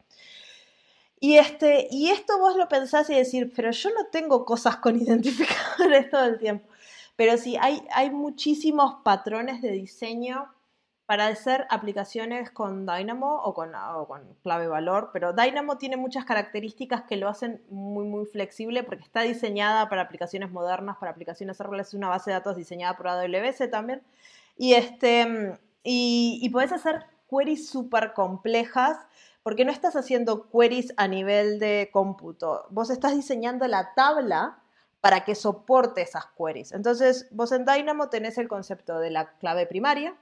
Y, 1.21 1.39
este, 1.39 1.89
y 1.91 2.11
esto 2.11 2.39
vos 2.39 2.57
lo 2.57 2.69
pensás 2.69 3.09
y 3.11 3.15
decir, 3.15 3.53
pero 3.55 3.71
yo 3.71 3.91
no 3.91 4.07
tengo 4.13 4.45
cosas 4.45 4.77
con 4.77 4.97
identificadores 5.01 6.11
todo 6.11 6.25
el 6.25 6.39
tiempo. 6.39 6.69
Pero 7.17 7.37
sí, 7.39 7.57
hay, 7.61 7.83
hay 7.93 8.11
muchísimos 8.11 8.97
patrones 9.05 9.63
de 9.63 9.71
diseño 9.71 10.54
para 11.07 11.27
hacer 11.27 11.67
aplicaciones 11.69 12.51
con 12.51 12.87
Dynamo 12.87 13.43
o 13.43 13.55
con, 13.55 13.73
clave 14.43 14.67
valor, 14.67 15.11
pero 15.13 15.35
Dynamo 15.35 15.77
tiene 15.77 15.97
muchas 15.97 16.25
características 16.25 17.03
que 17.03 17.17
lo 17.17 17.29
hacen 17.29 17.63
muy, 17.69 18.07
muy 18.07 18.25
flexible 18.25 18.83
porque 18.85 19.05
está 19.05 19.21
diseñada 19.21 19.89
para 19.89 20.03
aplicaciones 20.03 20.51
modernas, 20.51 20.97
para 20.97 21.13
aplicaciones 21.13 21.59
serverless, 21.59 21.89
es 21.89 21.95
una 21.95 22.09
base 22.09 22.31
de 22.31 22.37
datos 22.37 22.57
diseñada 22.57 22.97
por 22.97 23.09
AWS 23.09 23.71
también. 23.71 24.03
Y, 24.57 24.75
este, 24.75 25.59
y, 25.83 26.39
y 26.43 26.49
puedes 26.49 26.73
hacer 26.73 27.05
queries 27.29 27.69
súper 27.69 28.15
complejas 28.15 28.97
porque 29.43 29.67
no 29.67 29.73
estás 29.73 29.95
haciendo 29.97 30.49
queries 30.49 30.95
a 30.97 31.07
nivel 31.07 31.59
de 31.59 31.91
cómputo, 31.93 32.67
vos 32.71 32.89
estás 32.89 33.15
diseñando 33.15 33.69
la 33.69 33.93
tabla 33.95 34.59
para 35.03 35.23
que 35.23 35.35
soporte 35.35 36.01
esas 36.01 36.25
queries. 36.35 36.73
Entonces, 36.73 37.29
vos 37.31 37.53
en 37.53 37.67
Dynamo 37.67 38.09
tenés 38.09 38.39
el 38.39 38.49
concepto 38.49 38.99
de 38.99 39.11
la 39.11 39.37
clave 39.37 39.67
primaria, 39.67 40.17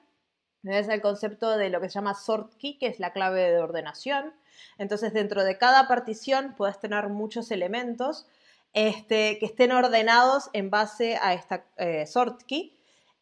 es 0.64 0.88
el 0.88 1.00
concepto 1.00 1.56
de 1.56 1.70
lo 1.70 1.80
que 1.80 1.88
se 1.88 1.94
llama 1.94 2.14
sort 2.14 2.54
key, 2.56 2.78
que 2.78 2.86
es 2.86 3.00
la 3.00 3.12
clave 3.12 3.50
de 3.50 3.58
ordenación. 3.58 4.32
Entonces, 4.78 5.12
dentro 5.12 5.44
de 5.44 5.58
cada 5.58 5.88
partición 5.88 6.54
puedes 6.56 6.78
tener 6.78 7.08
muchos 7.08 7.50
elementos 7.50 8.26
este, 8.72 9.38
que 9.38 9.46
estén 9.46 9.72
ordenados 9.72 10.50
en 10.52 10.70
base 10.70 11.18
a 11.20 11.34
esta 11.34 11.64
eh, 11.76 12.06
sort 12.06 12.42
key. 12.42 12.76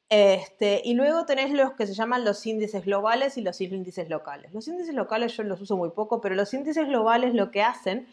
Este, 0.08 0.82
y 0.84 0.94
luego 0.94 1.24
tenés 1.24 1.52
los 1.52 1.72
que 1.74 1.86
se 1.86 1.94
llaman 1.94 2.24
los 2.24 2.44
índices 2.44 2.84
globales 2.84 3.38
y 3.38 3.42
los 3.42 3.60
índices 3.60 4.08
locales. 4.08 4.52
Los 4.52 4.66
índices 4.66 4.94
locales 4.94 5.36
yo 5.36 5.44
los 5.44 5.60
uso 5.60 5.76
muy 5.76 5.90
poco, 5.90 6.20
pero 6.20 6.34
los 6.34 6.52
índices 6.52 6.88
globales 6.88 7.32
lo 7.32 7.50
que 7.50 7.62
hacen 7.62 8.08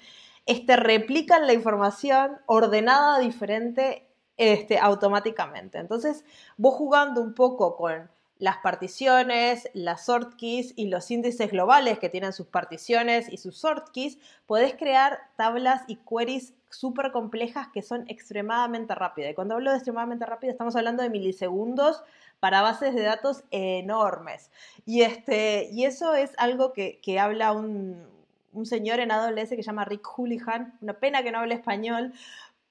es 0.46 0.66
te 0.66 0.76
replican 0.76 1.48
la 1.48 1.54
información 1.54 2.38
ordenada 2.46 3.20
diferente 3.20 4.08
este, 4.38 4.78
automáticamente. 4.78 5.80
Entonces, 5.80 6.24
vos 6.56 6.76
jugando 6.76 7.22
un 7.22 7.34
poco 7.34 7.76
con 7.76 8.10
las 8.40 8.58
particiones, 8.58 9.70
las 9.74 10.06
sort 10.06 10.36
keys 10.36 10.74
y 10.76 10.88
los 10.88 11.10
índices 11.12 11.52
globales 11.52 12.00
que 12.00 12.10
tienen 12.10 12.34
sus 12.34 12.48
particiones 12.48 13.32
y 13.32 13.38
sus 13.38 13.58
sort 13.58 13.90
keys, 13.90 14.18
podés 14.46 14.76
crear 14.76 15.20
tablas 15.36 15.84
y 15.88 15.98
queries 15.98 16.54
súper 16.70 17.12
complejas 17.12 17.68
que 17.74 17.82
son 17.82 18.06
extremadamente 18.10 18.94
rápidas. 18.94 19.32
Y 19.32 19.36
cuando 19.36 19.56
hablo 19.56 19.72
de 19.72 19.78
extremadamente 19.78 20.26
rápido, 20.26 20.52
estamos 20.52 20.76
hablando 20.76 21.04
de 21.04 21.10
milisegundos 21.10 22.04
para 22.40 22.62
bases 22.62 22.94
de 22.94 23.02
datos 23.02 23.44
enormes. 23.52 24.52
Y, 24.86 25.02
este, 25.02 25.70
y 25.72 25.86
eso 25.86 26.14
es 26.14 26.32
algo 26.38 26.74
que, 26.74 27.20
habla 27.20 27.52
un, 27.52 28.06
un 28.54 28.66
señor 28.66 29.00
en 29.00 29.12
AWS 29.12 29.50
que 29.50 29.56
se 29.58 29.64
llama 29.64 29.86
Rick 29.86 30.06
Houlihan, 30.06 30.78
una 30.82 30.94
pena 30.94 31.24
que 31.24 31.32
no 31.32 31.40
hable 31.40 31.56
español, 31.56 32.14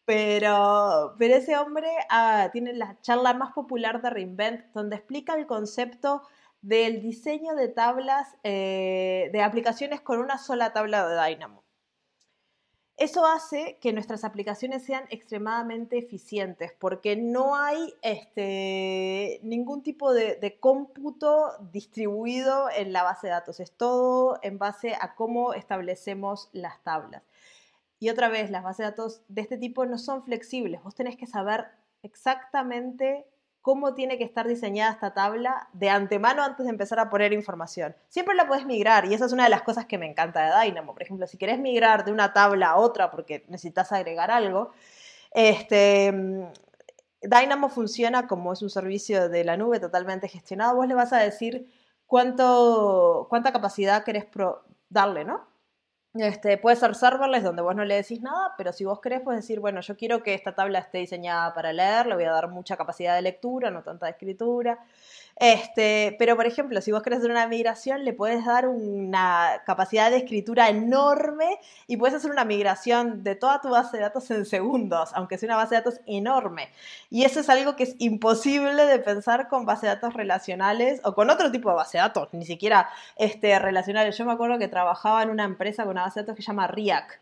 pero, 0.07 1.17
pero 1.19 1.35
ese 1.35 1.59
hombre 1.59 1.89
ah, 2.09 2.49
tiene 2.53 2.73
la 2.73 2.99
charla 3.03 3.35
más 3.35 3.53
popular 3.53 4.01
de 4.01 4.11
Reinvent, 4.11 4.73
donde 4.73 4.97
explica 4.97 5.35
el 5.35 5.47
concepto 5.47 6.23
del 6.63 7.03
diseño 7.03 7.55
de 7.57 7.69
tablas, 7.69 8.37
eh, 8.45 9.31
de 9.33 9.43
aplicaciones 9.43 10.01
con 10.01 10.21
una 10.21 10.39
sola 10.39 10.73
tabla 10.73 11.09
de 11.09 11.35
Dynamo. 11.35 11.65
Eso 12.97 13.27
hace 13.27 13.79
que 13.83 13.93
nuestras 13.93 14.25
aplicaciones 14.25 14.85
sean 14.85 15.05
extremadamente 15.11 15.99
eficientes 15.99 16.73
porque 16.79 17.17
no 17.17 17.57
hay 17.57 17.93
este, 18.01 19.41
ningún 19.43 19.83
tipo 19.83 20.15
de, 20.15 20.37
de, 20.37 20.59
cómputo 20.59 21.53
distribuido 21.73 22.71
en 22.71 22.93
la 22.95 23.03
base 23.03 23.27
de 23.27 23.33
datos. 23.33 23.61
Es 23.61 23.73
todo 23.73 24.39
en 24.43 24.59
base 24.59 24.95
a 24.99 25.15
cómo 25.15 25.53
establecemos 25.53 26.49
las 26.53 26.83
tablas. 26.85 27.23
Y 27.99 28.11
otra 28.11 28.29
vez, 28.29 28.51
las 28.51 28.63
bases 28.63 28.79
de 28.79 28.85
datos 28.85 29.23
de 29.29 29.41
este 29.41 29.57
tipo 29.57 29.87
no 29.87 29.99
son 29.99 30.23
flexibles. 30.23 30.83
Vos 30.83 30.95
tenés 30.95 31.17
que 31.17 31.27
saber 31.27 31.67
exactamente 32.03 33.27
cómo 33.67 33.95
tiene 33.95 34.17
que 34.17 34.23
estar 34.23 34.47
diseñada 34.47 34.93
esta 34.93 35.13
tabla 35.13 35.69
de 35.73 35.91
antemano 35.91 36.45
antes 36.45 36.67
de 36.67 36.71
empezar 36.71 37.01
a 37.01 37.11
poner 37.11 37.33
información. 37.33 37.97
Siempre 38.09 38.37
la 38.37 38.47
puedes 38.47 38.65
migrar 38.65 39.07
y 39.07 39.15
esa 39.15 39.27
es 39.27 39.33
una 39.33 39.43
de 39.43 39.51
las 39.51 39.63
cosas 39.63 39.87
que 39.87 39.99
me 39.99 40.07
encanta 40.07 40.61
de 40.61 40.67
Dynamo. 40.67 40.93
Por 40.93 41.03
ejemplo, 41.03 41.27
si 41.27 41.37
querés 41.37 41.59
migrar 41.59 42.05
de 42.05 42.13
una 42.13 42.33
tabla 42.33 42.71
a 42.71 42.77
otra 42.77 43.11
porque 43.11 43.45
necesitas 43.49 43.91
agregar 43.91 44.31
algo, 44.31 44.71
este, 45.33 46.15
Dynamo 47.23 47.69
funciona 47.69 48.29
como 48.29 48.53
es 48.53 48.63
un 48.63 48.71
servicio 48.71 49.29
de 49.29 49.43
la 49.43 49.57
nube 49.57 49.81
totalmente 49.81 50.29
gestionado. 50.29 50.77
Vos 50.77 50.87
le 50.87 50.95
vas 50.95 51.13
a 51.13 51.19
decir 51.19 51.69
cuánto, 52.07 53.27
cuánta 53.29 53.53
capacidad 53.53 54.05
querés 54.05 54.27
darle, 54.89 55.25
¿no? 55.25 55.45
Este, 56.19 56.59
puede 56.59 56.77
ser 56.77 56.95
serverless 56.95 57.43
donde 57.43 57.63
vos 57.63 57.75
no 57.75 57.85
le 57.85 57.97
decís 57.97 58.21
nada, 58.21 58.55
pero 58.57 58.73
si 58.73 58.85
vos 58.85 59.01
querés 59.01 59.21
puedes 59.21 59.43
decir, 59.43 59.61
bueno, 59.61 59.81
yo 59.81 59.97
quiero 59.97 60.23
que 60.23 60.35
esta 60.35 60.55
tabla 60.55 60.79
esté 60.79 60.99
diseñada 60.99 61.53
para 61.55 61.73
leer, 61.73 62.07
le 62.07 62.15
voy 62.15 62.25
a 62.25 62.33
dar 62.33 62.49
mucha 62.49 62.77
capacidad 62.77 63.15
de 63.15 63.23
lectura, 63.23 63.71
no 63.71 63.83
tanta 63.83 64.07
de 64.07 64.13
escritura. 64.13 64.79
Este, 65.39 66.17
pero, 66.19 66.35
por 66.35 66.47
ejemplo, 66.47 66.81
si 66.81 66.93
vos 66.93 67.03
querés 67.03 67.19
hacer 67.19 67.31
una 67.31 67.47
migración, 67.47 68.07
le 68.07 68.15
puedes 68.15 68.47
dar 68.47 68.67
una 68.69 69.63
capacidad 69.67 70.11
de 70.11 70.17
escritura 70.17 70.71
enorme 70.71 71.61
y 71.87 71.99
puedes 71.99 72.15
hacer 72.15 72.31
una 72.31 72.47
migración 72.47 73.23
de 73.23 73.35
toda 73.35 73.61
tu 73.61 73.69
base 73.69 73.99
de 73.99 74.03
datos 74.03 74.31
en 74.31 74.47
segundos, 74.47 75.11
aunque 75.13 75.37
sea 75.37 75.49
una 75.49 75.57
base 75.57 75.75
de 75.75 75.83
datos 75.83 76.01
enorme. 76.07 76.71
Y 77.11 77.25
eso 77.25 77.41
es 77.41 77.51
algo 77.51 77.77
que 77.77 77.83
es 77.83 77.97
imposible 77.99 78.87
de 78.87 78.99
pensar 78.99 79.49
con 79.49 79.67
base 79.67 79.87
de 79.87 79.95
datos 79.95 80.15
relacionales 80.15 81.03
o 81.05 81.15
con 81.15 81.29
otro 81.29 81.53
tipo 81.53 81.69
de 81.69 81.77
base 81.77 81.99
de 81.99 82.03
datos, 82.03 82.33
ni 82.33 82.47
siquiera 82.47 82.89
este, 83.17 83.59
relacionales. 83.59 84.17
Yo 84.17 84.25
me 84.25 84.33
acuerdo 84.33 84.59
que 84.59 84.69
trabajaba 84.69 85.23
en 85.23 85.29
una 85.29 85.45
empresa 85.45 85.83
con 85.83 85.93
una 85.93 86.05
base 86.07 86.21
de 86.21 86.25
datos 86.25 86.37
que 86.37 86.43
se 86.43 86.49
llama 86.49 86.67
RIAC. 86.67 87.21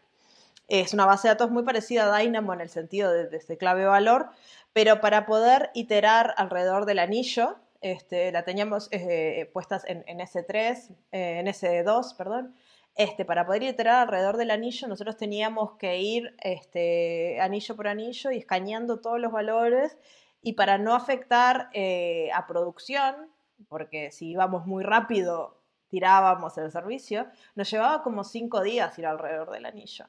Es 0.69 0.95
una 0.95 1.05
base 1.05 1.29
de 1.29 1.35
datos 1.35 1.51
muy 1.51 1.63
parecida 1.63 2.15
a 2.15 2.19
Dynamo 2.19 2.55
en 2.55 2.61
el 2.61 2.71
sentido 2.71 3.13
de, 3.13 3.37
este 3.37 3.59
clave 3.59 3.85
valor, 3.85 4.31
pero 4.73 5.01
para 5.01 5.27
poder 5.27 5.71
iterar 5.75 6.35
alrededor 6.37 6.87
del 6.87 6.99
anillo, 6.99 7.57
este, 7.81 8.33
la 8.33 8.45
teníamos 8.45 8.89
eh, 8.91 9.51
puestas 9.53 9.85
en, 9.87 10.03
S3, 10.05 10.91
eh, 11.13 11.39
en 11.41 11.47
S2, 11.47 12.17
perdón. 12.17 12.55
Este, 12.97 13.25
para 13.25 13.45
poder 13.45 13.65
iterar 13.65 14.03
alrededor 14.03 14.37
del 14.37 14.51
anillo, 14.51 14.89
nosotros 14.89 15.17
teníamos 15.17 15.73
que 15.79 15.99
ir 15.99 16.35
este, 16.43 17.41
anillo 17.41 17.77
por 17.77 17.89
anillo 17.89 18.31
y 18.31 18.39
escaneando 18.39 19.01
todos 19.01 19.21
los 19.21 19.33
valores. 19.33 19.99
Y 20.41 20.55
para 20.55 20.79
no 20.79 20.95
afectar 20.95 21.69
eh, 21.73 22.31
a 22.35 22.47
producción, 22.47 23.31
porque 23.69 24.11
si 24.11 24.31
íbamos 24.31 24.67
muy 24.67 24.83
rápido, 24.85 25.59
tirábamos 25.89 26.57
el 26.59 26.71
servicio, 26.71 27.27
nos 27.55 27.71
llevaba 27.71 28.03
como 28.03 28.25
cinco 28.25 28.63
días 28.63 28.99
ir 28.99 29.07
alrededor 29.07 29.51
del 29.51 29.67
anillo. 29.67 30.07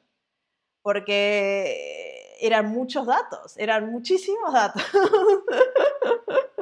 Porque 0.81 2.37
eran 2.39 2.69
muchos 2.69 3.05
datos, 3.07 3.57
eran 3.57 3.91
muchísimos 3.91 4.53
datos. 4.53 4.83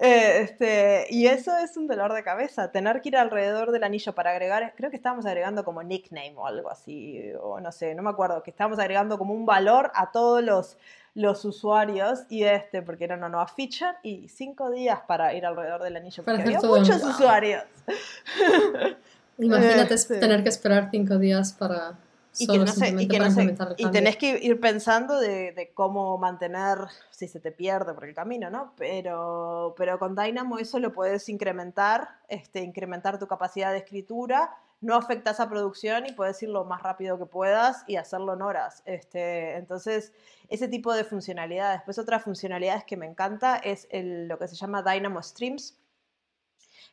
Eh, 0.00 0.42
este, 0.42 1.06
y 1.10 1.26
eso 1.26 1.56
es 1.58 1.76
un 1.76 1.88
dolor 1.88 2.12
de 2.14 2.22
cabeza, 2.22 2.70
tener 2.70 3.00
que 3.00 3.08
ir 3.08 3.16
alrededor 3.16 3.72
del 3.72 3.82
anillo 3.82 4.14
para 4.14 4.30
agregar, 4.30 4.74
creo 4.76 4.90
que 4.90 4.96
estábamos 4.96 5.26
agregando 5.26 5.64
como 5.64 5.82
nickname 5.82 6.34
o 6.36 6.46
algo 6.46 6.70
así, 6.70 7.32
o 7.40 7.58
no 7.58 7.72
sé, 7.72 7.96
no 7.96 8.04
me 8.04 8.10
acuerdo, 8.10 8.40
que 8.44 8.50
estábamos 8.50 8.78
agregando 8.78 9.18
como 9.18 9.34
un 9.34 9.44
valor 9.44 9.90
a 9.94 10.12
todos 10.12 10.40
los, 10.40 10.78
los 11.14 11.44
usuarios 11.44 12.20
y 12.28 12.44
este, 12.44 12.80
porque 12.80 13.04
era 13.04 13.16
una 13.16 13.28
nueva 13.28 13.48
feature, 13.48 13.96
y 14.04 14.28
cinco 14.28 14.70
días 14.70 15.00
para 15.08 15.34
ir 15.34 15.44
alrededor 15.44 15.82
del 15.82 15.96
anillo, 15.96 16.22
porque 16.24 16.42
había 16.42 16.60
muchos 16.60 17.02
usuarios. 17.02 17.64
Imagínate 19.38 19.94
este. 19.94 20.18
tener 20.20 20.44
que 20.44 20.48
esperar 20.48 20.90
cinco 20.92 21.18
días 21.18 21.52
para 21.54 21.98
y 22.38 22.46
que 22.46 22.58
no 22.58 22.66
sé, 22.66 22.94
y, 22.98 23.08
que 23.08 23.18
no 23.18 23.26
y 23.76 23.90
tenés 23.90 24.16
que 24.16 24.38
ir 24.42 24.60
pensando 24.60 25.18
de, 25.18 25.72
cómo 25.74 26.18
mantener, 26.18 26.78
si 27.10 27.28
se 27.28 27.40
te 27.40 27.52
pierde 27.52 27.94
por 27.94 28.04
el 28.04 28.14
camino, 28.14 28.50
¿no? 28.50 28.72
Pero, 28.76 29.74
pero 29.76 29.98
con 29.98 30.14
Dynamo 30.14 30.58
eso 30.58 30.78
lo 30.78 30.92
puedes 30.92 31.28
incrementar, 31.28 32.08
este, 32.28 32.60
incrementar 32.60 33.18
tu 33.18 33.26
capacidad 33.26 33.72
de 33.72 33.78
escritura, 33.78 34.56
no 34.80 34.94
afecta 34.94 35.32
esa 35.32 35.48
producción 35.48 36.06
y 36.06 36.12
puedes 36.12 36.40
ir 36.42 36.50
lo 36.50 36.64
más 36.64 36.82
rápido 36.82 37.18
que 37.18 37.26
puedas 37.26 37.82
y 37.88 37.96
hacerlo 37.96 38.34
en 38.34 38.42
horas. 38.42 38.82
Este, 38.84 39.56
entonces, 39.56 40.12
ese 40.48 40.68
tipo 40.68 40.94
de 40.94 41.04
funcionalidades. 41.04 41.80
Después, 41.80 41.98
otras 41.98 42.22
funcionalidades 42.22 42.84
que 42.84 42.96
me 42.96 43.06
encanta 43.06 43.56
es 43.56 43.88
lo 43.92 44.38
que 44.38 44.46
se 44.46 44.54
llama 44.54 44.82
Dynamo 44.82 45.22
Streams, 45.22 45.76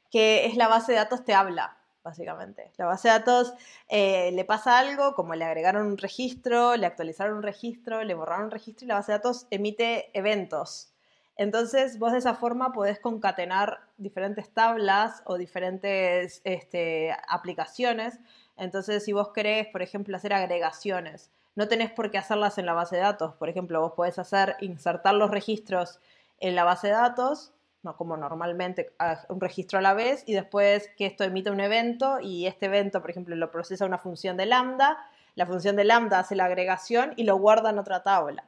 que 0.10 0.48
es 0.48 0.56
la 0.56 0.68
base 0.68 0.94
de 0.94 0.98
datos 0.98 1.24
te 1.24 1.34
habla 1.34 1.78
básicamente. 2.06 2.72
La 2.78 2.86
base 2.86 3.10
de 3.10 3.16
datos 3.16 3.54
eh, 3.90 4.32
le 4.32 4.46
pasa 4.46 4.80
algo, 4.80 5.16
como 5.16 5.36
le 5.36 5.44
agregaron 5.44 5.88
un 5.88 5.98
registro, 5.98 6.78
le 6.78 6.86
actualizaron 6.86 7.38
un 7.38 7.44
registro, 7.44 8.04
le 8.04 8.14
borraron 8.14 8.46
un 8.46 8.52
registro 8.52 8.86
y 8.86 8.88
la 8.88 8.96
base 8.96 9.12
de 9.12 9.18
datos 9.18 9.48
emite 9.50 10.18
eventos. 10.18 10.94
Entonces, 11.36 12.00
vos 12.00 12.14
de 12.14 12.20
esa 12.20 12.36
forma 12.36 12.72
podés 12.72 13.00
concatenar 13.00 13.82
diferentes 13.98 14.50
tablas 14.52 15.22
o 15.26 15.38
diferentes 15.38 16.40
este, 16.46 17.14
aplicaciones. 17.28 18.20
Entonces, 18.56 19.04
si 19.04 19.12
vos 19.12 19.30
querés, 19.34 19.68
por 19.68 19.82
ejemplo, 19.82 20.16
hacer 20.16 20.32
agregaciones, 20.32 21.32
no 21.56 21.68
tenés 21.68 21.92
por 21.92 22.12
qué 22.12 22.20
hacerlas 22.20 22.58
en 22.60 22.68
la 22.68 22.74
base 22.74 22.98
de 22.98 23.02
datos. 23.02 23.34
Por 23.34 23.50
ejemplo, 23.50 23.82
vos 23.82 23.94
podés 23.94 24.20
hacer, 24.20 24.56
insertar 24.62 25.16
los 25.16 25.32
registros 25.32 26.00
en 26.40 26.56
la 26.56 26.64
base 26.64 26.88
de 26.88 26.94
datos 26.94 27.55
no 27.86 27.96
como 27.96 28.18
normalmente 28.18 28.94
un 29.30 29.40
registro 29.40 29.80
a 29.80 29.82
la 29.82 29.94
vez, 29.94 30.24
y 30.26 30.34
después 30.34 30.90
que 30.98 31.06
esto 31.06 31.24
emite 31.24 31.52
un 31.52 31.62
evento 31.62 32.20
y 32.20 32.48
este 32.48 32.66
evento, 32.66 33.00
por 33.00 33.12
ejemplo, 33.12 33.36
lo 33.36 33.52
procesa 33.52 33.86
una 33.86 34.00
función 34.00 34.36
de 34.36 34.48
lambda, 34.48 34.98
la 35.36 35.46
función 35.46 35.78
de 35.78 35.86
lambda 35.86 36.20
hace 36.20 36.36
la 36.36 36.46
agregación 36.46 37.14
y 37.16 37.24
lo 37.24 37.38
guarda 37.38 37.70
en 37.70 37.80
otra 37.80 38.04
tabla. 38.04 38.46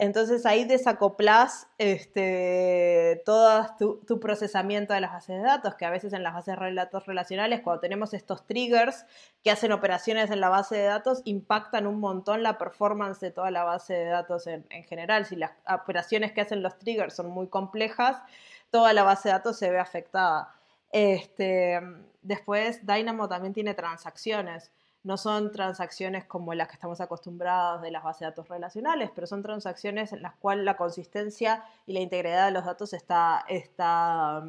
Entonces 0.00 0.46
ahí 0.46 0.64
desacoplas 0.64 1.68
este, 1.76 3.22
todo 3.26 3.66
tu, 4.06 4.18
procesamiento 4.18 4.94
de 4.94 5.02
las 5.02 5.12
bases 5.12 5.36
de 5.36 5.42
datos, 5.42 5.74
que 5.74 5.84
a 5.84 5.90
veces 5.90 6.14
en 6.14 6.22
las 6.22 6.32
bases 6.32 6.58
de 6.58 6.74
datos 6.74 7.04
relacionales, 7.04 7.60
cuando 7.60 7.82
tenemos 7.82 8.14
estos 8.14 8.46
triggers 8.46 9.04
que 9.44 9.50
hacen 9.50 9.72
operaciones 9.72 10.30
en 10.30 10.40
la 10.40 10.48
base 10.48 10.74
de 10.74 10.84
datos, 10.84 11.20
impactan 11.26 11.86
un 11.86 12.00
montón 12.00 12.42
la 12.42 12.56
performance 12.56 13.20
de 13.20 13.30
toda 13.30 13.50
la 13.50 13.64
base 13.64 13.92
de 13.92 14.06
datos 14.06 14.46
en, 14.46 14.64
en 14.70 14.84
general. 14.84 15.26
Si 15.26 15.36
las 15.36 15.50
operaciones 15.68 16.32
que 16.32 16.40
hacen 16.40 16.62
los 16.62 16.78
triggers 16.78 17.14
son 17.14 17.28
muy 17.28 17.48
complejas, 17.48 18.22
toda 18.70 18.92
la 18.92 19.02
base 19.02 19.28
de 19.28 19.34
datos 19.34 19.58
se 19.58 19.70
ve 19.70 19.78
afectada. 19.78 20.54
Este, 20.92 21.80
después, 22.22 22.86
Dynamo 22.86 23.28
también 23.28 23.52
tiene 23.52 23.74
transacciones. 23.74 24.70
No 25.02 25.16
son 25.16 25.50
transacciones 25.50 26.24
como 26.26 26.52
las 26.52 26.68
que 26.68 26.74
estamos 26.74 27.00
acostumbrados 27.00 27.80
de 27.82 27.90
las 27.90 28.02
bases 28.02 28.20
de 28.20 28.26
datos 28.26 28.48
relacionales, 28.48 29.10
pero 29.14 29.26
son 29.26 29.42
transacciones 29.42 30.12
en 30.12 30.22
las 30.22 30.34
cuales 30.34 30.64
la 30.64 30.76
consistencia 30.76 31.64
y 31.86 31.94
la 31.94 32.00
integridad 32.00 32.46
de 32.46 32.52
los 32.52 32.66
datos 32.66 32.92
está, 32.92 33.44
está 33.48 34.42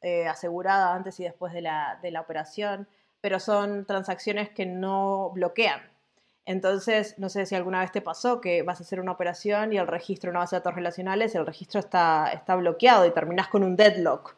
eh, 0.00 0.26
asegurada 0.26 0.94
antes 0.94 1.20
y 1.20 1.24
después 1.24 1.52
de 1.52 1.62
la, 1.62 1.98
de 2.02 2.10
la 2.10 2.20
operación, 2.20 2.88
pero 3.20 3.38
son 3.38 3.84
transacciones 3.84 4.50
que 4.50 4.66
no 4.66 5.30
bloquean. 5.30 5.80
Entonces, 6.48 7.14
no 7.18 7.28
sé 7.28 7.44
si 7.44 7.54
alguna 7.54 7.80
vez 7.80 7.92
te 7.92 8.00
pasó 8.00 8.40
que 8.40 8.62
vas 8.62 8.80
a 8.80 8.82
hacer 8.82 9.00
una 9.00 9.12
operación 9.12 9.74
y 9.74 9.76
el 9.76 9.86
registro 9.86 10.30
una 10.30 10.38
base 10.40 10.56
de 10.56 10.60
datos 10.60 10.76
relacionales, 10.76 11.34
el 11.34 11.44
registro 11.44 11.78
está, 11.78 12.30
está 12.32 12.56
bloqueado 12.56 13.04
y 13.04 13.10
terminas 13.10 13.48
con 13.48 13.62
un 13.62 13.76
deadlock. 13.76 14.34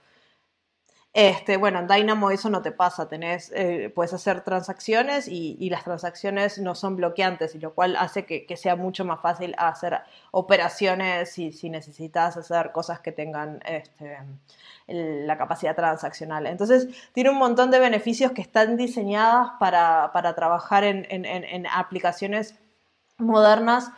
Este, 1.12 1.56
bueno, 1.56 1.80
en 1.80 1.88
Dynamo 1.88 2.30
eso 2.30 2.50
no 2.50 2.62
te 2.62 2.70
pasa, 2.70 3.08
eh, 3.10 3.92
puedes 3.92 4.12
hacer 4.14 4.42
transacciones 4.42 5.26
y, 5.26 5.68
las 5.68 5.82
transacciones 5.82 6.58
no 6.60 6.76
son 6.76 6.94
bloqueantes, 6.96 7.56
lo 7.56 7.74
cual 7.74 7.96
hace 7.96 8.24
que, 8.24 8.56
sea 8.56 8.76
mucho 8.76 9.04
más 9.04 9.20
fácil 9.20 9.54
hacer 9.58 10.02
operaciones 10.30 11.32
si, 11.32 11.52
si 11.52 11.68
necesitas 11.68 12.36
hacer 12.36 12.70
cosas 12.70 13.00
que 13.00 13.10
tengan 13.10 13.60
este, 13.66 14.18
la 14.90 15.36
capacidad 15.36 15.74
transaccional. 15.74 16.46
Entonces, 16.46 16.88
tiene 17.12 17.30
un 17.30 17.38
montón 17.38 17.70
de 17.70 17.78
beneficios 17.78 18.32
que 18.32 18.42
están 18.42 18.76
diseñadas 18.76 19.50
para, 19.58 20.10
trabajar 20.34 20.84
en, 20.84 21.66
aplicaciones 21.66 22.56
modernas 23.18 23.90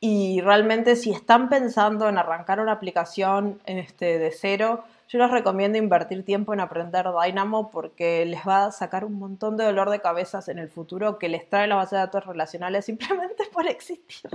y 0.00 0.40
realmente 0.40 0.96
si 0.96 1.10
están 1.10 1.48
pensando 1.48 2.08
en 2.08 2.18
arrancar 2.18 2.60
una 2.60 2.72
aplicación 2.72 3.60
este, 3.66 4.18
de 4.18 4.30
cero, 4.30 4.84
yo 5.08 5.18
les 5.18 5.30
recomiendo 5.30 5.78
invertir 5.78 6.24
tiempo 6.24 6.52
en 6.54 6.60
aprender 6.60 7.06
Dynamo 7.22 7.70
porque 7.70 8.24
les 8.26 8.40
va 8.46 8.66
a 8.66 8.72
sacar 8.72 9.04
un 9.04 9.14
montón 9.14 9.56
de 9.56 9.64
dolor 9.64 9.90
de 9.90 10.00
cabezas 10.00 10.48
en 10.48 10.58
el 10.58 10.68
futuro 10.68 11.18
que 11.18 11.28
les 11.28 11.48
trae 11.48 11.66
la 11.66 11.76
base 11.76 11.96
de 11.96 12.00
datos 12.00 12.26
relacionales 12.26 12.84
simplemente 12.84 13.44
por 13.52 13.66
existir. 13.66 14.30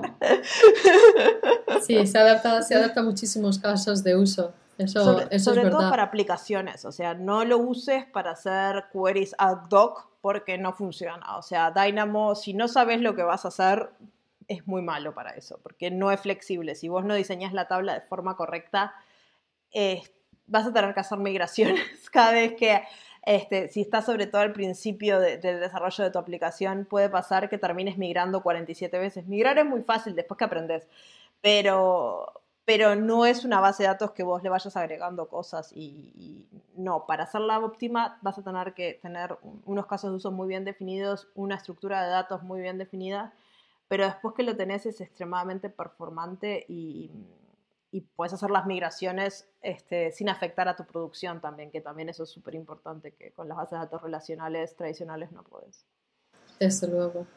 Sí, 1.81 2.05
se 2.07 2.17
adapta, 2.17 2.61
se 2.61 2.75
adapta 2.75 3.01
a 3.01 3.03
muchísimos 3.03 3.59
casos 3.59 4.03
de 4.03 4.15
uso 4.15 4.53
sobre, 4.87 5.69
todo 5.69 5.89
para 5.89 6.03
aplicaciones, 6.03 6.85
o 6.85 6.91
sea, 6.91 7.13
no 7.13 7.45
lo 7.45 7.57
uses 7.57 8.05
para 8.05 8.31
hacer 8.31 8.85
queries 8.91 9.35
ad 9.37 9.69
hoc 9.71 10.07
porque 10.21 10.57
no 10.57 10.73
funciona. 10.73 11.37
O 11.37 11.41
sea, 11.41 11.71
Dynamo, 11.71 12.35
si 12.35 12.53
no 12.53 12.67
sabes 12.67 13.01
lo 13.01 13.15
que 13.15 13.23
vas 13.23 13.45
a 13.45 13.49
hacer, 13.49 13.89
es 14.47 14.67
muy 14.67 14.81
malo 14.81 15.13
para 15.13 15.31
eso, 15.31 15.59
porque 15.63 15.91
no 15.91 16.11
es 16.11 16.21
flexible. 16.21 16.75
Si 16.75 16.89
vos 16.89 17.05
no 17.05 17.15
diseñas 17.15 17.53
la 17.53 17.67
tabla 17.67 17.93
de 17.93 18.01
forma 18.01 18.35
correcta, 18.35 18.93
vas 20.47 20.67
a 20.67 20.73
tener 20.73 20.93
que 20.93 20.99
hacer 20.99 21.17
migraciones 21.17 21.81
cada 22.11 22.31
vez 22.31 22.53
que, 22.53 22.81
este, 23.23 23.69
si 23.69 23.81
estás 23.81 24.05
sobre 24.05 24.27
todo 24.27 24.41
al 24.41 24.53
principio 24.53 25.19
del 25.19 25.41
desarrollo 25.41 26.03
de 26.03 26.11
tu 26.11 26.19
aplicación, 26.19 26.85
puede 26.85 27.09
pasar 27.09 27.49
que 27.49 27.57
termines 27.57 27.97
migrando 27.97 28.41
47 28.41 28.97
veces. 28.99 29.27
Migrar 29.27 29.57
es 29.57 29.65
muy 29.65 29.83
fácil 29.83 30.15
después 30.15 30.37
que 30.37 30.45
aprendes, 30.45 30.87
pero 31.41 32.41
pero 32.65 32.95
no 32.95 33.25
es 33.25 33.43
una 33.43 33.59
base 33.59 33.83
de 33.83 33.87
datos 33.87 34.11
que 34.11 34.23
vos 34.23 34.43
le 34.43 34.49
vayas 34.49 34.77
agregando 34.77 35.27
cosas 35.27 35.71
y, 35.75 36.45
no, 36.75 37.05
para 37.05 37.23
hacerla 37.23 37.59
óptima 37.59 38.17
vas 38.21 38.37
a 38.37 38.43
tener 38.43 38.73
que 38.73 38.99
tener 39.01 39.37
unos 39.65 39.87
casos 39.87 40.11
de 40.11 40.15
uso 40.17 40.31
muy 40.31 40.47
bien 40.47 40.63
definidos, 40.63 41.27
una 41.35 41.55
estructura 41.55 42.03
de 42.03 42.11
datos 42.11 42.43
muy 42.43 42.61
bien 42.61 42.77
definida, 42.77 43.33
pero 43.87 44.05
después 44.05 44.35
que 44.35 44.43
lo 44.43 44.55
tenés 44.55 44.85
es 44.85 45.01
extremadamente 45.01 45.69
performante 45.69 46.65
y, 46.69 47.11
puedes 47.99 48.31
hacer 48.31 48.49
las 48.49 48.65
migraciones 48.65 49.49
este, 49.61 50.13
sin 50.13 50.29
afectar 50.29 50.69
a 50.69 50.77
tu 50.77 50.85
producción 50.85 51.41
también, 51.41 51.71
que 51.71 51.81
también 51.81 52.07
eso 52.07 52.23
es 52.23 52.29
súper 52.29 52.55
importante, 52.55 53.11
que 53.11 53.33
con 53.33 53.49
las 53.49 53.57
bases 53.57 53.71
de 53.71 53.77
datos 53.79 54.01
relacionales 54.01 54.75
tradicionales 54.77 55.33
no 55.33 55.43
puedes. 55.43 55.85
Desde 56.57 56.87
luego. 56.87 57.27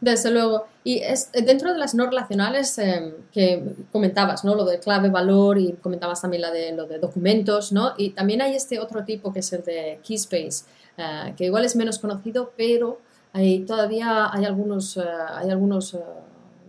Desde 0.00 0.30
luego. 0.30 0.66
Y 0.82 0.98
es, 0.98 1.30
dentro 1.32 1.72
de 1.72 1.78
las 1.78 1.94
no 1.94 2.06
relacionales 2.06 2.78
em, 2.78 3.12
que 3.30 3.62
comentabas, 3.92 4.44
¿no? 4.44 4.54
Lo 4.54 4.64
de 4.64 4.80
clave, 4.80 5.10
valor 5.10 5.58
y 5.58 5.74
comentabas 5.74 6.22
también 6.22 6.40
la 6.40 6.50
de, 6.50 6.72
lo 6.72 6.86
de 6.86 6.98
documentos, 6.98 7.70
¿no? 7.70 7.92
Y 7.96 8.10
también 8.10 8.40
hay 8.40 8.56
este 8.56 8.80
otro 8.80 9.04
tipo 9.04 9.32
que 9.32 9.40
es 9.40 9.52
el 9.52 9.62
de 9.62 10.00
Keyspace, 10.02 10.64
uh, 10.98 11.34
que 11.36 11.44
igual 11.44 11.64
es 11.64 11.76
menos 11.76 11.98
conocido, 11.98 12.52
pero 12.56 12.98
hay, 13.32 13.60
todavía 13.60 14.32
hay 14.32 14.46
algunos, 14.46 14.96
uh, 14.96 15.02
hay 15.34 15.50
algunos 15.50 15.92
uh, 15.94 16.00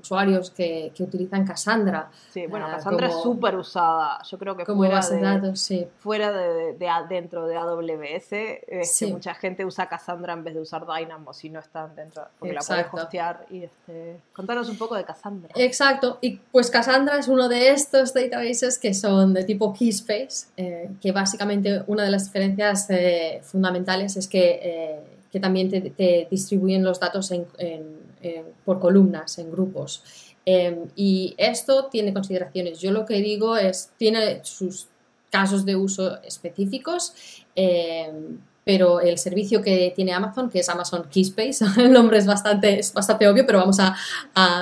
usuarios 0.01 0.51
que, 0.51 0.91
que, 0.95 1.03
utilizan 1.03 1.45
Cassandra. 1.45 2.09
Sí, 2.31 2.47
bueno, 2.47 2.67
Cassandra 2.67 3.07
es 3.07 3.21
súper 3.21 3.55
usada. 3.55 4.21
Yo 4.23 4.37
creo 4.37 4.55
que 4.57 4.65
fuera, 4.65 4.99
de, 4.99 5.21
datos, 5.21 5.59
sí. 5.59 5.87
fuera 5.99 6.31
de, 6.31 6.73
de, 6.73 6.89
dentro 7.09 7.47
de 7.47 7.55
AWS, 7.55 8.31
este, 8.67 9.07
mucha 9.07 9.33
gente 9.35 9.65
usa 9.65 9.87
Cassandra 9.87 10.33
en 10.33 10.43
vez 10.43 10.53
de 10.53 10.61
usar 10.61 10.85
Dynamo 10.85 11.33
si 11.33 11.49
no 11.49 11.59
están 11.59 11.95
dentro, 11.95 12.27
porque 12.39 12.53
la 12.53 12.61
puedes 12.61 12.87
hostear. 12.91 13.45
Y 13.49 13.63
este, 13.63 14.19
contanos 14.33 14.69
un 14.69 14.77
poco 14.77 14.95
de 14.95 15.03
Cassandra. 15.03 15.49
Exacto, 15.55 16.17
y 16.21 16.37
pues 16.51 16.69
Cassandra 16.69 17.17
es 17.17 17.27
uno 17.27 17.47
de 17.47 17.69
estos 17.69 18.13
databases 18.13 18.77
que 18.77 18.93
son 18.93 19.33
de 19.33 19.43
tipo 19.43 19.73
Keyspace, 19.73 20.47
eh, 20.57 20.89
que 21.01 21.11
básicamente 21.11 21.83
una 21.87 22.03
de 22.03 22.11
las 22.11 22.25
diferencias 22.25 22.89
eh, 22.89 23.41
fundamentales 23.43 24.17
es 24.17 24.27
que, 24.27 24.59
eh, 24.61 24.99
que 25.31 25.39
también 25.39 25.69
te, 25.69 26.27
distribuyen 26.29 26.83
los 26.83 26.99
datos 26.99 27.31
en 27.31 27.45
por 28.65 28.79
columnas, 28.79 29.39
en 29.39 29.51
grupos. 29.51 30.03
Em, 30.45 30.87
y 30.95 31.35
esto 31.37 31.87
tiene 31.91 32.13
consideraciones. 32.13 32.79
Yo 32.79 32.91
lo 32.91 33.05
que 33.05 33.15
digo 33.15 33.57
es, 33.57 33.91
tiene 33.97 34.43
sus 34.43 34.87
casos 35.29 35.65
de 35.65 35.75
uso 35.75 36.21
específicos. 36.23 37.13
Em, 37.55 38.39
pero 38.63 39.01
el 39.01 39.17
servicio 39.17 39.61
que 39.61 39.91
tiene 39.95 40.13
Amazon, 40.13 40.49
que 40.49 40.59
es 40.59 40.69
Amazon 40.69 41.07
Keyspace, 41.09 41.65
el 41.77 41.91
nombre 41.91 42.17
es 42.17 42.25
bastante, 42.25 42.79
es 42.79 42.93
bastante 42.93 43.27
obvio, 43.27 43.45
pero 43.45 43.59
vamos 43.59 43.79
a, 43.79 43.95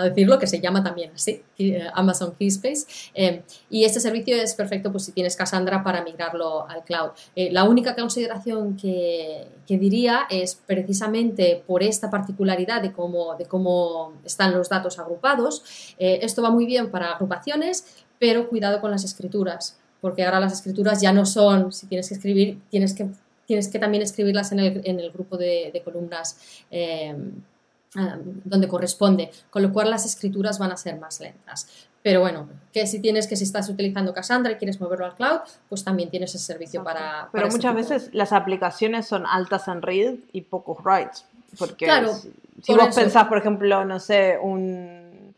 decirlo, 0.04 0.39
que 0.39 0.47
se 0.47 0.60
llama 0.60 0.84
también 0.84 1.12
así, 1.14 1.41
eh, 1.58 1.86
Amazon 1.93 2.34
Keyspace. 2.38 2.86
Eh, 3.14 3.43
y 3.70 3.84
este 3.84 4.00
servicio 4.00 4.36
es 4.36 4.54
perfecto 4.56 4.91
pues, 4.91 5.06
si 5.06 5.12
tienes 5.12 5.36
Cassandra 5.36 5.84
para 5.84 6.04
migrarlo 6.04 6.68
al 6.68 6.84
cloud. 6.84 7.12
Eh, 7.36 7.52
la 7.52 7.64
única 7.64 7.95
consideración 7.95 8.76
que, 8.78 9.47
diría 9.70 10.22
es 10.32 10.56
precisamente 10.56 11.64
por 11.68 11.84
esta 11.84 12.10
particularidad 12.10 12.82
de 12.82 12.91
cómo, 12.91 13.36
de 13.36 13.45
cómo 13.45 14.14
están 14.26 14.52
los 14.52 14.68
datos 14.68 14.97
agrupados. 14.97 15.64
esto 16.00 16.41
va 16.41 16.50
muy 16.50 16.66
bien 16.66 16.89
para 16.89 17.12
agrupaciones, 17.12 17.86
pero 18.18 18.50
cuidado 18.50 18.82
con 18.82 18.89
las 18.89 19.04
escrituras, 19.04 19.78
porque 20.02 20.26
ahora 20.26 20.39
las 20.39 20.54
escrituras 20.54 21.02
ya 21.02 21.14
no 21.14 21.24
son, 21.24 21.72
si 21.72 21.86
tienes 21.86 22.10
que 22.10 22.16
escribir, 22.16 22.60
tienes 22.72 22.95
que 22.95 23.10
tienes 23.50 23.68
que 23.68 23.80
también 23.80 24.04
escribirlas 24.04 24.52
en 24.52 24.60
el, 24.60 24.82
en 24.86 25.00
el 25.00 25.10
grupo 25.10 25.36
de, 25.36 25.72
de 25.74 25.82
columnas 25.82 26.38
eh, 26.70 27.18
ah, 27.95 28.18
donde 28.43 28.68
corresponde, 28.68 29.32
con 29.50 29.64
lo 29.64 29.74
cual 29.74 29.89
las 29.89 30.06
escrituras 30.06 30.60
van 30.60 30.72
a 30.72 30.78
ser 30.78 31.00
más 31.00 31.20
lentas. 31.20 31.68
Pero 32.04 32.20
bueno, 32.20 32.47
que 32.72 32.86
si 32.86 33.00
tienes 33.00 33.26
que 33.26 33.36
si 33.36 33.45
estás 33.45 33.68
utilizando 33.68 34.14
Cassandra 34.14 34.52
y 34.52 34.56
quieres 34.58 34.80
moverlo 34.80 35.06
al 35.06 35.16
cloud, 35.16 35.39
pues 35.68 35.84
también 35.84 36.12
tienes 36.12 36.36
el 36.36 36.41
servicio 36.41 36.84
para, 36.84 37.28
Pero 37.32 37.47
muchas 37.47 37.74
veces 37.74 38.10
las 38.14 38.34
aplicaciones 38.34 39.08
son 39.08 39.26
altas 39.26 39.68
en 39.68 39.82
read 39.82 40.14
y 40.32 40.41
pocos 40.41 40.78
writes. 40.86 41.26
Porque 41.58 41.86
claro, 41.86 42.14
si 42.14 42.76
vos 42.76 42.95
pensás, 42.95 43.26
por 43.26 43.39
ejemplo, 43.39 43.84
no 43.84 44.00
sé, 44.00 44.38
un 44.39 45.34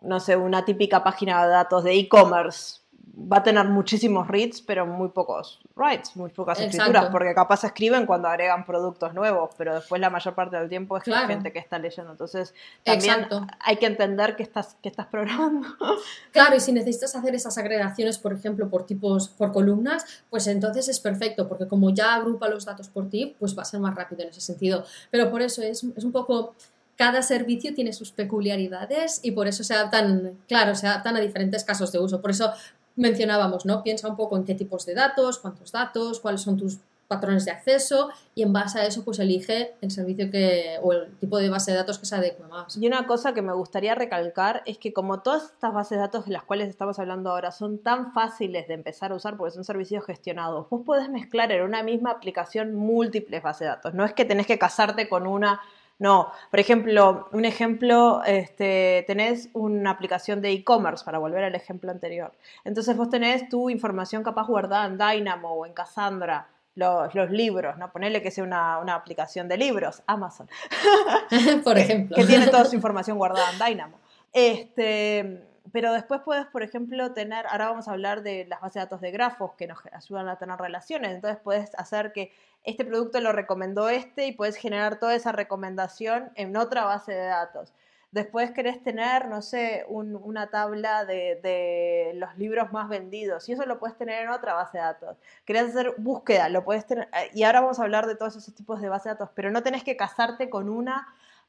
no 0.00 0.18
sé, 0.18 0.34
una 0.34 0.64
típica 0.64 1.04
página 1.04 1.44
de 1.44 1.50
datos 1.50 1.84
de 1.84 1.92
e-commerce 1.92 2.78
va 3.18 3.38
a 3.38 3.42
tener 3.42 3.66
muchísimos 3.66 4.28
reads, 4.28 4.60
pero 4.60 4.86
muy 4.86 5.08
pocos 5.08 5.58
writes, 5.74 6.14
muy 6.16 6.30
pocas 6.30 6.60
escrituras, 6.60 7.06
porque 7.10 7.34
capaz 7.34 7.64
escriben 7.64 8.04
cuando 8.04 8.28
agregan 8.28 8.66
productos 8.66 9.14
nuevos, 9.14 9.50
pero 9.56 9.74
después 9.74 10.00
la 10.00 10.10
mayor 10.10 10.34
parte 10.34 10.56
del 10.56 10.68
tiempo 10.68 10.98
es 10.98 11.04
gente 11.04 11.50
que 11.50 11.58
está 11.58 11.78
leyendo. 11.78 12.12
Entonces, 12.12 12.54
también 12.84 13.26
hay 13.60 13.76
que 13.76 13.86
entender 13.86 14.36
que 14.36 14.42
estás, 14.42 14.76
que 14.82 14.88
estás 14.88 15.06
programando. 15.06 15.66
Claro, 16.32 16.56
y 16.56 16.60
si 16.60 16.72
necesitas 16.72 17.14
hacer 17.16 17.34
esas 17.34 17.56
agregaciones, 17.56 18.18
por 18.18 18.32
ejemplo, 18.32 18.68
por 18.68 18.84
tipos, 18.84 19.28
por 19.28 19.52
columnas, 19.52 20.04
pues 20.28 20.46
entonces 20.46 20.88
es 20.88 21.00
perfecto, 21.00 21.48
porque 21.48 21.66
como 21.66 21.90
ya 21.90 22.14
agrupa 22.14 22.48
los 22.48 22.66
datos 22.66 22.88
por 22.88 23.08
ti, 23.08 23.34
pues 23.38 23.56
va 23.56 23.62
a 23.62 23.64
ser 23.64 23.80
más 23.80 23.94
rápido 23.94 24.22
en 24.22 24.28
ese 24.28 24.40
sentido. 24.42 24.84
Pero 25.10 25.30
por 25.30 25.40
eso 25.40 25.62
es, 25.62 25.82
es 25.96 26.04
un 26.04 26.12
poco 26.12 26.54
cada 26.96 27.22
servicio 27.22 27.74
tiene 27.74 27.92
sus 27.92 28.10
peculiaridades 28.10 29.20
y 29.22 29.32
por 29.32 29.46
eso 29.46 29.62
se 29.62 29.74
adaptan, 29.74 30.38
claro, 30.48 30.74
se 30.74 30.86
adaptan 30.86 31.16
a 31.16 31.20
diferentes 31.20 31.62
casos 31.62 31.92
de 31.92 31.98
uso. 31.98 32.20
Por 32.20 32.30
eso 32.30 32.52
mencionábamos, 32.96 33.66
¿no? 33.66 33.82
Piensa 33.82 34.08
un 34.08 34.16
poco 34.16 34.36
en 34.36 34.44
qué 34.44 34.54
tipos 34.54 34.86
de 34.86 34.94
datos, 34.94 35.38
cuántos 35.38 35.70
datos, 35.72 36.20
cuáles 36.20 36.40
son 36.40 36.56
tus 36.56 36.78
patrones 37.08 37.44
de 37.44 37.52
acceso 37.52 38.10
y 38.34 38.42
en 38.42 38.52
base 38.52 38.80
a 38.80 38.86
eso 38.86 39.04
pues 39.04 39.18
elige 39.18 39.74
el 39.80 39.90
servicio 39.90 40.30
que 40.30 40.78
o 40.82 40.92
el 40.92 41.16
tipo 41.18 41.38
de 41.38 41.48
base 41.48 41.70
de 41.70 41.76
datos 41.76 41.98
que 41.98 42.06
se 42.06 42.16
adecue 42.16 42.46
más. 42.48 42.76
Y 42.76 42.86
una 42.86 43.06
cosa 43.06 43.32
que 43.32 43.42
me 43.42 43.52
gustaría 43.52 43.94
recalcar 43.94 44.62
es 44.66 44.78
que 44.78 44.92
como 44.92 45.20
todas 45.20 45.44
estas 45.44 45.72
bases 45.72 45.90
de 45.90 45.98
datos 45.98 46.26
de 46.26 46.32
las 46.32 46.42
cuales 46.42 46.68
estamos 46.68 46.98
hablando 46.98 47.30
ahora 47.30 47.52
son 47.52 47.78
tan 47.78 48.12
fáciles 48.12 48.66
de 48.68 48.74
empezar 48.74 49.12
a 49.12 49.14
usar 49.14 49.36
porque 49.36 49.54
son 49.54 49.64
servicios 49.64 50.04
gestionados, 50.04 50.68
vos 50.68 50.82
podés 50.84 51.08
mezclar 51.08 51.52
en 51.52 51.62
una 51.62 51.82
misma 51.82 52.10
aplicación 52.10 52.74
múltiples 52.74 53.42
bases 53.42 53.60
de 53.60 53.66
datos. 53.66 53.94
No 53.94 54.04
es 54.04 54.12
que 54.12 54.24
tenés 54.24 54.46
que 54.46 54.58
casarte 54.58 55.08
con 55.08 55.26
una 55.26 55.60
no, 55.98 56.30
por 56.50 56.60
ejemplo, 56.60 57.28
un 57.32 57.44
ejemplo, 57.44 58.22
este, 58.26 59.04
tenés 59.06 59.48
una 59.54 59.90
aplicación 59.90 60.42
de 60.42 60.50
e-commerce, 60.50 61.04
para 61.04 61.18
volver 61.18 61.44
al 61.44 61.54
ejemplo 61.54 61.90
anterior. 61.90 62.32
Entonces 62.64 62.96
vos 62.96 63.08
tenés 63.08 63.48
tu 63.48 63.70
información 63.70 64.22
capaz 64.22 64.46
guardada 64.46 64.86
en 64.86 64.98
Dynamo 64.98 65.52
o 65.52 65.64
en 65.64 65.72
Cassandra, 65.72 66.48
los, 66.74 67.30
libros, 67.30 67.78
¿no? 67.78 67.90
Ponele 67.90 68.20
que 68.20 68.30
sea 68.30 68.44
una, 68.44 68.94
aplicación 68.94 69.48
de 69.48 69.56
libros, 69.56 70.02
Amazon. 70.06 70.48
por 71.64 71.78
ejemplo. 71.78 72.14
que, 72.14 72.22
que 72.22 72.28
tiene 72.28 72.48
toda 72.48 72.66
su 72.66 72.76
información 72.76 73.16
guardada 73.16 73.50
en 73.52 73.58
Dynamo. 73.58 73.98
Este, 74.34 75.46
pero 75.76 75.92
después 75.92 76.22
puedes, 76.24 76.46
por 76.46 76.62
ejemplo, 76.62 77.12
tener, 77.12 77.46
ahora 77.48 77.68
vamos 77.68 77.86
a 77.86 77.90
hablar 77.90 78.22
de 78.22 78.46
las 78.46 78.62
bases 78.62 78.76
de 78.76 78.80
datos 78.80 79.02
de 79.02 79.10
grafos 79.10 79.52
que 79.58 79.66
nos 79.66 79.78
ayudan 79.92 80.26
a 80.26 80.38
tener 80.38 80.58
relaciones, 80.58 81.12
entonces 81.12 81.38
puedes 81.44 81.74
hacer 81.74 82.14
que 82.14 82.32
este 82.64 82.86
producto 82.86 83.20
lo 83.20 83.30
recomendó 83.32 83.90
este 83.90 84.26
y 84.26 84.32
puedes 84.32 84.56
generar 84.56 84.98
toda 84.98 85.14
esa 85.14 85.32
recomendación 85.32 86.30
en 86.34 86.56
otra 86.56 86.86
base 86.86 87.12
de 87.12 87.26
datos. 87.26 87.74
Después 88.10 88.52
querés 88.52 88.82
tener, 88.82 89.28
no 89.28 89.42
sé, 89.42 89.84
una 89.90 90.46
tabla 90.46 91.04
de, 91.04 92.12
los 92.14 92.38
libros 92.38 92.72
más 92.72 92.88
vendidos 92.88 93.46
y 93.46 93.52
eso 93.52 93.66
lo 93.66 93.78
puedes 93.78 93.98
tener 93.98 94.22
en 94.22 94.30
otra 94.30 94.54
base 94.54 94.78
de 94.78 94.84
datos. 94.84 95.18
Querés 95.44 95.64
hacer 95.64 95.92
búsqueda, 95.98 96.48
lo 96.48 96.64
puedes 96.64 96.86
tener, 96.86 97.06
y 97.34 97.42
ahora 97.42 97.60
vamos 97.60 97.80
a 97.80 97.82
hablar 97.82 98.06
de 98.06 98.16
todos 98.16 98.34
esos 98.34 98.54
tipos 98.54 98.80
de 98.80 98.88
bases 98.88 99.04
de 99.04 99.10
datos, 99.10 99.28
pero 99.34 99.50
no 99.50 99.62
tenés 99.62 99.84
que 99.84 99.94
casarte 99.94 100.48
con 100.48 100.70
una 100.70 101.06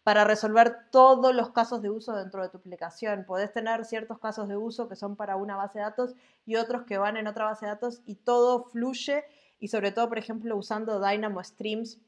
para 0.08 0.24
resolver 0.24 0.90
todos 0.90 1.36
los 1.36 1.50
casos 1.50 1.82
de 1.82 1.90
uso 1.90 2.16
dentro 2.16 2.42
de 2.42 2.48
tu 2.48 2.60
aplicación. 2.60 3.26
Podés 3.26 3.52
tener 3.52 3.84
ciertos 3.84 4.20
casos 4.20 4.48
de 4.48 4.56
uso 4.56 4.88
que 4.88 4.96
son 4.96 5.18
para 5.18 5.36
una 5.36 5.58
base 5.58 5.80
de 5.80 5.84
datos 5.84 6.16
y 6.46 6.56
otros 6.56 6.84
que 6.86 6.98
van 6.98 7.18
en 7.18 7.28
otra 7.28 7.44
base 7.44 7.66
de 7.66 7.74
datos 7.74 8.02
y 8.06 8.16
todo 8.16 8.64
fluye 8.64 9.26
y 9.60 9.68
sobre 9.68 9.92
todo, 9.92 10.08
por 10.08 10.18
ejemplo, 10.18 10.56
usando 10.56 11.06
Dynamo 11.06 11.44
Streams. 11.44 12.00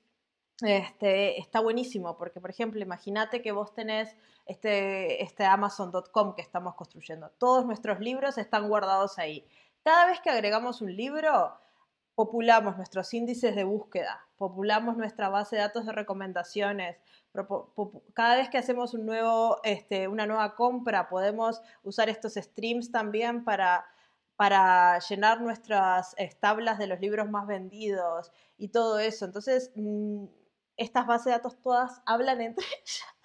Este, 0.62 1.42
está 1.42 1.60
buenísimo 1.60 2.18
porque, 2.18 2.40
por 2.40 2.52
ejemplo, 2.52 2.80
imagínate 2.80 3.42
que 3.42 3.52
vos 3.52 3.74
tenés 3.74 4.16
este, 4.46 5.22
este 5.22 5.44
Amazon.com 5.44 6.36
que 6.36 6.42
estamos 6.42 6.76
construyendo. 6.76 7.32
Todos 7.38 7.66
nuestros 7.66 8.00
libros 8.00 8.38
están 8.38 8.70
guardados 8.70 9.20
ahí. 9.20 9.46
Cada 9.84 10.06
vez 10.06 10.22
que 10.22 10.30
agregamos 10.30 10.82
un 10.82 10.96
libro, 10.96 11.60
populamos 12.16 12.76
nuestros 12.76 13.14
índices 13.14 13.56
de 13.56 13.64
búsqueda, 13.64 14.26
populamos 14.38 14.98
nuestra 14.98 15.28
base 15.28 15.56
de 15.56 15.62
datos 15.62 15.86
de 15.86 15.94
recomendaciones, 15.94 16.98
cada 18.14 18.36
vez 18.36 18.50
que 18.50 18.58
hacemos 18.58 18.94
un 18.94 19.06
nuevo, 19.06 19.60
este, 19.64 20.08
una 20.08 20.26
nueva 20.26 20.56
compra, 20.56 21.10
podemos 21.10 21.62
usar 21.84 22.10
estos 22.10 22.34
streams 22.34 22.92
también 22.92 23.44
para, 23.44 23.86
para 24.36 25.00
llenar 25.00 25.42
nuestras 25.42 26.16
tablas 26.40 26.80
de 26.80 26.88
los 26.88 27.00
libros 27.00 27.30
más 27.30 27.46
vendidos 27.46 28.32
y 28.58 28.70
todo 28.70 29.00
eso. 29.00 29.26
Entonces, 29.26 29.72
mm, 29.76 30.26
estas 30.78 31.06
bases 31.06 31.26
de 31.26 31.32
datos 31.32 31.62
todas 31.62 32.02
hablan 32.06 32.42
entre 32.42 32.66
ellas. 32.82 33.16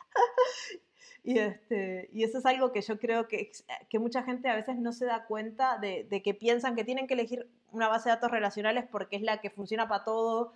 y, 1.22 1.38
este, 1.38 2.10
y 2.12 2.24
eso 2.24 2.38
es 2.38 2.46
algo 2.46 2.72
que 2.72 2.82
yo 2.82 2.98
creo 2.98 3.26
que, 3.26 3.50
que 3.88 3.98
mucha 3.98 4.22
gente 4.22 4.48
a 4.48 4.54
veces 4.54 4.76
no 4.76 4.92
se 4.92 5.06
da 5.06 5.24
cuenta 5.24 5.78
de, 5.78 6.04
de 6.04 6.22
que 6.22 6.34
piensan 6.34 6.76
que 6.76 6.84
tienen 6.84 7.06
que 7.06 7.14
elegir 7.14 7.48
una 7.72 7.88
base 7.88 8.08
de 8.08 8.16
datos 8.16 8.30
relacionales 8.30 8.84
porque 8.90 9.16
es 9.16 9.22
la 9.22 9.40
que 9.40 9.50
funciona 9.50 9.88
para 9.88 10.04
todo 10.04 10.52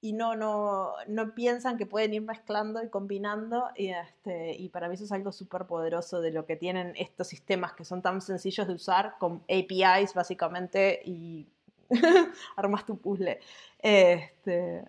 y 0.00 0.12
no, 0.12 0.36
no, 0.36 0.92
no 1.08 1.34
piensan 1.34 1.76
que 1.76 1.86
pueden 1.86 2.14
ir 2.14 2.22
mezclando 2.22 2.82
y 2.82 2.88
combinando 2.88 3.68
y, 3.74 3.88
este, 3.88 4.54
y 4.54 4.68
para 4.68 4.88
mí 4.88 4.94
eso 4.94 5.04
es 5.04 5.12
algo 5.12 5.32
súper 5.32 5.66
poderoso 5.66 6.20
de 6.20 6.30
lo 6.30 6.46
que 6.46 6.56
tienen 6.56 6.92
estos 6.96 7.26
sistemas 7.26 7.72
que 7.72 7.84
son 7.84 8.00
tan 8.00 8.20
sencillos 8.20 8.68
de 8.68 8.74
usar 8.74 9.16
con 9.18 9.42
APIs 9.48 10.14
básicamente 10.14 11.00
y 11.04 11.48
armas 12.56 12.86
tu 12.86 12.98
puzzle. 12.98 13.40
Este, 13.80 14.84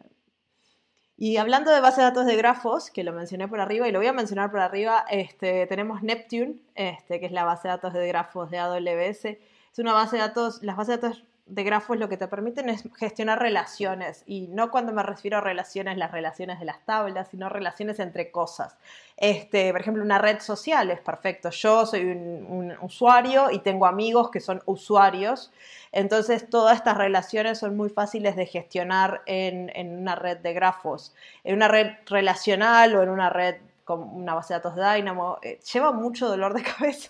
y 1.18 1.38
hablando 1.38 1.72
de 1.72 1.82
base 1.82 2.02
de 2.02 2.08
datos 2.08 2.26
de 2.28 2.38
grafos, 2.38 2.92
que 2.92 3.04
lo 3.04 3.12
mencioné 3.12 3.48
por 3.48 3.60
arriba 3.60 3.88
y 3.88 3.92
lo 3.92 4.00
voy 4.00 4.08
a 4.08 4.14
mencionar 4.14 4.52
por 4.52 4.62
arriba, 4.62 5.06
este, 5.10 5.66
tenemos 5.68 6.04
Neptune, 6.04 6.62
este, 6.76 7.20
que 7.20 7.26
es 7.26 7.32
la 7.32 7.44
base 7.44 7.68
de 7.68 7.74
datos 7.74 7.94
de 7.94 8.08
grafos 8.08 8.50
de 8.52 8.60
AWS. 8.60 9.26
Es 9.26 9.80
una 9.80 9.94
base 9.94 10.18
de 10.18 10.22
datos, 10.22 10.64
las 10.64 10.78
bases 10.78 10.96
de 10.96 11.08
datos 11.08 11.24
de 11.50 11.64
grafos 11.64 11.98
lo 11.98 12.08
que 12.08 12.18
te 12.18 12.28
permiten 12.28 12.70
es 12.70 12.84
gestionar 12.96 13.40
relaciones. 13.40 14.24
Y 14.28 14.48
no 14.48 14.70
cuando 14.70 14.94
me 14.94 15.04
refiero 15.04 15.38
a 15.38 15.42
relaciones, 15.42 15.98
las 15.98 16.12
relaciones 16.12 16.60
de 16.60 16.66
las 16.66 16.86
tablas, 16.86 17.28
sino 17.30 17.50
relaciones 17.50 18.00
entre 18.00 18.30
cosas. 18.30 18.78
Este, 19.18 19.72
por 19.72 19.82
ejemplo, 19.82 20.04
una 20.04 20.20
red 20.20 20.40
social 20.40 20.92
es 20.92 21.00
perfecto. 21.00 21.50
Yo 21.50 21.86
soy 21.86 22.06
un, 22.06 22.76
usuario 22.82 23.50
y 23.52 23.60
tengo 23.60 23.88
amigos 23.88 24.30
que 24.30 24.40
son 24.40 24.62
usuarios. 24.66 25.52
Entonces, 25.92 26.50
todas 26.50 26.78
estas 26.78 26.98
relaciones 26.98 27.58
son 27.58 27.76
muy 27.76 27.90
fáciles 27.90 28.36
de 28.36 28.46
gestionar 28.46 29.22
en, 29.26 29.72
en 29.76 29.98
una 29.98 30.16
red 30.16 30.38
de 30.38 30.54
grafos. 30.54 31.16
En 31.44 31.56
una 31.56 31.68
red 31.68 31.94
relacional 32.06 32.96
o 32.96 33.02
en 33.02 33.10
una 33.10 33.30
red 33.30 33.56
con 33.90 34.02
una 34.02 34.36
base 34.36 34.54
de 34.54 34.60
datos 34.60 34.76
de 34.76 34.84
Dynamo, 34.84 35.40
eh, 35.42 35.60
lleva 35.74 35.92
mucho 35.92 36.28
dolor 36.28 36.54
de 36.54 36.62
cabeza 36.78 37.10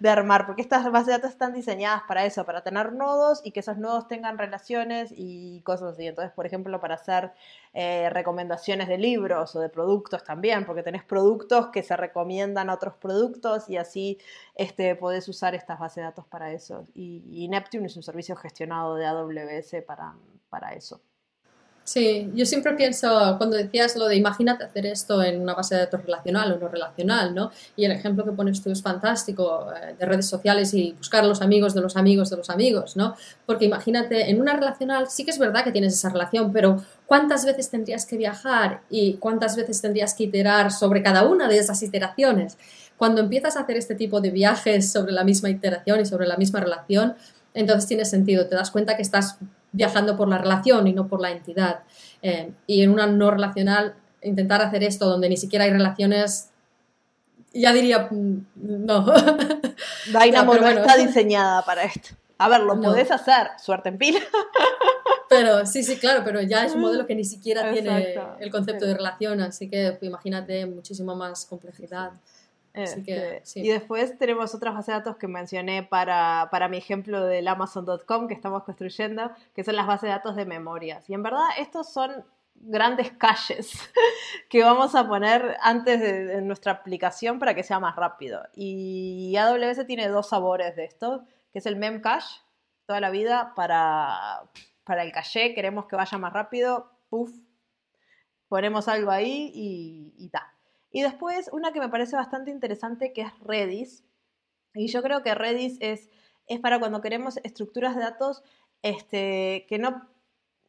de 0.00 0.08
armar, 0.08 0.46
porque 0.46 0.62
estas 0.62 0.90
bases 0.90 1.06
de 1.06 1.12
datos 1.12 1.30
están 1.30 1.52
diseñadas 1.52 2.02
para 2.08 2.24
eso, 2.24 2.44
para 2.44 2.64
tener 2.64 2.92
nodos 2.92 3.40
y 3.44 3.52
que 3.52 3.60
esos 3.60 3.78
nodos 3.78 4.08
tengan 4.08 4.36
relaciones 4.36 5.12
y 5.14 5.60
cosas 5.60 5.92
así. 5.92 6.08
Entonces, 6.08 6.32
por 6.32 6.44
ejemplo, 6.44 6.80
para 6.80 6.96
hacer 6.96 7.30
eh, 7.72 8.10
recomendaciones 8.10 8.88
de 8.88 8.98
libros 8.98 9.54
o 9.54 9.60
de 9.60 9.68
productos 9.68 10.24
también, 10.24 10.66
porque 10.66 10.82
tenés 10.82 11.04
productos 11.04 11.68
que 11.68 11.84
se 11.84 11.96
recomiendan 11.96 12.68
a 12.68 12.74
otros 12.74 12.94
productos 12.94 13.70
y 13.70 13.76
así 13.76 14.18
este, 14.56 14.96
podés 14.96 15.28
usar 15.28 15.54
estas 15.54 15.78
bases 15.78 15.98
de 15.98 16.02
datos 16.02 16.26
para 16.26 16.50
eso. 16.50 16.88
Y, 16.94 17.46
Neptune 17.48 17.86
es 17.86 17.96
un 17.96 18.02
servicio 18.02 18.34
gestionado 18.34 18.96
de 18.96 19.06
AWS 19.06 19.84
para, 19.86 20.16
para 20.50 20.72
eso. 20.72 21.00
Sí, 21.88 22.30
yo 22.34 22.44
siempre 22.44 22.74
pienso, 22.74 23.08
cuando 23.38 23.56
decías 23.56 23.96
lo 23.96 24.08
de 24.08 24.16
imagínate 24.16 24.62
hacer 24.62 24.84
esto 24.84 25.22
en 25.22 25.40
una 25.40 25.54
base 25.54 25.74
de 25.74 25.80
datos 25.80 26.04
relacional 26.04 26.52
o 26.52 26.58
no 26.58 26.68
relacional, 26.68 27.34
¿no? 27.34 27.50
Y 27.76 27.86
el 27.86 27.92
ejemplo 27.92 28.26
que 28.26 28.32
pones 28.32 28.60
tú 28.60 28.70
es 28.70 28.82
fantástico, 28.82 29.72
eh, 29.72 29.94
de 29.98 30.04
redes 30.04 30.26
sociales 30.26 30.74
y 30.74 30.92
buscar 30.92 31.24
los 31.24 31.40
amigos 31.40 31.72
de 31.72 31.80
los 31.80 31.96
amigos 31.96 32.28
de 32.28 32.36
los 32.36 32.50
amigos, 32.50 32.94
¿no? 32.94 33.16
Porque 33.46 33.64
imagínate, 33.64 34.28
en 34.28 34.38
una 34.38 34.52
relacional 34.52 35.08
sí 35.08 35.24
que 35.24 35.30
es 35.30 35.38
verdad 35.38 35.64
que 35.64 35.72
tienes 35.72 35.94
esa 35.94 36.10
relación, 36.10 36.52
pero 36.52 36.76
¿cuántas 37.06 37.46
veces 37.46 37.70
tendrías 37.70 38.04
que 38.04 38.18
viajar 38.18 38.82
y 38.90 39.14
cuántas 39.14 39.56
veces 39.56 39.80
tendrías 39.80 40.12
que 40.12 40.24
iterar 40.24 40.70
sobre 40.70 41.02
cada 41.02 41.26
una 41.26 41.48
de 41.48 41.56
esas 41.56 41.82
iteraciones? 41.82 42.58
Cuando 42.98 43.22
empiezas 43.22 43.56
a 43.56 43.60
hacer 43.60 43.78
este 43.78 43.94
tipo 43.94 44.20
de 44.20 44.28
viajes 44.28 44.92
sobre 44.92 45.12
la 45.12 45.24
misma 45.24 45.48
iteración 45.48 46.00
y 46.00 46.04
sobre 46.04 46.26
la 46.26 46.36
misma 46.36 46.60
relación, 46.60 47.14
entonces 47.54 47.88
tiene 47.88 48.04
sentido, 48.04 48.46
te 48.46 48.56
das 48.56 48.70
cuenta 48.70 48.94
que 48.94 49.02
estás 49.02 49.38
viajando 49.72 50.16
por 50.16 50.28
la 50.28 50.38
relación 50.38 50.86
y 50.86 50.92
no 50.92 51.08
por 51.08 51.20
la 51.20 51.30
entidad. 51.30 51.80
Eh, 52.22 52.52
y 52.66 52.82
en 52.82 52.90
una 52.90 53.06
no 53.06 53.30
relacional, 53.30 53.94
intentar 54.22 54.62
hacer 54.62 54.82
esto 54.82 55.08
donde 55.08 55.28
ni 55.28 55.36
siquiera 55.36 55.64
hay 55.64 55.70
relaciones, 55.70 56.50
ya 57.52 57.72
diría, 57.72 58.08
mm, 58.10 58.46
no. 58.56 59.06
Dynamo 60.06 60.54
no, 60.54 60.68
está 60.68 60.96
diseñada 60.96 61.64
para 61.64 61.84
esto. 61.84 62.10
A 62.38 62.48
ver, 62.48 62.60
lo 62.60 62.80
podés 62.80 63.10
hacer, 63.10 63.48
suerte 63.62 63.88
en 63.88 63.98
pila. 63.98 64.20
Pero 65.28 65.66
sí, 65.66 65.82
sí, 65.82 65.98
claro, 65.98 66.22
pero 66.24 66.40
ya 66.40 66.64
es 66.64 66.72
un 66.72 66.80
modelo 66.80 67.06
que 67.06 67.14
ni 67.14 67.24
siquiera 67.24 67.70
tiene 67.70 68.14
el 68.40 68.50
concepto 68.50 68.86
de 68.86 68.94
relación, 68.94 69.42
así 69.42 69.68
que 69.68 69.98
imagínate 70.00 70.64
muchísima 70.64 71.14
más 71.14 71.44
complejidad. 71.44 72.12
Este, 72.78 73.42
y 73.56 73.68
después 73.68 74.16
tenemos 74.18 74.54
otras 74.54 74.72
bases 74.72 74.86
de 74.86 74.92
datos 74.92 75.16
que 75.16 75.26
mencioné 75.26 75.82
para, 75.82 76.48
para 76.50 76.68
mi 76.68 76.76
ejemplo 76.76 77.24
del 77.24 77.48
Amazon.com 77.48 78.28
que 78.28 78.34
estamos 78.34 78.62
construyendo, 78.62 79.32
que 79.54 79.64
son 79.64 79.74
las 79.74 79.86
bases 79.86 80.02
de 80.02 80.08
datos 80.10 80.36
de 80.36 80.46
memorias. 80.46 81.08
Y 81.10 81.14
en 81.14 81.24
verdad 81.24 81.46
estos 81.58 81.92
son 81.92 82.24
grandes 82.54 83.10
calles 83.12 83.72
que 84.48 84.62
vamos 84.62 84.94
a 84.94 85.08
poner 85.08 85.56
antes 85.60 86.00
de, 86.00 86.40
nuestra 86.42 86.72
aplicación 86.72 87.38
para 87.38 87.54
que 87.54 87.62
sea 87.62 87.80
más 87.80 87.96
rápido. 87.96 88.42
Y 88.54 89.34
AWS 89.36 89.86
tiene 89.86 90.08
dos 90.08 90.28
sabores 90.28 90.76
de 90.76 90.84
esto, 90.84 91.24
que 91.52 91.58
es 91.58 91.66
el 91.66 91.76
Memcache, 91.76 92.40
toda 92.86 93.00
la 93.00 93.10
vida 93.10 93.54
para, 93.54 94.42
para 94.84 95.02
el 95.02 95.12
caché, 95.12 95.54
queremos 95.54 95.86
que 95.86 95.96
vaya 95.96 96.16
más 96.18 96.32
rápido, 96.32 96.92
puff, 97.08 97.32
ponemos 98.48 98.88
algo 98.88 99.10
ahí 99.10 99.50
y, 99.54 100.14
y 100.16 100.28
ta. 100.28 100.54
Y 100.90 101.02
después 101.02 101.50
una 101.52 101.72
que 101.72 101.80
me 101.80 101.88
parece 101.88 102.16
bastante 102.16 102.50
interesante 102.50 103.12
que 103.12 103.22
es 103.22 103.38
Redis. 103.40 104.04
Y 104.74 104.88
yo 104.88 105.02
creo 105.02 105.22
que 105.22 105.34
Redis 105.34 105.76
es, 105.80 106.10
es 106.46 106.60
para 106.60 106.78
cuando 106.78 107.00
queremos 107.00 107.38
estructuras 107.44 107.94
de 107.94 108.02
datos 108.02 108.42
este, 108.82 109.66
que 109.68 109.78
no 109.78 110.08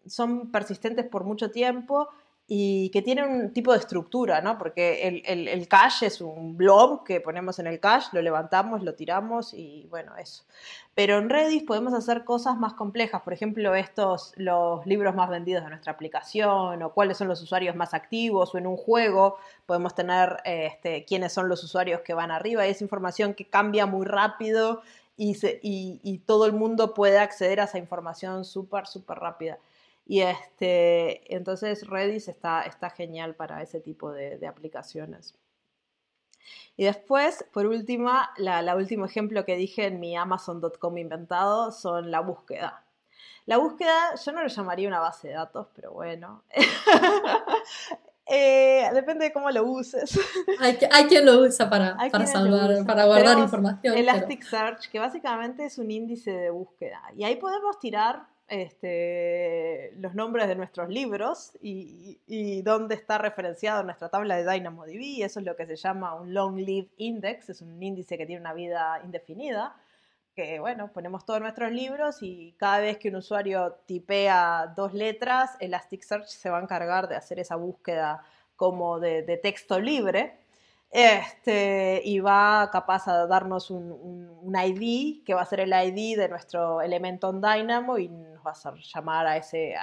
son 0.05 0.51
persistentes 0.51 1.05
por 1.05 1.23
mucho 1.23 1.51
tiempo 1.51 2.09
y 2.51 2.89
que 2.89 3.03
tiene 3.03 3.23
un 3.27 3.53
tipo 3.53 3.71
de 3.71 3.77
estructura, 3.77 4.41
¿no? 4.41 4.57
Porque 4.57 5.07
el, 5.07 5.47
el, 5.47 5.67
cache 5.67 6.07
es 6.07 6.19
un 6.19 6.57
blob 6.57 7.03
que 7.03 7.21
ponemos 7.21 7.59
en 7.59 7.67
el 7.67 7.79
cache, 7.79 8.09
lo 8.11 8.23
levantamos, 8.23 8.81
lo 8.81 8.95
tiramos 8.95 9.53
y 9.53 9.85
bueno, 9.91 10.17
eso. 10.17 10.45
Pero 10.95 11.19
en 11.19 11.29
Redis 11.29 11.61
podemos 11.61 11.93
hacer 11.93 12.25
cosas 12.25 12.57
más 12.57 12.73
complejas, 12.73 13.21
por 13.21 13.33
ejemplo, 13.33 13.75
estos, 13.75 14.33
los 14.35 14.83
libros 14.87 15.13
más 15.13 15.29
vendidos 15.29 15.63
de 15.63 15.69
nuestra 15.69 15.93
aplicación 15.93 16.81
o 16.81 16.91
cuáles 16.91 17.17
son 17.17 17.27
los 17.27 17.39
usuarios 17.43 17.75
más 17.75 17.93
activos 17.93 18.55
o 18.55 18.57
en 18.57 18.65
un 18.65 18.77
juego 18.77 19.37
podemos 19.67 19.93
tener 19.93 20.37
este, 20.43 21.05
quiénes 21.05 21.31
son 21.31 21.49
los 21.49 21.63
usuarios 21.63 22.01
que 22.01 22.15
van 22.15 22.31
arriba 22.31 22.65
y 22.65 22.71
es 22.71 22.81
información 22.81 23.35
que 23.35 23.45
cambia 23.45 23.85
muy 23.85 24.07
rápido 24.07 24.81
y, 25.17 25.37
y, 25.61 25.99
y 26.01 26.17
todo 26.17 26.47
el 26.47 26.53
mundo 26.53 26.95
puede 26.95 27.19
acceder 27.19 27.59
a 27.59 27.65
esa 27.65 27.77
información 27.77 28.43
súper, 28.43 28.87
súper 28.87 29.19
rápida. 29.19 29.59
Y 30.09 30.21
este, 30.21 31.35
entonces 31.35 31.87
Redis 31.87 32.29
está, 32.29 32.63
está 32.63 32.89
genial 32.89 33.35
para 33.35 33.61
ese 33.61 33.79
tipo 33.79 34.11
de, 34.11 34.47
aplicaciones. 34.47 35.35
Y 36.75 36.85
después, 36.85 37.45
por 37.53 37.67
último, 37.67 38.11
la, 38.37 38.75
último 38.75 39.05
ejemplo 39.05 39.45
que 39.45 39.55
dije 39.55 39.85
en 39.85 39.99
mi 39.99 40.17
Amazon.com 40.17 40.97
inventado 40.97 41.71
son 41.71 42.09
la 42.09 42.21
búsqueda. 42.21 42.83
La 43.45 43.57
búsqueda, 43.57 44.15
yo 44.15 44.31
no 44.31 44.41
lo 44.41 44.47
llamaría 44.47 44.87
una 44.87 44.99
base 44.99 45.27
de 45.27 45.35
datos, 45.35 45.67
pero 45.75 45.93
bueno. 45.93 46.43
Eh, 48.31 48.87
depende 48.93 49.25
de 49.25 49.33
cómo 49.33 49.49
lo 49.49 49.63
uses. 49.63 50.19
Hay, 50.59 50.77
hay 50.91 51.05
quien 51.05 51.25
lo 51.25 51.39
usa 51.39 51.67
para, 51.67 51.97
para, 52.11 52.27
salvar, 52.27 52.85
para 52.85 53.05
guardar 53.05 53.39
información. 53.39 53.97
Elasticsearch, 53.97 54.87
que 54.91 54.99
básicamente 54.99 55.65
es 55.65 55.79
un 55.79 55.89
índice 55.89 56.29
de 56.29 56.51
búsqueda. 56.51 57.01
Y 57.17 57.23
ahí 57.23 57.37
podemos 57.37 57.79
tirar 57.79 58.27
este, 58.49 59.93
los 59.97 60.15
nombres 60.15 60.47
de 60.47 60.55
nuestros 60.55 60.89
libros 60.89 61.51
y, 61.61 62.61
dónde 62.63 62.95
está 62.95 63.17
referenciado 63.17 63.83
nuestra 63.83 64.09
tabla 64.09 64.35
de 64.35 64.51
DynamoDB. 64.51 65.23
Eso 65.23 65.39
es 65.39 65.45
lo 65.45 65.55
que 65.55 65.65
se 65.65 65.75
llama 65.75 66.15
un 66.15 66.33
Long 66.33 66.57
Live 66.57 66.89
Index, 66.97 67.49
es 67.49 67.61
un 67.61 67.81
índice 67.81 68.17
que 68.17 68.25
tiene 68.25 68.41
una 68.41 68.53
vida 68.53 69.01
indefinida. 69.03 69.75
Que 70.35 70.59
bueno, 70.59 70.91
ponemos 70.93 71.25
todos 71.25 71.41
nuestros 71.41 71.71
libros 71.71 72.21
y 72.21 72.55
cada 72.57 72.79
vez 72.79 72.97
que 72.97 73.09
un 73.09 73.15
usuario 73.15 73.73
tipea 73.85 74.73
dos 74.75 74.93
letras, 74.93 75.57
Elasticsearch 75.59 76.27
se 76.27 76.49
va 76.49 76.59
a 76.59 76.61
encargar 76.61 77.07
de 77.07 77.15
hacer 77.15 77.39
esa 77.39 77.55
búsqueda 77.55 78.23
como 78.55 78.99
de, 78.99 79.23
de 79.23 79.37
texto 79.37 79.79
libre 79.79 80.38
este, 80.91 82.01
y 82.03 82.19
va 82.19 82.69
capaz 82.71 83.07
a 83.07 83.27
darnos 83.27 83.69
un, 83.69 84.29
ID, 84.51 85.23
que 85.23 85.33
va 85.35 85.41
a 85.41 85.45
ser 85.45 85.59
el 85.59 85.71
ID 85.71 86.17
de 86.17 86.27
nuestro 86.29 86.81
elemento 86.81 87.29
en 87.29 87.41
Dynamo 87.41 87.97
y 87.99 88.09
nos 88.09 88.43
va 88.45 88.49
a 88.49 88.51
hacer 88.51 88.73
llamar 88.75 89.27
a 89.27 89.37
ese, 89.37 89.75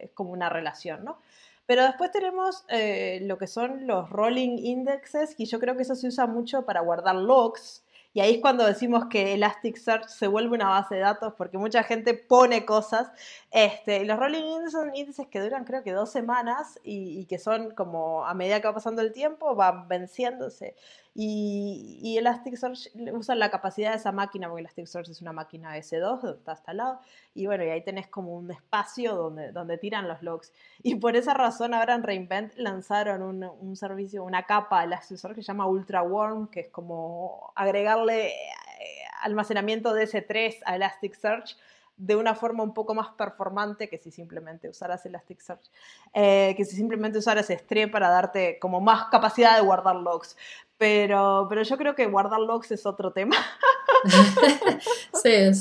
es 0.00 0.10
como 0.12 0.32
una 0.32 0.50
relación, 0.50 1.04
¿no? 1.04 1.18
Pero 1.66 1.84
después 1.84 2.10
tenemos 2.10 2.66
eh, 2.68 3.20
lo 3.22 3.38
que 3.38 3.46
son 3.46 3.86
los 3.86 4.10
rolling 4.10 4.58
indexes, 4.58 5.34
y 5.38 5.46
yo 5.46 5.58
creo 5.58 5.76
que 5.76 5.82
eso 5.82 5.94
se 5.94 6.08
usa 6.08 6.26
mucho 6.26 6.66
para 6.66 6.80
guardar 6.80 7.14
logs, 7.14 7.83
y 8.14 8.20
ahí 8.20 8.34
es 8.36 8.40
cuando 8.40 8.64
decimos 8.64 9.06
que 9.06 9.34
Elasticsearch 9.34 10.06
se 10.06 10.28
vuelve 10.28 10.54
una 10.54 10.68
base 10.68 10.94
de 10.94 11.00
datos 11.00 11.34
porque 11.36 11.58
mucha 11.58 11.82
gente 11.82 12.14
pone 12.14 12.64
cosas. 12.64 13.10
Este, 13.50 14.04
los 14.04 14.16
rolling 14.20 14.44
índices 14.44 14.72
son 14.72 14.94
índices 14.94 15.26
que 15.26 15.40
duran 15.40 15.64
creo 15.64 15.82
que 15.82 15.90
dos 15.90 16.12
semanas 16.12 16.78
y, 16.84 17.24
que 17.26 17.38
son 17.40 17.74
como 17.74 18.24
a 18.24 18.32
medida 18.34 18.60
que 18.60 18.68
va 18.68 18.74
pasando 18.74 19.02
el 19.02 19.12
tiempo 19.12 19.56
van 19.56 19.88
venciéndose. 19.88 20.76
Y, 21.16 22.00
y 22.02 22.18
Elasticsearch 22.18 22.90
usa 23.12 23.36
la 23.36 23.48
capacidad 23.48 23.90
de 23.90 23.98
esa 23.98 24.10
máquina, 24.10 24.48
porque 24.48 24.62
Elasticsearch 24.62 25.08
es 25.08 25.22
una 25.22 25.32
máquina 25.32 25.76
S2, 25.78 26.20
donde 26.20 26.38
está 26.38 26.52
instalado, 26.52 26.98
y 27.34 27.46
bueno, 27.46 27.62
y 27.64 27.68
ahí 27.68 27.84
tenés 27.84 28.08
como 28.08 28.34
un 28.34 28.50
espacio 28.50 29.14
donde, 29.14 29.52
donde 29.52 29.78
tiran 29.78 30.08
los 30.08 30.22
logs. 30.22 30.52
Y 30.82 30.96
por 30.96 31.14
esa 31.14 31.32
razón 31.32 31.72
ahora 31.72 31.94
en 31.94 32.02
Reinvent 32.02 32.54
lanzaron 32.56 33.22
un, 33.22 33.44
un 33.44 33.76
servicio, 33.76 34.24
una 34.24 34.44
capa 34.44 34.80
a 34.80 34.84
Elasticsearch 34.84 35.36
que 35.36 35.42
se 35.42 35.46
llama 35.46 35.68
Ultra 35.68 36.02
Warm, 36.02 36.48
que 36.48 36.60
es 36.60 36.68
como 36.70 37.52
agregarle 37.54 38.03
eh, 38.10 38.34
almacenamiento 39.22 39.94
de 39.94 40.04
S3 40.08 40.58
a 40.64 40.76
Elasticsearch 40.76 41.56
de 41.96 42.16
una 42.16 42.34
forma 42.34 42.62
un 42.62 42.74
poco 42.74 42.94
más 42.94 43.08
performante 43.16 43.88
que 43.88 43.98
si 43.98 44.10
simplemente 44.10 44.68
usaras 44.68 45.06
Elasticsearch, 45.06 45.70
eh, 46.12 46.54
que 46.56 46.64
si 46.64 46.76
simplemente 46.76 47.18
usaras 47.18 47.48
S3 47.48 47.90
para 47.90 48.08
darte 48.08 48.58
como 48.58 48.80
más 48.80 49.06
capacidad 49.10 49.56
de 49.56 49.62
guardar 49.62 49.96
logs. 49.96 50.36
Pero, 50.76 51.46
pero 51.48 51.62
yo 51.62 51.76
creo 51.76 51.94
que 51.94 52.06
guardar 52.06 52.40
logs 52.40 52.72
es 52.72 52.84
otro 52.84 53.12
tema. 53.12 53.36
sí, 55.22 55.30
es, 55.30 55.60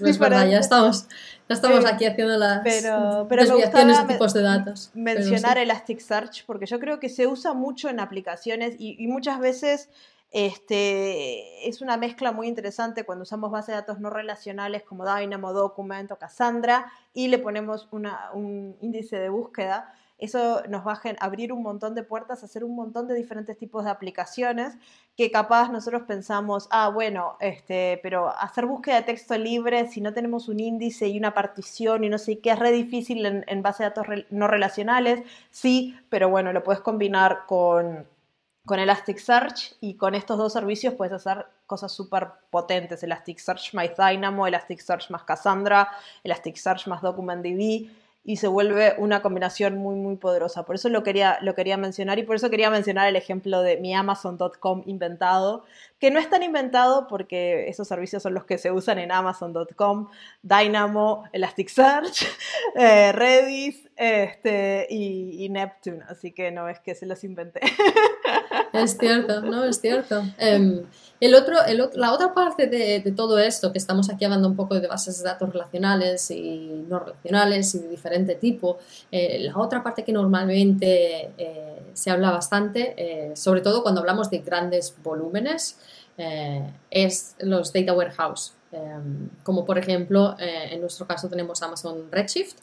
es, 0.00 0.18
verdad, 0.18 0.48
ya 0.48 0.58
estamos, 0.58 1.06
ya 1.48 1.54
estamos 1.54 1.84
aquí 1.84 2.06
haciendo 2.06 2.38
las 2.38 2.60
pero, 2.64 3.26
pero 3.28 3.42
desviaciones 3.42 3.98
de 3.98 4.14
tipos 4.14 4.32
de 4.32 4.42
datos. 4.42 4.90
Mencionar 4.94 5.58
Elasticsearch 5.58 6.46
porque 6.46 6.64
yo 6.64 6.80
creo 6.80 6.98
que 6.98 7.10
se 7.10 7.26
usa 7.26 7.52
mucho 7.52 7.90
en 7.90 8.00
aplicaciones 8.00 8.74
y, 8.78 8.96
y 8.98 9.06
muchas 9.06 9.38
veces 9.38 9.90
Este, 10.34 11.68
es 11.68 11.80
una 11.80 11.96
mezcla 11.96 12.32
muy 12.32 12.48
interesante 12.48 13.04
cuando 13.04 13.22
usamos 13.22 13.52
bases 13.52 13.68
de 13.68 13.74
datos 13.74 14.00
no 14.00 14.10
relacionales 14.10 14.82
como 14.82 15.06
Dynamo, 15.06 15.52
Document 15.52 16.10
o 16.10 16.16
Cassandra 16.16 16.90
y 17.12 17.28
le 17.28 17.38
ponemos 17.38 17.88
un 17.92 18.76
índice 18.80 19.16
de 19.20 19.28
búsqueda. 19.28 19.94
Eso 20.18 20.62
nos 20.68 20.84
va 20.84 20.94
a 20.94 21.24
abrir 21.24 21.52
un 21.52 21.62
montón 21.62 21.94
de 21.94 22.02
puertas, 22.02 22.42
hacer 22.42 22.64
un 22.64 22.74
montón 22.74 23.06
de 23.06 23.14
diferentes 23.14 23.56
tipos 23.56 23.84
de 23.84 23.92
aplicaciones 23.92 24.76
que 25.16 25.30
capaz 25.30 25.70
nosotros 25.70 26.02
pensamos, 26.02 26.66
ah, 26.72 26.88
bueno, 26.88 27.36
este, 27.38 28.00
pero 28.02 28.36
hacer 28.36 28.66
búsqueda 28.66 28.96
de 28.96 29.02
texto 29.02 29.38
libre 29.38 29.88
si 29.88 30.00
no 30.00 30.12
tenemos 30.12 30.48
un 30.48 30.58
índice 30.58 31.06
y 31.06 31.16
una 31.16 31.32
partición 31.32 32.02
y 32.02 32.08
no 32.08 32.18
sé 32.18 32.40
qué, 32.40 32.50
es 32.50 32.58
re 32.58 32.72
difícil 32.72 33.44
en, 33.46 33.62
base 33.62 33.84
de 33.84 33.90
datos 33.90 34.06
no 34.30 34.48
relacionales, 34.48 35.22
sí, 35.50 35.96
pero 36.08 36.28
bueno, 36.28 36.52
lo 36.52 36.64
puedes 36.64 36.80
combinar 36.80 37.46
con, 37.46 38.08
con 38.66 38.78
Elasticsearch 38.78 39.76
y 39.80 39.94
con 39.94 40.14
estos 40.14 40.38
dos 40.38 40.52
servicios 40.52 40.94
puedes 40.94 41.12
hacer 41.12 41.46
cosas 41.66 41.92
súper 41.92 42.28
potentes, 42.50 43.02
Elasticsearch 43.02 43.74
más 43.74 43.90
Dynamo, 43.96 44.46
Elasticsearch 44.46 45.10
más 45.10 45.24
Cassandra, 45.24 45.88
Elasticsearch 46.22 46.86
más 46.86 47.02
DocumentDB 47.02 47.90
y 48.26 48.38
se 48.38 48.48
vuelve 48.48 48.94
una 48.96 49.20
combinación 49.20 49.76
muy, 49.76 49.96
muy 49.96 50.16
poderosa. 50.16 50.64
Por 50.64 50.76
eso 50.76 50.88
lo 50.88 51.02
quería, 51.02 51.38
lo 51.42 51.54
quería 51.54 51.76
mencionar 51.76 52.18
y 52.18 52.22
por 52.22 52.36
eso 52.36 52.48
quería 52.48 52.70
mencionar 52.70 53.06
el 53.06 53.16
ejemplo 53.16 53.60
de 53.60 53.76
mi 53.76 53.94
Amazon.com 53.94 54.82
inventado, 54.86 55.64
que 55.98 56.10
no 56.10 56.18
es 56.18 56.30
tan 56.30 56.42
inventado 56.42 57.06
porque 57.06 57.68
esos 57.68 57.86
servicios 57.86 58.22
son 58.22 58.32
los 58.32 58.44
que 58.44 58.56
se 58.56 58.70
usan 58.70 58.98
en 58.98 59.12
Amazon.com, 59.12 60.08
Dynamo, 60.42 61.24
Elasticsearch, 61.32 62.26
eh, 62.76 63.12
Redis 63.12 63.90
este, 63.94 64.86
y, 64.88 65.46
Neptune, 65.50 66.02
así 66.08 66.32
que 66.32 66.50
no 66.50 66.68
es 66.68 66.80
que 66.80 66.94
se 66.94 67.04
los 67.04 67.22
inventé. 67.24 67.60
Es 68.74 68.98
cierto, 68.98 69.40
no, 69.40 69.64
es 69.64 69.80
cierto. 69.80 70.22
Em, 70.38 70.82
el 71.20 71.34
otro, 71.34 71.64
el 71.64 71.90
la 71.94 72.12
otra 72.12 72.34
parte 72.34 72.66
de, 72.66 73.00
de, 73.00 73.12
todo 73.12 73.38
esto, 73.38 73.72
que 73.72 73.78
estamos 73.78 74.10
aquí 74.10 74.24
hablando 74.24 74.48
un 74.48 74.56
poco 74.56 74.78
de 74.78 74.86
bases 74.86 75.18
de 75.18 75.24
datos 75.24 75.52
relacionales 75.52 76.30
y 76.30 76.84
no 76.88 76.98
relacionales 76.98 77.74
y 77.74 77.78
de 77.78 77.88
diferente 77.88 78.34
tipo, 78.34 78.78
eh, 79.10 79.38
la 79.40 79.56
otra 79.56 79.82
parte 79.82 80.04
que 80.04 80.12
normalmente 80.12 81.32
eh, 81.38 81.82
se 81.92 82.10
habla 82.10 82.30
bastante, 82.30 82.94
eh, 82.96 83.36
sobre 83.36 83.60
todo 83.60 83.82
cuando 83.82 84.00
hablamos 84.00 84.28
de 84.30 84.38
grandes 84.38 84.94
volúmenes, 85.02 85.78
es 86.90 87.34
los 87.40 87.72
data 87.72 87.92
warehouse. 87.92 88.52
Em, 88.70 89.30
como 89.42 89.64
por 89.64 89.78
ejemplo, 89.78 90.36
en 90.38 90.80
nuestro 90.80 91.06
caso 91.06 91.28
tenemos 91.28 91.60
Amazon 91.62 92.08
Redshift, 92.10 92.58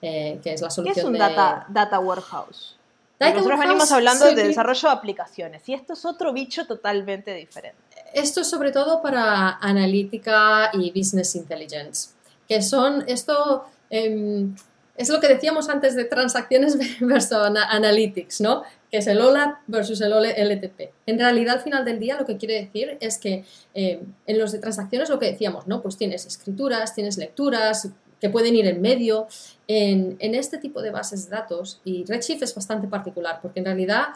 que 0.00 0.40
es 0.42 0.60
la 0.60 0.70
solución 0.70 0.94
¿Qué 0.94 1.00
es 1.00 1.06
un 1.06 1.12
de... 1.12 1.18
data, 1.18 1.66
data 1.68 2.00
warehouse? 2.00 2.75
Nosotros 3.18 3.58
venimos 3.58 3.90
hablando 3.92 4.26
de 4.26 4.44
desarrollo 4.44 4.88
de 4.88 4.94
aplicaciones 4.94 5.68
y 5.68 5.74
esto 5.74 5.94
es 5.94 6.04
otro 6.04 6.32
bicho 6.32 6.66
totalmente 6.66 7.34
diferente. 7.34 7.78
Esto 8.12 8.42
es 8.42 8.50
sobre 8.50 8.72
todo 8.72 9.00
para 9.00 9.56
analítica 9.56 10.70
y 10.74 10.90
business 10.90 11.34
intelligence, 11.36 12.10
que 12.48 12.62
son 12.62 13.04
esto... 13.06 13.64
Em, 13.90 14.54
es 14.96 15.10
lo 15.10 15.20
que 15.20 15.28
decíamos 15.28 15.68
antes 15.68 15.94
de 15.94 16.04
transacciones 16.04 16.78
versus 17.00 17.32
analytics, 17.32 18.40
¿no? 18.40 18.62
Que 18.90 18.98
es 18.98 19.06
el 19.06 19.20
OLAP 19.20 19.58
versus 19.66 20.00
el 20.00 20.12
LTP. 20.12 20.92
En 21.06 21.18
realidad, 21.18 21.56
al 21.56 21.60
final 21.60 21.84
del 21.84 21.98
día, 21.98 22.16
lo 22.18 22.24
que 22.24 22.36
quiere 22.36 22.54
decir 22.54 22.96
es 23.00 23.18
que 23.18 23.44
em, 23.74 24.00
en 24.26 24.38
los 24.38 24.52
de 24.52 24.58
transacciones 24.58 25.10
lo 25.10 25.18
que 25.18 25.26
decíamos, 25.26 25.66
¿no? 25.66 25.82
Pues 25.82 25.96
tienes 25.96 26.24
escrituras, 26.24 26.94
tienes 26.94 27.18
lecturas, 27.18 27.88
que 28.20 28.30
pueden 28.30 28.54
ir 28.54 28.66
en 28.66 28.80
medio. 28.80 29.26
En, 29.68 30.16
este 30.20 30.58
tipo 30.58 30.82
de 30.82 30.90
bases 30.90 31.28
de 31.28 31.36
datos, 31.36 31.80
y 31.84 32.04
Redshift 32.04 32.42
es 32.42 32.54
bastante 32.54 32.88
particular, 32.88 33.40
porque 33.42 33.60
en 33.60 33.66
realidad, 33.66 34.08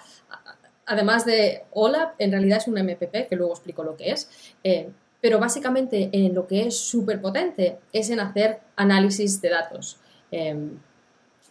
además 0.87 1.25
de 1.25 1.65
OLAP, 1.73 2.15
en 2.19 2.33
realidad 2.33 2.59
es 2.59 2.69
un 2.69 2.75
MPP, 2.75 3.29
que 3.29 3.37
luego 3.37 3.53
explico 3.53 3.83
lo 3.83 3.97
que 3.97 4.11
es, 4.13 4.31
eh, 4.63 4.91
pero 5.21 5.39
básicamente 5.39 6.09
en 6.13 6.35
lo 6.35 6.47
que 6.47 6.67
es 6.67 6.79
súper 6.79 7.21
potente 7.21 7.79
es 7.93 8.11
en 8.11 8.21
hacer 8.21 8.61
análisis 8.77 9.41
de 9.43 9.51
datos. 9.51 9.99
Em, 10.31 10.79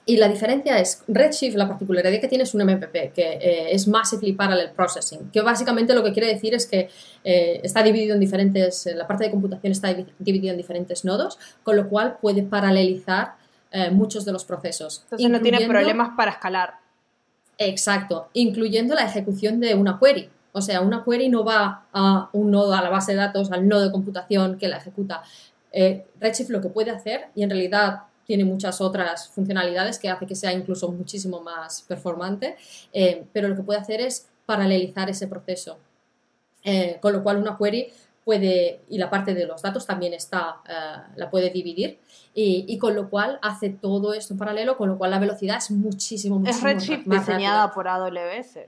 y 0.10 0.18
la 0.18 0.28
diferencia 0.28 0.80
es, 0.80 1.03
Redshift, 1.07 1.55
la 1.55 1.68
particularidad 1.68 2.20
que 2.20 2.28
tiene 2.28 2.43
es 2.43 2.55
un 2.55 2.64
MPP, 2.64 3.14
que 3.14 3.34
eh, 3.34 3.76
es 3.76 3.88
Massively 3.88 4.34
Parallel 4.34 4.72
Processing, 4.72 5.30
que 5.30 5.41
básicamente 5.41 5.93
lo 5.93 6.03
que 6.03 6.14
quiere 6.14 6.30
decir 6.30 6.55
es 6.55 6.66
que 6.66 6.89
eh, 7.24 7.60
está 7.62 7.84
dividido 7.84 8.16
en 8.16 8.20
diferentes, 8.20 8.89
la 8.95 9.05
parte 9.05 9.26
de 9.26 9.30
computación 9.30 9.72
está 9.72 9.95
dividida 10.18 10.49
en 10.49 10.57
diferentes 10.57 11.05
nodos, 11.05 11.38
con 11.62 11.76
lo 11.76 11.88
cual 11.88 12.18
puede 12.20 12.41
paralelizar 12.41 13.36
eh, 13.72 13.91
muchos 13.91 14.26
de 14.26 14.32
los 14.32 14.45
procesos. 14.45 15.01
Entonces 15.03 15.30
no 15.30 15.41
tiene 15.41 15.68
problemas 15.68 16.14
para 16.18 16.32
escalar. 16.32 16.74
Exacto, 17.60 18.30
incluyendo 18.34 18.95
la 18.95 19.05
ejecución 19.05 19.60
de 19.60 19.76
una 19.76 19.99
query. 19.99 20.28
O 20.53 20.62
sea, 20.64 20.82
una 20.82 21.03
query 21.03 21.30
no 21.30 21.45
va 21.45 21.86
a 21.93 22.30
un 22.34 22.49
nodo, 22.49 22.74
a 22.74 22.82
la 22.82 22.89
base 22.89 23.12
de 23.12 23.20
datos, 23.20 23.51
al 23.51 23.68
nodo 23.68 23.84
de 23.84 23.91
computación 23.91 24.57
que 24.57 24.70
la 24.70 24.78
ejecuta. 24.78 25.22
Redshift 26.20 26.49
lo 26.49 26.62
que 26.62 26.70
puede 26.70 26.89
hacer, 26.89 27.28
y 27.36 27.43
en 27.43 27.51
realidad 27.51 28.09
tiene 28.30 28.45
muchas 28.45 28.80
otras 28.80 29.27
funcionalidades 29.30 29.97
que 29.97 30.07
hace 30.07 30.27
que 30.27 30.36
sea 30.36 30.53
incluso 30.53 30.91
muchísimo 30.91 31.41
más 31.41 31.82
performante, 31.82 32.57
eh, 32.93 33.25
pero 33.34 33.47
lo 33.47 33.55
que 33.55 33.63
puede 33.63 33.80
hacer 33.80 34.01
es 34.01 34.27
paralelizar 34.45 35.09
ese 35.09 35.27
proceso. 35.27 35.80
Eh, 36.63 36.99
con 37.01 37.11
lo 37.11 37.23
cual 37.23 37.38
una 37.38 37.57
query 37.57 37.91
puede, 38.23 38.82
y 38.88 38.99
la 38.99 39.09
parte 39.09 39.34
de 39.34 39.47
los 39.47 39.63
datos 39.63 39.88
también 39.88 40.13
está, 40.13 40.57
eh, 40.69 41.13
la 41.15 41.32
puede 41.32 41.49
dividir, 41.49 41.97
y, 42.36 42.77
con 42.77 42.93
lo 42.93 43.09
cual 43.09 43.39
hace 43.41 43.71
todo 43.71 44.13
esto 44.13 44.36
en 44.36 44.38
paralelo, 44.38 44.77
con 44.77 44.89
lo 44.89 44.97
cual 44.99 45.09
la 45.09 45.17
velocidad 45.17 45.57
es 45.57 45.71
muchísimo, 45.71 46.38
muchísimo 46.38 46.69
¿Es 46.69 46.75
Redshift 46.75 47.07
diseñada 47.07 47.71
por 47.71 47.88
AWS? 47.88 48.59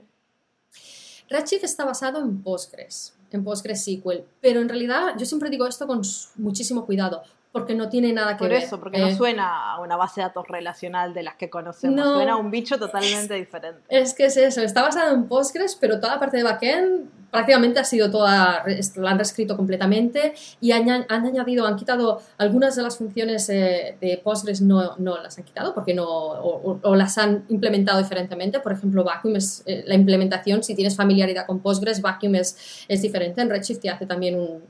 Redshift 1.30 1.62
está 1.62 1.84
basado 1.84 2.18
en 2.18 2.42
Postgres, 2.42 3.14
en 3.30 3.44
PostgreSQL, 3.44 4.24
pero 4.40 4.60
en 4.60 4.68
realidad 4.68 5.14
yo 5.16 5.24
siempre 5.24 5.50
digo 5.50 5.68
esto 5.68 5.86
con 5.86 6.02
muchísimo 6.36 6.84
cuidado 6.84 7.22
porque 7.52 7.74
no 7.74 7.88
tiene 7.90 8.12
nada 8.12 8.36
que 8.36 8.44
ver. 8.44 8.54
Por 8.54 8.62
eso, 8.62 8.80
porque 8.80 8.98
no 8.98 9.08
eh, 9.08 9.14
suena 9.14 9.72
a 9.72 9.80
una 9.80 9.96
base 9.96 10.20
de 10.20 10.26
datos 10.26 10.48
relacional 10.48 11.12
de 11.12 11.22
las 11.22 11.36
que 11.36 11.50
conocemos, 11.50 12.14
suena 12.14 12.32
a 12.32 12.36
un 12.36 12.50
bicho 12.50 12.78
totalmente 12.78 13.34
diferente. 13.34 13.82
Es 13.88 14.14
que 14.14 14.24
es 14.24 14.36
eso, 14.38 14.62
está 14.62 14.82
basado 14.82 15.14
en 15.14 15.28
Postgres, 15.28 15.76
pero 15.78 16.00
toda 16.00 16.14
la 16.14 16.20
parte 16.20 16.38
de 16.38 16.42
backend 16.44 17.10
prácticamente 17.32 17.80
ha 17.80 17.84
sido 17.84 18.10
toda, 18.10 18.62
la 18.96 19.10
han 19.10 19.16
reescrito 19.16 19.56
completamente 19.56 20.34
y 20.60 20.72
han, 20.72 20.88
han 20.90 21.26
añadido, 21.26 21.66
han 21.66 21.76
quitado 21.76 22.20
algunas 22.36 22.76
de 22.76 22.82
las 22.82 22.98
funciones 22.98 23.48
eh, 23.48 23.96
de 24.00 24.20
Postgres, 24.22 24.60
no, 24.60 24.96
no, 24.98 25.20
las 25.20 25.38
han 25.38 25.44
quitado 25.44 25.74
porque 25.74 25.94
no, 25.94 26.06
o, 26.06 26.94
las 26.94 27.16
han 27.16 27.44
implementado 27.48 27.98
diferentemente. 27.98 28.60
Por 28.60 28.72
ejemplo, 28.72 29.02
Vacuum 29.02 29.36
es 29.36 29.62
eh, 29.64 29.82
la 29.86 29.94
implementación, 29.94 30.62
si 30.62 30.74
tienes 30.74 30.94
familiaridad 30.94 31.46
con 31.46 31.60
Postgres, 31.60 32.02
Vacuum 32.02 32.34
es, 32.34 32.84
es 32.86 33.00
diferente. 33.00 33.40
En 33.40 33.48
Redshift 33.48 33.86
hace 33.88 34.04
también 34.04 34.38
un, 34.38 34.62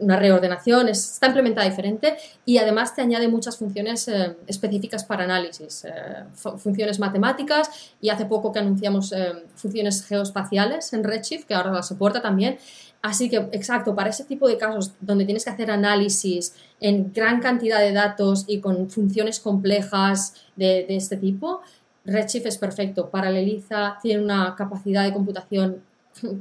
una 0.00 0.16
reordenación, 0.16 0.88
está 0.88 1.28
implementada 1.28 1.66
diferente 1.66 2.05
y 2.44 2.58
además 2.58 2.94
te 2.94 3.02
añade 3.02 3.28
muchas 3.28 3.56
funciones 3.56 4.08
eh, 4.08 4.36
específicas 4.46 5.04
para 5.04 5.24
análisis, 5.24 5.84
eh, 5.84 6.24
funciones 6.34 6.98
matemáticas. 6.98 7.92
Y 8.00 8.10
hace 8.10 8.26
poco 8.26 8.52
que 8.52 8.58
anunciamos 8.58 9.12
eh, 9.12 9.32
funciones 9.54 10.04
geoespaciales 10.04 10.92
en 10.92 11.04
Redshift, 11.04 11.46
que 11.46 11.54
ahora 11.54 11.72
la 11.72 11.82
soporta 11.82 12.20
también. 12.22 12.58
Así 13.02 13.28
que, 13.28 13.36
exacto, 13.52 13.94
para 13.94 14.10
ese 14.10 14.24
tipo 14.24 14.48
de 14.48 14.56
casos 14.58 14.92
donde 15.00 15.24
tienes 15.24 15.44
que 15.44 15.50
hacer 15.50 15.70
análisis 15.70 16.54
en 16.80 17.12
gran 17.12 17.40
cantidad 17.40 17.80
de 17.80 17.92
datos 17.92 18.44
y 18.48 18.60
con 18.60 18.90
funciones 18.90 19.38
complejas 19.38 20.34
de, 20.56 20.84
de 20.88 20.96
este 20.96 21.16
tipo, 21.16 21.60
Redshift 22.04 22.46
es 22.46 22.58
perfecto, 22.58 23.10
paraleliza, 23.10 23.98
tiene 24.00 24.22
una 24.22 24.54
capacidad 24.56 25.04
de 25.04 25.12
computación 25.12 25.82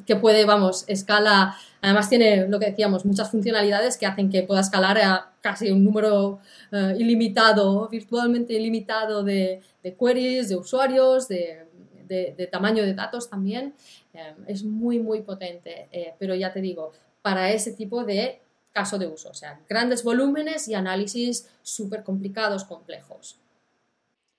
que 0.05 0.15
puede, 0.15 0.45
vamos, 0.45 0.85
escala, 0.87 1.55
además 1.81 2.09
tiene 2.09 2.47
lo 2.47 2.59
que 2.59 2.67
decíamos, 2.67 3.05
muchas 3.05 3.31
funcionalidades 3.31 3.97
que 3.97 4.05
hacen 4.05 4.29
que 4.29 4.43
pueda 4.43 4.61
escalar 4.61 4.97
a 4.97 5.31
casi 5.41 5.71
un 5.71 5.83
número 5.83 6.39
eh, 6.71 6.95
ilimitado, 6.97 7.87
virtualmente 7.89 8.53
ilimitado 8.53 9.23
de, 9.23 9.61
queries, 9.99 10.49
de 10.49 10.55
usuarios, 10.55 11.27
de, 11.27 11.67
tamaño 12.51 12.83
de 12.83 12.93
datos 12.93 13.29
también. 13.29 13.73
Eh, 14.13 14.33
es 14.47 14.63
muy, 14.63 14.99
muy 14.99 15.21
potente, 15.21 15.87
eh, 15.91 16.13
pero 16.17 16.35
ya 16.35 16.51
te 16.53 16.61
digo, 16.61 16.91
para 17.21 17.51
ese 17.51 17.73
tipo 17.73 18.03
de 18.03 18.41
caso 18.71 18.97
de 18.97 19.07
uso, 19.07 19.29
o 19.29 19.33
sea, 19.33 19.59
grandes 19.69 20.03
volúmenes 20.03 20.67
y 20.67 20.73
análisis 20.73 21.49
súper 21.61 22.03
complicados, 22.03 22.65
complejos. 22.65 23.39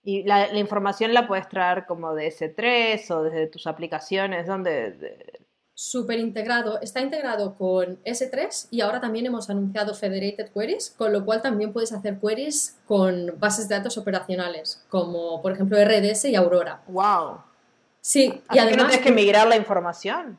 Y 0.09 0.23
la, 0.23 0.57
información 0.57 1.13
la 1.13 1.27
puedes 1.27 1.49
traer 1.49 1.85
como 1.85 2.15
de 2.15 2.29
S3 2.29 3.11
o 3.11 3.25
desde 3.25 3.49
tus 3.49 3.67
aplicaciones, 3.67 4.47
donde... 4.47 5.41
Súper 5.75 6.21
integrado. 6.21 6.81
Está 6.81 7.01
integrado 7.01 7.57
con 7.57 8.01
S3 8.05 8.69
y 8.71 8.83
ahora 8.83 9.01
también 9.01 9.27
hemos 9.27 9.51
anunciado 9.51 9.95
Federated 9.95 10.53
Queries, 10.53 10.95
con 10.97 11.13
lo 11.13 11.25
cual 11.25 11.43
también 11.43 11.73
puedes 11.73 11.93
hacer 11.93 12.21
queries 12.21 12.79
con 12.87 13.35
bases 13.41 13.69
de 13.69 13.75
datos 13.75 13.99
operacionales, 13.99 14.81
como 14.89 15.43
por 15.43 15.51
ejemplo 15.51 15.77
RDS 15.77 16.27
y 16.27 16.37
Aurora. 16.37 16.83
¡Wow! 16.87 17.41
Sí, 18.01 18.43
y 18.53 18.59
además. 18.59 18.71
Que 18.71 18.77
no 18.77 18.87
tienes 18.87 19.05
que 19.07 19.13
migrar 19.13 19.49
la 19.49 19.57
información. 19.57 20.39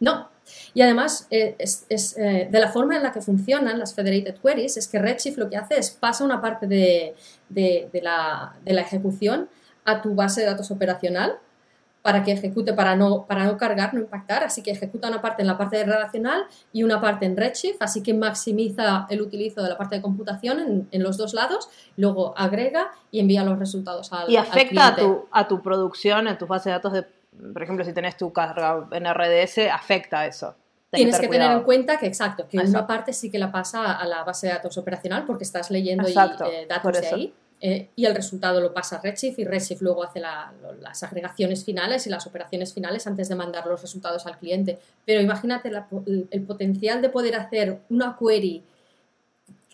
No, 0.00 0.28
y 0.74 0.82
además, 0.82 1.26
eh, 1.30 1.56
es, 1.58 2.16
eh, 2.16 2.48
de 2.50 2.60
la 2.60 2.68
forma 2.68 2.96
en 2.96 3.02
la 3.02 3.12
que 3.12 3.20
funcionan 3.20 3.78
las 3.78 3.94
Federated 3.94 4.36
Queries, 4.40 4.76
es 4.76 4.88
que 4.88 4.98
Redshift 4.98 5.38
lo 5.38 5.48
que 5.48 5.56
hace 5.56 5.78
es 5.78 5.90
pasa 5.90 6.24
una 6.24 6.40
parte 6.40 6.66
de, 6.66 7.14
la, 8.02 8.54
ejecución 8.64 9.48
a 9.84 10.02
tu 10.02 10.14
base 10.14 10.42
de 10.42 10.46
datos 10.46 10.70
operacional 10.70 11.38
para 12.02 12.22
que 12.22 12.32
ejecute, 12.32 12.72
para 12.72 12.94
no, 12.94 13.26
para 13.26 13.44
no 13.44 13.58
cargar, 13.58 13.92
no 13.92 14.00
impactar, 14.00 14.44
así 14.44 14.62
que 14.62 14.70
ejecuta 14.70 15.08
una 15.08 15.20
parte 15.20 15.42
en 15.42 15.48
la 15.48 15.58
parte 15.58 15.76
de 15.76 15.84
relacional 15.84 16.44
y 16.72 16.84
una 16.84 17.00
parte 17.00 17.26
en 17.26 17.36
Redshift, 17.36 17.82
así 17.82 18.02
que 18.02 18.14
maximiza 18.14 19.06
el 19.10 19.20
utilizo 19.20 19.62
de 19.62 19.68
la 19.70 19.76
parte 19.76 19.96
de 19.96 20.02
computación 20.02 20.86
en, 20.90 21.02
los 21.02 21.16
dos 21.16 21.34
lados, 21.34 21.68
luego 21.96 22.34
agrega 22.36 22.92
y 23.10 23.20
envía 23.20 23.42
los 23.42 23.58
resultados 23.58 24.12
al 24.12 24.30
Y 24.30 24.36
afecta 24.36 24.88
a, 24.88 24.96
tu, 24.96 25.26
a 25.30 25.48
tu 25.48 25.60
producción, 25.60 26.28
en 26.28 26.38
tu 26.38 26.46
base 26.46 26.68
de 26.68 26.74
datos, 26.74 26.92
de, 26.92 27.06
por 27.52 27.62
ejemplo, 27.62 27.84
si 27.84 27.92
tenés 27.92 28.16
tu 28.16 28.32
carga 28.32 28.88
en 28.92 29.04
RDS, 29.04 29.70
afecta 29.72 30.26
eso. 30.26 30.54
Tienes 30.90 31.18
que, 31.20 31.28
tener 31.28 31.52
en 31.52 31.62
cuenta 31.62 31.98
que, 31.98 32.06
exacto, 32.06 32.48
que 32.48 32.58
una 32.58 32.86
parte 32.86 33.12
sí 33.12 33.30
que 33.30 33.38
la 33.38 33.52
pasa 33.52 33.92
a 33.92 34.06
la 34.06 34.24
base 34.24 34.46
de 34.46 34.54
datos 34.54 34.78
operacional 34.78 35.24
porque 35.26 35.44
estás 35.44 35.70
leyendo 35.70 36.08
eh, 36.08 36.66
datos 36.66 37.00
de 37.00 37.06
ahí 37.08 37.34
eh, 37.60 37.88
y 37.94 38.06
el 38.06 38.14
resultado 38.14 38.60
lo 38.60 38.72
pasa 38.72 38.96
a 38.96 39.02
Redshift 39.02 39.38
y 39.38 39.44
Redshift 39.44 39.82
luego 39.82 40.04
hace 40.04 40.20
las 40.20 41.02
agregaciones 41.02 41.64
finales 41.64 42.06
y 42.06 42.10
las 42.10 42.26
operaciones 42.26 42.72
finales 42.72 43.06
antes 43.06 43.28
de 43.28 43.34
mandar 43.34 43.66
los 43.66 43.82
resultados 43.82 44.26
al 44.26 44.38
cliente. 44.38 44.78
Pero 45.04 45.20
imagínate 45.20 45.70
el 46.30 46.42
potencial 46.42 47.02
de 47.02 47.08
poder 47.10 47.34
hacer 47.34 47.80
una 47.90 48.16
query, 48.18 48.62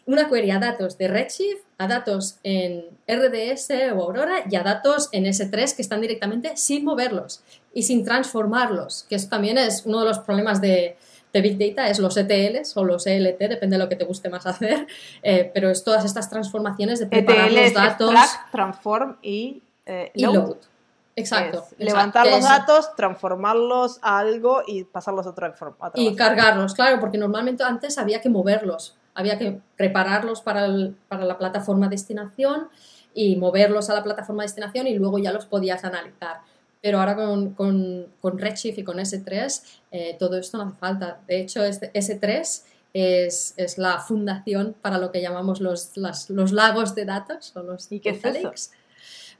una 0.07 0.29
query 0.29 0.51
a 0.51 0.59
datos 0.59 0.99
de 0.99 1.09
Redshift, 1.09 1.63
a 1.79 1.87
datos 1.87 2.39
en 2.43 2.85
RDS 3.09 3.71
o 3.95 4.03
Aurora 4.03 4.45
y 4.49 4.57
a 4.57 4.63
datos 4.63 5.09
en 5.13 5.25
S3 5.25 5.75
que 5.75 5.83
están 5.83 6.01
directamente 6.01 6.57
sin 6.57 6.85
moverlos 6.85 7.43
y 7.73 7.83
sin 7.83 8.05
transformarlos, 8.05 9.07
que 9.09 9.17
eso 9.17 9.29
también 9.29 9.59
es 9.59 9.85
uno 9.87 10.01
de 10.01 10.07
los 10.07 10.19
problemas 10.21 10.61
de, 10.61 10.97
de 11.33 11.41
Big 11.41 11.59
Data 11.59 11.91
es 11.91 11.99
los 11.99 12.17
ETLs 12.17 12.77
o 12.77 12.85
los 12.85 13.07
ELT, 13.07 13.39
depende 13.39 13.77
de 13.77 13.83
lo 13.83 13.89
que 13.89 13.97
te 13.97 14.05
guste 14.05 14.31
más 14.31 14.47
hacer, 14.47 14.87
eh, 15.23 15.51
pero 15.53 15.69
es 15.69 15.85
todas 15.85 16.05
estas 16.05 16.31
transformaciones 16.31 17.01
de 17.01 17.07
preparar 17.07 17.51
ETL 17.51 17.63
los 17.65 17.75
datos. 17.75 18.15
transform 18.51 19.17
y, 19.21 19.63
eh, 19.85 20.11
load. 20.15 20.57
Exacto, 21.17 21.65
Levantar 21.79 22.27
los 22.27 22.43
datos, 22.43 22.97
transformarlos 22.97 24.01
a 24.03 24.19
algo 24.19 24.63
y 24.67 24.83
pasarlos 24.83 25.27
a 25.27 25.31
otra 25.31 25.53
forma. 25.53 25.93
Y 25.95 26.17
cargarlos, 26.17 26.75
claro, 26.75 26.99
porque 26.99 27.19
normalmente 27.19 27.63
antes 27.63 27.99
había 27.99 28.21
que 28.21 28.29
moverlos, 28.29 28.97
había 29.15 29.39
que 29.39 29.61
prepararlos 29.77 30.43
para, 30.43 30.69
para 31.09 31.25
la 31.25 31.39
plataforma 31.39 31.89
destinación 31.89 32.69
y 33.15 33.37
moverlos 33.37 33.91
a 33.91 33.95
la 33.95 34.03
plataforma 34.03 34.43
destinación 34.43 34.87
y 34.87 34.95
luego 34.95 35.19
ya 35.19 35.33
los 35.33 35.47
podías 35.47 35.85
analizar 35.85 36.39
pero 36.85 36.99
ahora 36.99 37.17
con, 37.17 37.55
con, 37.55 38.09
con 38.21 38.39
Redshift 38.39 38.77
y 38.77 38.85
con 38.85 38.99
S3 38.99 39.63
eh, 39.91 40.17
todo 40.19 40.37
esto 40.37 40.59
no 40.59 40.65
hace 40.65 40.77
falta. 40.77 41.19
De 41.27 41.41
hecho, 41.41 41.65
este 41.65 41.91
S3 41.95 42.63
es, 42.93 43.55
es, 43.57 43.79
la 43.79 44.01
fundación 44.01 44.77
para 44.83 44.99
lo 44.99 45.11
que 45.11 45.23
llamamos 45.23 45.63
los, 45.63 45.93
los 45.97 46.53
lagos 46.53 46.95
de 46.95 47.07
datos 47.07 47.57
o 47.57 47.63
los 47.63 47.91
¿Y 47.91 48.01
qué 48.01 48.13
data 48.13 48.39
lakes. 48.39 48.73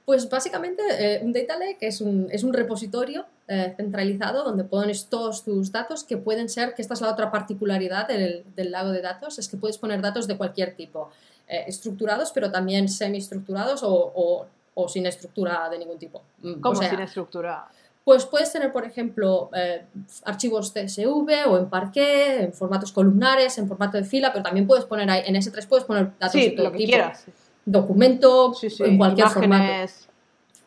Pues 0.07 0.31
básicamente 0.31 0.83
eh, 0.99 1.21
un 1.23 1.35
data 1.35 1.59
lake 1.59 1.87
es 1.87 2.01
un, 2.01 2.29
es 2.31 2.45
un 2.45 2.55
repositorio 2.55 3.27
eh, 3.49 3.75
centralizado 3.77 4.45
donde 4.45 4.65
pones 4.65 5.07
todos 5.07 5.45
tus 5.45 5.71
datos 5.71 6.05
que 6.05 6.17
pueden 6.17 6.49
ser, 6.49 6.75
que 6.75 6.83
esta 6.83 6.95
es 6.95 7.01
la 7.01 7.11
otra 7.11 7.31
particularidad 7.31 8.09
del, 8.09 8.45
del 8.57 8.71
lago 8.71 8.91
de 8.91 9.03
datos, 9.03 9.39
es 9.39 9.49
que 9.49 9.57
puedes 9.57 9.79
poner 9.79 10.01
datos 10.01 10.27
de 10.27 10.37
cualquier 10.37 10.75
tipo, 10.75 11.11
estructurados 11.47 12.33
pero 12.33 12.51
también 12.51 12.89
semi-estructurados 12.89 13.83
o, 13.83 14.13
o 14.15 14.47
o 14.75 14.89
sin 14.89 15.07
estructura 15.07 15.69
de 15.71 15.79
ningún 15.79 15.99
tipo. 15.99 16.23
Mm, 16.43 16.61
¿Cómo 16.61 16.83
sin 16.83 17.01
estructura? 17.01 17.67
Pues 18.05 18.27
puedes 18.27 18.53
tener, 18.53 18.71
por 18.71 18.85
ejemplo, 18.85 19.51
eh, 19.55 19.87
archivos 20.25 20.73
CSV 20.73 21.49
o 21.49 21.57
en 21.57 21.71
parquet, 21.71 22.43
en 22.43 22.53
formatos 22.53 22.93
columnares, 22.93 23.57
en 23.57 23.67
formato 23.67 23.97
de 23.97 24.05
fila, 24.05 24.31
pero 24.31 24.43
también 24.43 24.67
puedes 24.67 24.85
poner 24.85 25.09
ahí, 25.09 25.23
en 25.25 25.37
S3 25.37 25.67
puedes 25.67 25.87
poner 25.87 26.11
datos 26.19 26.35
de 26.35 26.51
todo 26.51 26.67
lo 26.67 26.73
que 26.73 26.79
tipo. 26.79 26.91
Quieras. 26.91 27.25
Documento, 27.65 28.53
en 28.81 28.99
cualquier 28.99 29.29
formato. 29.29 29.93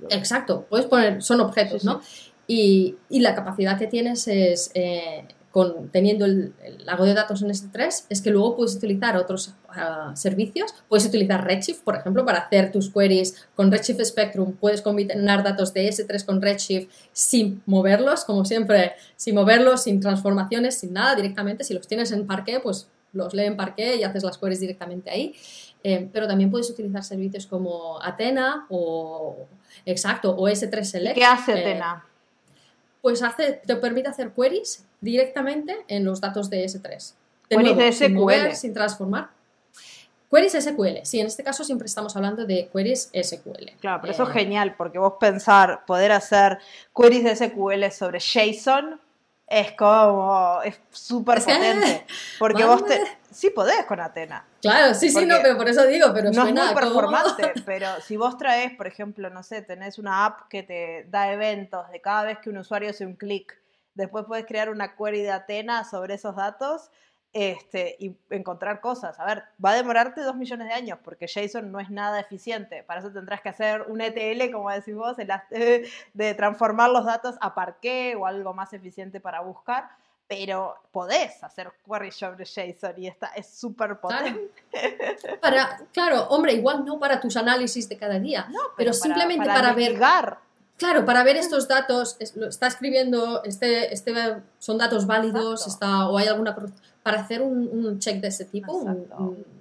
Exacto, 0.10 0.66
puedes 0.68 0.88
poner, 0.88 1.22
son 1.22 1.42
objetos, 1.42 1.84
¿no? 1.84 2.02
Y, 2.48 2.96
y, 3.10 3.20
la 3.20 3.36
capacidad 3.36 3.78
que 3.78 3.88
tienes 3.88 4.28
es, 4.28 4.72
eh, 4.74 5.26
teniendo 5.92 6.26
el, 6.26 6.54
lago 6.86 7.06
de 7.06 7.14
datos 7.14 7.42
en 7.42 7.50
S3 7.50 8.06
es 8.10 8.22
que 8.22 8.30
luego 8.30 8.56
puedes 8.56 8.76
utilizar 8.76 9.18
otros 9.18 9.56
ah, 9.70 10.12
servicios. 10.16 10.74
Puedes 10.88 11.06
utilizar 11.06 11.44
Redshift, 11.46 11.84
por 11.84 11.96
ejemplo, 11.96 12.26
para 12.26 12.40
hacer 12.40 12.72
tus 12.72 12.92
queries 12.92 13.48
con 13.56 13.72
Redshift 13.72 14.04
Spectrum. 14.04 14.54
Puedes 14.54 14.82
combinar 14.82 15.44
datos 15.44 15.74
de 15.74 15.90
S3 15.90 16.26
con 16.26 16.42
Redshift 16.42 16.92
sin 17.12 17.62
moverlos, 17.66 18.24
como 18.26 18.46
siempre, 18.46 18.94
sin 19.16 19.36
moverlos, 19.36 19.84
sin 19.84 20.00
transformaciones, 20.00 20.78
sin 20.78 20.94
nada, 20.94 21.16
directamente. 21.16 21.64
Si 21.64 21.74
los 21.74 21.88
tienes 21.88 22.12
en 22.12 22.28
Parquet, 22.28 22.62
pues 22.62 22.90
los 23.14 23.34
lee 23.34 23.46
en 23.46 23.58
Parquet 23.58 23.98
y 24.00 24.04
haces 24.04 24.24
las 24.24 24.38
queries 24.38 24.60
directamente 24.60 25.10
ahí. 25.10 25.34
Eh, 25.84 26.10
pero 26.12 26.28
también 26.28 26.52
puedes 26.52 26.70
utilizar 26.70 27.04
servicios 27.04 27.48
como 27.48 28.02
Athena 28.02 28.66
o 28.70 29.48
exacto 29.86 30.36
o 30.36 30.48
S3 30.48 30.84
Select. 30.84 31.16
¿Qué 31.16 31.26
hace 31.26 31.54
eh, 31.54 31.60
Athena? 31.62 32.06
Pues 33.08 33.24
hace, 33.24 33.62
te 33.66 33.78
permite 33.78 34.10
hacer 34.10 34.32
queries 34.34 34.86
directamente 35.00 35.78
en 35.88 36.04
los 36.04 36.20
datos 36.20 36.50
de 36.50 36.66
S3. 36.66 37.14
queries 37.48 37.78
de 37.78 37.92
SQL. 37.94 38.54
Sin, 38.54 38.74
transformar. 38.74 39.30
Queries 40.30 40.52
SQL. 40.62 40.98
Sí, 41.04 41.22
en 41.22 41.28
este 41.28 41.42
caso 41.42 41.64
siempre 41.64 41.86
estamos 41.86 42.18
hablando 42.18 42.46
de 42.46 42.68
queries 42.68 43.10
SQL. 43.14 43.78
Claro, 43.80 44.02
pero 44.02 44.12
eso 44.12 44.24
es 44.24 44.30
eh, 44.32 44.34
genial, 44.34 44.76
porque 44.78 45.00
vos 45.00 45.14
pensar 45.22 45.86
poder 45.86 46.12
hacer 46.12 46.58
queries 46.94 47.24
de 47.24 47.48
SQL 47.48 47.90
sobre 47.98 48.20
JSON 48.20 49.00
es 49.48 49.72
como, 49.74 50.62
es 50.64 50.80
súper 50.92 51.40
potente. 51.44 52.06
Porque 52.38 52.66
vos 52.66 52.86
te, 52.86 53.02
sí 53.32 53.50
podés 53.50 53.86
con 53.86 54.00
Atena. 54.00 54.46
Claro, 54.62 54.94
sí, 54.94 55.10
sí, 55.10 55.26
no, 55.26 55.38
pero 55.42 55.58
por 55.58 55.70
eso 55.70 55.86
digo, 55.88 56.12
pero 56.14 56.32
no 56.32 56.42
suena 56.42 56.66
es 56.66 56.74
muy 56.74 56.82
performante, 56.82 57.54
pero 57.66 57.88
si 58.02 58.18
vos 58.18 58.38
traes, 58.38 58.74
por 58.74 58.88
ejemplo, 58.88 59.30
no 59.30 59.44
sé, 59.44 59.62
tenés 59.62 59.98
una 59.98 60.26
app 60.26 60.50
que 60.50 60.64
te 60.64 61.06
da 61.10 61.32
eventos 61.32 61.90
de 61.92 62.02
cada 62.02 62.24
vez 62.24 62.40
que 62.40 62.50
un 62.50 62.58
usuario 62.58 62.90
hace 62.90 63.06
un 63.06 63.16
clic, 63.16 63.58
después 63.94 64.26
puedes 64.28 64.46
crear 64.46 64.70
una 64.70 64.96
query 64.96 65.22
de 65.22 65.32
Atena 65.32 65.84
sobre 65.84 66.16
esos 66.16 66.36
datos 66.36 66.90
este, 67.34 67.96
y 68.00 68.16
encontrar 68.30 68.82
cosas. 68.82 69.20
A 69.20 69.26
ver, 69.26 69.44
va 69.64 69.72
a 69.72 69.76
demorarte 69.76 70.22
dos 70.22 70.36
millones 70.36 70.68
de 70.68 70.74
años 70.74 71.00
porque 71.04 71.28
JSON 71.28 71.72
no 71.72 71.80
es 71.80 71.90
nada 71.90 72.20
eficiente. 72.20 72.84
Para 72.84 73.02
eso 73.02 73.12
tendrás 73.12 73.42
que 73.42 73.50
hacer 73.50 73.84
un 73.84 74.02
ETL, 74.02 74.52
como 74.52 74.72
decís 74.72 74.96
vos, 74.96 75.16
de 75.18 76.34
transformar 76.36 76.90
los 76.90 77.06
datos 77.06 77.36
a 77.42 77.54
parqué 77.54 78.16
o 78.16 78.26
algo 78.26 78.54
más 78.54 78.74
eficiente 78.74 79.20
para 79.20 79.42
buscar. 79.42 79.90
Pero 80.28 80.76
podés 80.92 81.42
hacer 81.42 81.72
query 81.86 82.12
sobre 82.12 82.44
JSON 82.44 82.94
y 82.98 83.08
está, 83.08 83.28
es 83.28 83.48
súper 83.48 83.98
potente. 83.98 84.52
Claro. 84.72 85.40
Para, 85.40 85.80
claro, 85.94 86.24
hombre, 86.30 86.52
igual 86.54 86.84
no 86.84 87.00
para 87.00 87.22
tus 87.22 87.38
análisis 87.38 87.88
de 87.88 87.98
cada 87.98 88.20
día, 88.20 88.46
pero, 88.76 88.92
simplemente 88.92 89.46
para, 89.46 89.72
ver. 89.72 89.98
Claro, 90.78 91.06
para 91.06 91.24
ver 91.24 91.38
estos 91.38 91.68
datos, 91.68 92.18
está 92.20 92.68
escribiendo, 92.68 93.44
este, 93.44 93.92
este, 93.92 94.14
son 94.60 94.78
datos 94.78 95.08
válidos, 95.08 95.66
está, 95.66 96.08
o 96.08 96.18
hay 96.18 96.28
alguna 96.28 96.54
para 97.08 97.22
hacer 97.22 97.42
un, 97.42 98.00
check 98.00 98.20
de 98.20 98.28
ese 98.28 98.44
tipo, 98.46 98.86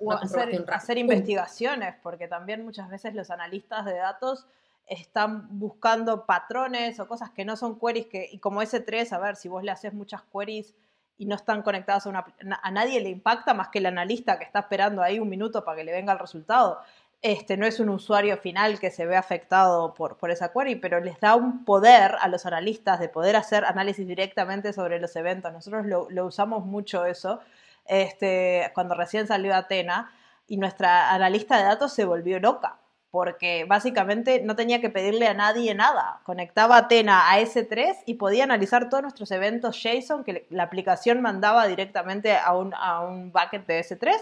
o 0.01 0.13
hacer, 0.13 0.99
investigaciones, 0.99 1.95
porque 2.03 2.27
también 2.27 2.65
muchas 2.65 2.91
veces 2.91 3.15
los 3.15 3.31
analistas 3.31 3.85
de 3.85 3.95
datos 3.95 4.47
están 4.87 5.47
buscando 5.59 6.27
patrones 6.27 6.99
o 6.99 7.07
cosas 7.07 7.31
que 7.31 7.45
no 7.45 7.57
son 7.57 7.79
queries 7.79 8.07
que, 8.07 8.29
y 8.33 8.39
como 8.39 8.63
S3, 8.63 9.13
a 9.13 9.19
ver, 9.19 9.37
si 9.37 9.49
vos 9.49 9.63
le 9.63 9.71
haces 9.71 9.93
muchas 9.93 10.23
queries 10.33 10.75
y 11.19 11.27
no 11.27 11.37
están 11.37 11.63
conectadas 11.63 12.07
a 12.07 12.11
una, 12.11 12.27
a 12.63 12.71
nadie 12.73 13.01
le 13.01 13.11
impacta 13.11 13.55
más 13.55 13.69
que 13.69 13.79
el 13.79 13.87
analista 13.87 14.39
que 14.39 14.45
está 14.45 14.61
esperando 14.61 15.03
ahí 15.03 15.19
un 15.19 15.29
minuto 15.29 15.65
para 15.65 15.77
que 15.77 15.85
le 15.85 15.93
venga 15.93 16.13
el 16.13 16.19
resultado 16.19 16.81
este, 17.23 17.57
no 17.57 17.67
es 17.67 17.81
un 17.81 17.89
usuario 17.89 18.37
final 18.37 18.79
que 18.79 18.91
se 18.91 19.07
ve 19.07 19.17
afectado 19.17 19.95
por, 19.95 20.17
por 20.17 20.31
esa 20.31 20.53
query, 20.53 20.77
pero 20.77 21.01
les 21.01 21.19
da 21.19 21.35
un 21.35 21.65
poder 21.65 22.17
a 22.21 22.29
los 22.29 22.47
analistas 22.47 23.01
de 23.01 23.09
poder 23.09 23.37
hacer 23.37 23.65
análisis 23.65 24.07
directamente 24.07 24.73
sobre 24.73 25.01
los 25.01 25.17
eventos. 25.17 25.53
Nosotros 25.53 25.87
lo, 25.87 26.27
usamos 26.27 26.65
mucho 26.65 27.05
eso 27.07 27.41
este, 27.87 28.71
cuando 28.75 28.95
recién 28.95 29.27
salió 29.27 29.55
Atena 29.55 30.13
y 30.47 30.57
nuestra 30.59 31.13
analista 31.13 31.57
de 31.57 31.65
datos 31.65 31.93
se 31.93 32.05
volvió 32.05 32.39
loca 32.39 32.79
porque 33.11 33.65
básicamente 33.65 34.43
no 34.43 34.57
tenía 34.57 34.83
que 34.83 34.91
pedirle 34.91 35.27
a 35.27 35.33
nadie 35.33 35.75
nada. 35.75 36.21
Conectaba 36.25 36.77
Atena 36.77 37.31
a 37.33 37.41
S3 37.41 38.03
y 38.05 38.15
podía 38.15 38.45
analizar 38.45 38.91
todos 38.91 39.03
nuestros 39.03 39.31
eventos 39.31 39.83
JSON 39.83 40.23
que 40.23 40.47
la 40.51 40.65
aplicación 40.65 41.23
mandaba 41.23 41.67
directamente 41.67 42.37
a 42.37 42.55
un, 42.55 42.75
a 42.75 43.01
un 43.01 43.33
bucket 43.33 43.67
de 43.67 43.81
S3 43.81 44.13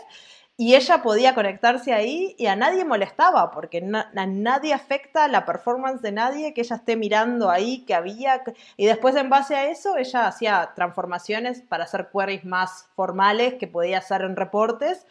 y 0.57 0.77
ella 0.77 1.03
podía 1.03 1.35
conectarse 1.35 1.93
ahí 1.93 2.37
y 2.39 2.47
a 2.47 2.55
nadie 2.55 2.85
molestaba, 2.85 3.51
porque 3.51 3.79
a 3.79 4.27
nadie 4.27 4.73
afecta 4.73 5.27
la 5.27 5.45
performance 5.45 6.01
de 6.01 6.13
nadie 6.13 6.55
que 6.55 6.61
ella 6.61 6.77
esté 6.77 6.97
mirando 6.97 7.51
ahí, 7.51 7.85
que 7.85 7.95
había. 7.95 8.45
Y 8.77 8.87
después, 8.87 9.17
en 9.17 9.31
base 9.31 9.57
a 9.57 9.67
eso, 9.67 9.97
ella 9.97 10.29
hacía 10.29 10.73
transformaciones 10.77 11.63
para 11.63 11.85
hacer 11.85 12.09
queries 12.13 12.45
más 12.45 12.89
formales 12.95 13.55
que 13.55 13.67
podía 13.67 13.99
hacer 13.99 14.23
en 14.23 14.37
reportes 14.37 15.07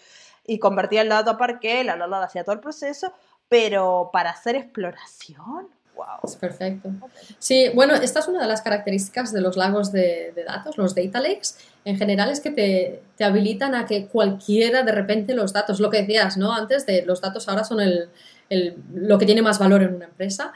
y 0.46 0.60
convertía 0.60 1.02
el 1.02 1.10
dato 1.10 1.32
a 1.32 1.38
parqué, 1.38 1.84
la, 1.84 1.98
la, 1.98 2.08
la, 2.08 2.24
hacía 2.24 2.46
todo 2.46 2.56
el 2.56 2.62
proceso, 2.62 3.14
pero 3.50 4.10
para 4.14 4.30
hacer 4.30 4.56
exploración. 4.56 5.70
Wow. 5.96 6.06
Es 6.24 6.36
perfecto. 6.36 6.90
Sí, 7.38 7.70
bueno, 7.76 7.94
esta 7.94 8.20
es 8.20 8.28
una 8.28 8.42
de 8.42 8.48
las 8.48 8.62
características 8.62 9.32
de 9.32 9.42
los 9.42 9.58
lagos 9.58 9.92
de, 9.92 10.34
datos, 10.46 10.78
los 10.78 10.96
data 10.96 11.20
lakes. 11.20 11.50
En 11.86 11.98
general 11.98 12.30
es 12.32 12.40
que 12.40 12.50
te, 12.50 13.04
te, 13.16 13.24
habilitan 13.24 13.76
a 13.76 13.86
que 13.86 14.08
cualquiera 14.08 14.84
de 14.84 14.92
repente 14.92 15.36
los 15.36 15.54
datos, 15.54 15.80
lo 15.80 15.92
que 15.92 16.02
decías, 16.02 16.38
¿no? 16.38 16.52
Antes 16.52 16.86
de 16.88 17.06
los 17.06 17.22
datos 17.22 17.48
ahora 17.48 17.64
son 17.64 17.80
el, 17.80 18.10
el, 18.50 18.76
lo 18.94 19.18
que 19.18 19.26
tiene 19.26 19.42
más 19.42 19.60
valor 19.60 19.84
en 19.84 19.96
una 19.96 20.06
empresa 20.06 20.54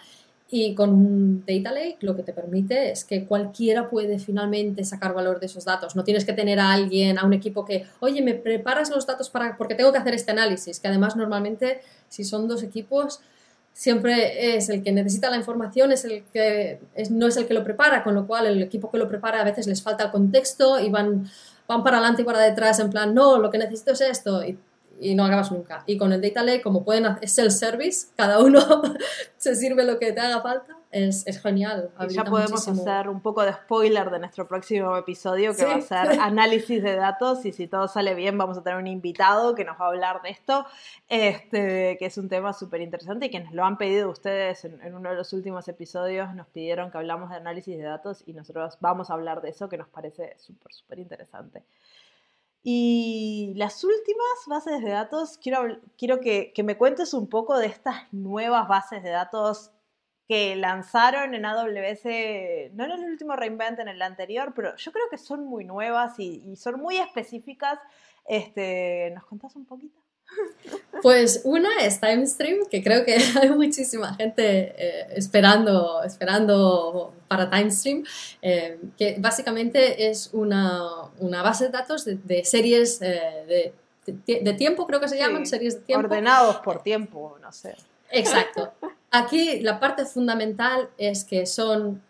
Y 0.49 0.75
con 0.75 0.91
un 0.91 1.43
data 1.45 1.71
lake 1.71 1.97
lo 2.01 2.15
que 2.15 2.23
te 2.23 2.31
permite 2.33 2.91
es 2.91 3.03
que 3.03 3.25
cualquiera 3.25 3.89
puede 3.89 4.17
finalmente 4.17 4.85
sacar 4.85 5.13
valor 5.13 5.39
de 5.41 5.47
esos 5.47 5.65
datos. 5.65 5.95
No 5.95 6.03
tienes 6.03 6.23
que 6.23 6.33
tener 6.33 6.59
a 6.59 6.71
alguien, 6.71 7.19
a 7.19 7.25
un 7.25 7.33
equipo 7.33 7.65
que, 7.65 7.85
oye, 7.99 8.21
me 8.21 8.33
preparas 8.33 8.89
los 8.89 9.05
datos 9.05 9.29
para, 9.29 9.57
porque 9.57 9.75
tengo 9.75 9.91
que 9.91 9.97
hacer 9.97 10.13
este 10.13 10.31
análisis, 10.31 10.79
que 10.79 10.87
además 10.87 11.17
normalmente 11.17 11.81
si 12.07 12.23
son 12.23 12.47
dos 12.47 12.63
equipos, 12.63 13.19
siempre 13.77 14.55
es 14.55 14.69
el 14.69 14.81
que 14.81 14.91
necesita 14.91 15.29
la 15.29 15.37
información, 15.37 15.91
es 15.91 16.03
el 16.03 16.23
que 16.33 16.79
no 17.11 17.27
es 17.27 17.37
el 17.37 17.45
que 17.45 17.53
lo 17.53 17.63
prepara, 17.63 18.03
con 18.03 18.15
lo 18.15 18.25
cual 18.25 18.47
el 18.47 18.63
equipo 18.63 18.89
que 18.89 18.97
lo 18.97 19.07
prepara 19.07 19.41
a 19.41 19.43
veces 19.43 19.67
les 19.67 19.83
falta 19.83 20.05
el 20.05 20.11
contexto 20.11 20.79
y 20.79 20.89
van, 20.89 21.29
van 21.67 21.83
para 21.83 21.97
adelante 21.97 22.23
y 22.23 22.25
para 22.25 22.39
detrás 22.39 22.79
en 22.79 22.89
plan, 22.89 23.13
no, 23.13 23.37
lo 23.37 23.51
que 23.51 23.59
necesito 23.59 23.91
es 23.91 24.01
esto. 24.01 24.43
Y 24.43 24.57
y 24.99 25.15
no 25.15 25.25
acabas 25.25 25.51
nunca. 25.51 25.83
Y 25.85 25.97
con 25.97 26.11
el 26.11 26.21
Data 26.21 26.43
Lake, 26.43 26.61
como 26.61 26.83
pueden 26.83 27.05
hacer 27.05 27.29
self-service, 27.29 28.07
cada 28.15 28.39
uno 28.39 28.59
se 29.37 29.55
sirve 29.55 29.83
lo 29.83 29.99
que 29.99 30.11
te 30.11 30.19
haga 30.19 30.41
falta, 30.41 30.76
es, 30.91 31.27
es 31.27 31.41
genial. 31.41 31.91
Y 32.09 32.13
ya 32.13 32.23
podemos 32.23 32.67
hacer 32.67 33.09
un 33.09 33.21
poco 33.21 33.43
de 33.43 33.53
spoiler 33.53 34.09
de 34.09 34.19
nuestro 34.19 34.47
próximo 34.47 34.95
episodio, 34.95 35.55
que 35.55 35.65
va 35.65 35.75
a 35.75 35.81
ser 35.81 36.19
análisis 36.19 36.81
de 36.81 36.95
datos, 36.95 37.45
y 37.45 37.51
si 37.51 37.67
todo 37.67 37.87
sale 37.87 38.15
bien 38.15 38.37
vamos 38.37 38.57
a 38.57 38.63
tener 38.63 38.79
un 38.79 38.87
invitado 38.87 39.55
que 39.55 39.65
nos 39.65 39.79
va 39.79 39.85
a 39.85 39.89
hablar 39.89 40.21
de 40.21 40.29
esto, 40.29 40.65
este, 41.09 41.97
que 41.97 42.05
es 42.05 42.17
un 42.17 42.29
tema 42.29 42.53
súper 42.53 42.81
interesante 42.81 43.27
y 43.27 43.29
que 43.29 43.39
nos 43.39 43.53
lo 43.53 43.65
han 43.65 43.77
pedido 43.77 44.09
ustedes 44.09 44.65
en, 44.65 44.81
en 44.81 44.95
uno 44.95 45.09
de 45.09 45.15
los 45.15 45.33
últimos 45.33 45.67
episodios, 45.67 46.33
nos 46.35 46.47
pidieron 46.47 46.91
que 46.91 46.97
hablamos 46.97 47.29
de 47.29 47.37
análisis 47.37 47.77
de 47.77 47.83
datos 47.83 48.23
y 48.25 48.33
nosotros 48.33 48.77
vamos 48.79 49.09
a 49.09 49.13
hablar 49.13 49.41
de 49.41 49.49
eso, 49.49 49.69
que 49.69 49.77
nos 49.77 49.89
parece 49.89 50.35
súper, 50.37 50.73
súper 50.73 50.99
interesante. 50.99 51.63
Y 52.69 53.53
las 53.55 53.81
últimas 53.83 54.27
bases 54.47 54.83
de 54.83 54.89
datos, 54.89 55.37
quiero, 55.37 55.77
quiero 55.97 56.19
que, 56.19 56.51
que, 56.53 56.63
me 56.63 56.77
cuentes 56.77 57.13
un 57.13 57.27
poco 57.27 57.57
de 57.57 57.67
estas 57.67 58.11
nuevas 58.11 58.67
bases 58.67 59.03
de 59.03 59.09
datos 59.09 59.71
que 60.27 60.55
lanzaron 60.55 61.33
en 61.33 61.45
AWS, 61.45 62.03
no 62.73 62.85
en 62.85 62.91
el 62.91 63.03
último 63.05 63.35
reinvent, 63.35 63.79
en 63.79 63.87
el 63.87 64.01
anterior, 64.01 64.53
pero 64.55 64.75
yo 64.75 64.91
creo 64.91 65.05
que 65.09 65.17
son 65.17 65.45
muy 65.45 65.63
nuevas 65.63 66.19
y, 66.19 66.43
y 66.45 66.55
son 66.57 66.79
muy 66.79 66.97
específicas. 66.97 67.79
Este, 68.25 69.11
¿Nos 69.15 69.25
contás 69.25 69.55
un 69.55 69.65
poquito? 69.65 70.01
Pues 71.01 71.41
una 71.43 71.69
es 71.81 72.01
TimeStream, 72.01 72.65
que 72.69 72.83
creo 72.83 73.05
que 73.05 73.15
hay 73.41 73.49
muchísima 73.49 74.15
gente 74.15 74.73
eh, 74.77 75.07
esperando, 75.15 76.03
esperando 76.03 77.13
para 77.27 77.49
TimeStream, 77.49 78.03
eh, 78.41 78.79
que 78.97 79.15
básicamente 79.19 80.09
es 80.09 80.31
una, 80.33 81.03
una, 81.19 81.43
base 81.43 81.65
de 81.65 81.69
datos 81.71 82.05
de, 82.05 82.43
series 82.43 83.01
eh, 83.01 83.73
de, 84.05 84.41
de, 84.41 84.53
tiempo, 84.53 84.87
creo 84.87 84.99
que 84.99 85.07
se 85.07 85.17
llaman, 85.17 85.45
series 85.45 85.75
de 85.75 85.81
tiempo. 85.81 86.07
Ordenados 86.07 86.57
por 86.57 86.81
tiempo, 86.81 87.37
no 87.41 87.51
sé. 87.51 87.75
Exacto. 88.09 88.73
Aquí 89.11 89.61
la 89.61 89.79
parte 89.79 90.05
fundamental 90.05 90.89
es 90.97 91.23
que 91.23 91.45
son 91.45 92.03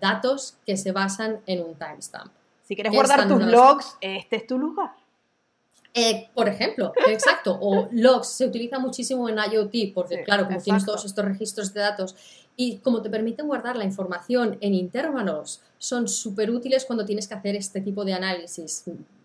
datos 0.00 0.56
que 0.64 0.76
se 0.76 0.92
basan 0.92 1.40
en 1.46 1.64
un 1.64 1.74
timestamp. 1.74 2.32
Si 2.62 2.74
quieres 2.74 2.92
guardar 2.92 3.28
tus 3.28 3.42
logs, 3.42 3.96
este 4.00 4.36
es 4.36 4.46
tu 4.46 4.58
lugar. 4.58 4.92
Eh, 5.96 6.28
por 6.34 6.48
ejemplo, 6.48 6.92
exacto, 7.06 7.56
o 7.60 7.88
logs 7.92 8.26
se 8.28 8.46
utiliza 8.46 8.80
muchísimo 8.80 9.28
en 9.28 9.36
IoT 9.38 9.94
porque, 9.94 10.24
claro, 10.24 10.46
como 10.46 10.60
tienes 10.60 10.84
todos 10.84 11.04
estos 11.04 11.24
registros 11.24 11.72
de 11.72 11.80
datos 11.80 12.16
y 12.56 12.78
como 12.78 13.00
te 13.00 13.10
permiten 13.10 13.46
guardar 13.46 13.76
la 13.76 13.84
información 13.84 14.58
en 14.60 14.74
intervalos, 14.74 15.60
son 15.78 16.08
súper 16.08 16.50
útiles 16.50 16.84
cuando 16.84 17.04
tienes 17.04 17.28
que 17.28 17.34
hacer 17.34 17.54
este 17.54 17.80
tipo 17.80 18.04
de 18.04 18.14
análisis 18.14 18.84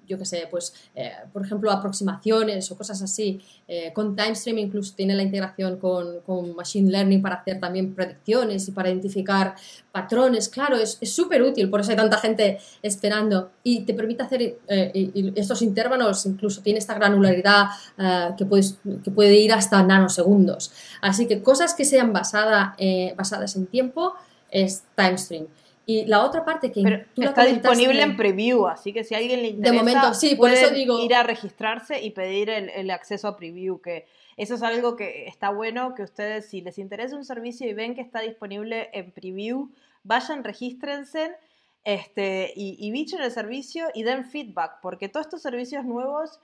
yo 0.10 0.18
qué 0.18 0.26
sé, 0.26 0.48
pues, 0.50 0.74
eh, 0.96 1.12
por 1.32 1.46
ejemplo, 1.46 1.72
aproximaciones 1.72 2.70
o 2.72 2.76
cosas 2.78 3.02
así. 3.02 3.40
Eh, 3.68 3.94
con 3.94 4.16
TimeStream 4.16 4.58
incluso 4.58 4.96
tiene 4.96 5.16
la 5.16 5.22
integración 5.22 5.78
con, 5.78 6.22
con, 6.22 6.56
Machine 6.56 6.90
Learning 6.90 7.22
para 7.22 7.36
hacer 7.36 7.60
también 7.60 7.94
predicciones 7.94 8.68
y 8.68 8.72
para 8.72 8.90
identificar 8.90 9.54
patrones. 9.92 10.50
Claro, 10.50 10.78
es 10.78 10.98
súper 11.04 11.44
útil, 11.44 11.70
por 11.70 11.82
eso 11.82 11.92
hay 11.92 11.98
tanta 11.98 12.18
gente 12.18 12.58
esperando. 12.82 13.52
Y 13.64 13.82
te 13.82 13.94
permite 13.94 14.24
hacer 14.24 14.58
eh, 14.68 15.32
estos 15.36 15.62
intervalos, 15.62 16.26
incluso 16.26 16.62
tiene 16.62 16.80
esta 16.80 16.96
granularidad 16.96 17.68
que, 18.36 18.46
puedes, 18.46 18.80
que 19.04 19.12
puede 19.12 19.36
ir 19.36 19.54
hasta 19.54 19.84
nanosegundos. 19.84 20.72
Así 21.02 21.28
que 21.28 21.44
cosas 21.44 21.76
que 21.76 21.86
sean 21.86 22.12
basada, 22.12 22.76
basadas 23.16 23.56
en 23.56 23.68
tiempo 23.68 24.16
es 24.50 24.84
TimeStream. 24.96 25.48
Y 25.90 26.06
la 26.06 26.24
otra 26.24 26.46
parte 26.46 26.72
que 26.72 27.08
está 27.16 27.46
disponible 27.46 28.04
en 28.04 28.16
preview, 28.16 28.68
así 28.68 28.94
que 28.94 29.04
si 29.04 29.16
a 29.16 29.18
alguien 29.18 29.42
le 29.42 29.48
interesa, 29.48 29.72
de 29.72 29.78
momento, 29.80 30.14
sí, 30.14 30.36
por 30.36 30.52
eso 30.52 30.72
digo, 30.72 31.04
ir 31.04 31.16
a 31.16 31.24
registrarse 31.24 32.00
y 32.00 32.12
pedir 32.12 32.52
el, 32.52 32.92
acceso 32.92 33.28
a 33.28 33.36
preview, 33.36 33.82
que 33.82 34.06
eso 34.38 34.54
es 34.54 34.62
algo 34.62 34.96
que 34.96 35.26
está 35.26 35.50
bueno, 35.50 35.96
que 35.96 36.04
ustedes, 36.04 36.48
si 36.48 36.62
les 36.62 36.78
interesa 36.78 37.16
un 37.16 37.26
servicio 37.26 37.68
y 37.68 37.74
ven 37.74 37.96
que 37.96 38.02
está 38.02 38.20
disponible 38.20 38.92
en 38.94 39.12
preview, 39.12 39.72
vayan, 40.04 40.44
regístrense 40.44 41.36
este, 41.84 42.54
y, 42.56 42.76
y 42.78 42.92
bichen 42.92 43.24
el 43.24 43.32
servicio 43.32 43.88
y 43.96 44.04
den 44.04 44.26
feedback, 44.26 44.82
porque 44.84 45.10
todos 45.10 45.26
estos 45.26 45.42
servicios 45.42 45.86
nuevos 45.86 46.40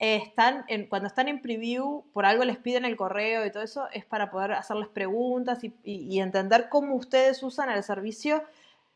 están 0.00 0.66
en, 0.68 0.86
cuando 0.86 1.06
están 1.06 1.28
en 1.28 1.40
preview, 1.40 2.04
por 2.12 2.26
algo 2.26 2.44
les 2.44 2.58
piden 2.58 2.84
el 2.84 2.96
correo 2.96 3.46
y 3.46 3.50
todo 3.50 3.62
eso, 3.62 3.88
es 3.90 4.04
para 4.04 4.30
poder 4.30 4.52
hacerles 4.52 4.88
preguntas 4.88 5.64
y, 5.64 5.72
y 5.82 6.20
entender 6.20 6.68
cómo 6.68 6.94
ustedes 6.94 7.42
usan 7.42 7.70
el 7.70 7.82
servicio 7.82 8.42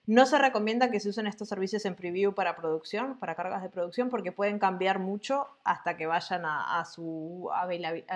no 0.07 0.25
se 0.25 0.39
recomienda 0.39 0.91
que 0.91 1.01
se 1.01 1.09
usen 1.09 1.27
estos 1.27 1.49
servicios 1.49 1.85
en 1.85 1.97
preview 1.97 2.33
para 2.33 2.55
producción, 2.55 3.19
para 3.19 3.35
cargas 3.35 3.63
de 3.63 3.69
producción, 3.69 4.09
porque 4.09 4.31
pueden 4.31 4.61
cambiar 4.61 5.01
mucho 5.01 5.49
hasta 5.65 5.97
que 5.97 6.07
vayan 6.07 6.43
a, 6.45 6.85
su 6.85 7.51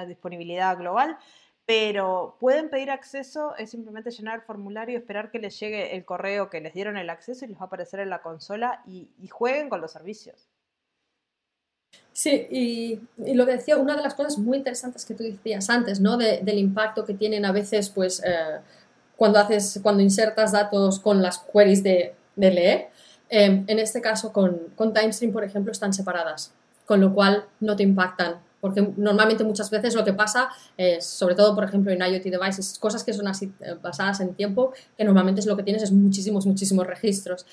disponibilidad 0.06 0.78
global. 0.78 1.18
Pero 1.66 2.36
pueden 2.40 2.68
pedir 2.68 2.90
acceso, 2.90 3.54
es 3.56 3.70
simplemente 3.70 4.10
llenar 4.10 4.36
el 4.36 4.42
formulario, 4.42 4.98
esperar 4.98 5.30
que 5.30 5.38
les 5.38 5.58
llegue 5.60 5.94
el 5.94 6.04
correo 6.04 6.50
que 6.50 6.60
les 6.60 6.74
dieron 6.74 6.96
el 6.96 7.10
acceso 7.10 7.44
y 7.44 7.48
les 7.48 7.56
va 7.56 7.62
a 7.62 7.66
aparecer 7.66 8.00
en 8.00 8.10
la 8.10 8.22
consola 8.22 8.82
y, 8.86 9.08
jueguen 9.28 9.68
con 9.68 9.80
los 9.80 9.92
servicios. 9.92 10.48
Sí, 12.12 12.46
y, 12.50 13.00
lo 13.34 13.46
que 13.46 13.52
decía, 13.52 13.76
una 13.76 13.96
de 13.96 14.02
las 14.02 14.14
cosas 14.14 14.38
muy 14.38 14.58
interesantes 14.58 15.04
que 15.04 15.14
tú 15.14 15.22
decías 15.22 15.70
antes, 15.70 16.00
¿no? 16.00 16.16
del 16.16 16.58
impacto 16.58 17.04
que 17.04 17.14
tienen 17.14 17.44
a 17.44 17.52
veces, 17.52 17.88
pues, 17.90 18.22
eh, 18.24 18.60
cuando, 19.20 19.38
haces, 19.38 19.80
cuando 19.82 20.02
insertas 20.02 20.52
datos 20.52 20.98
con 20.98 21.20
las 21.20 21.44
queries 21.52 21.82
de, 21.82 22.14
de 22.36 22.50
leer. 22.50 22.88
Em, 23.28 23.66
en 23.66 23.78
este 23.78 24.00
caso, 24.00 24.32
con, 24.32 24.58
con 24.74 24.94
TimeStream, 24.94 25.30
por 25.30 25.44
ejemplo, 25.44 25.72
están 25.72 25.92
separadas, 25.92 26.54
con 26.86 27.02
lo 27.02 27.12
cual 27.12 27.44
no 27.60 27.76
te 27.76 27.82
impactan. 27.82 28.36
Porque 28.62 28.80
normalmente 28.96 29.44
muchas 29.44 29.68
veces 29.68 29.94
lo 29.94 30.06
que 30.06 30.14
pasa 30.14 30.48
es, 30.78 31.04
sobre 31.04 31.34
todo, 31.34 31.54
por 31.54 31.64
ejemplo, 31.64 31.92
en 31.92 32.00
IoT 32.00 32.22
devices, 32.22 32.78
cosas 32.78 33.04
que 33.04 33.12
son 33.12 33.28
así 33.28 33.52
eh, 33.60 33.74
basadas 33.82 34.20
en 34.20 34.32
tiempo, 34.32 34.72
que 34.96 35.04
normalmente 35.04 35.40
es 35.40 35.46
lo 35.46 35.54
que 35.54 35.64
tienes 35.64 35.82
es 35.82 35.92
muchísimos, 35.92 36.46
muchísimos 36.46 36.86
registros. 36.86 37.44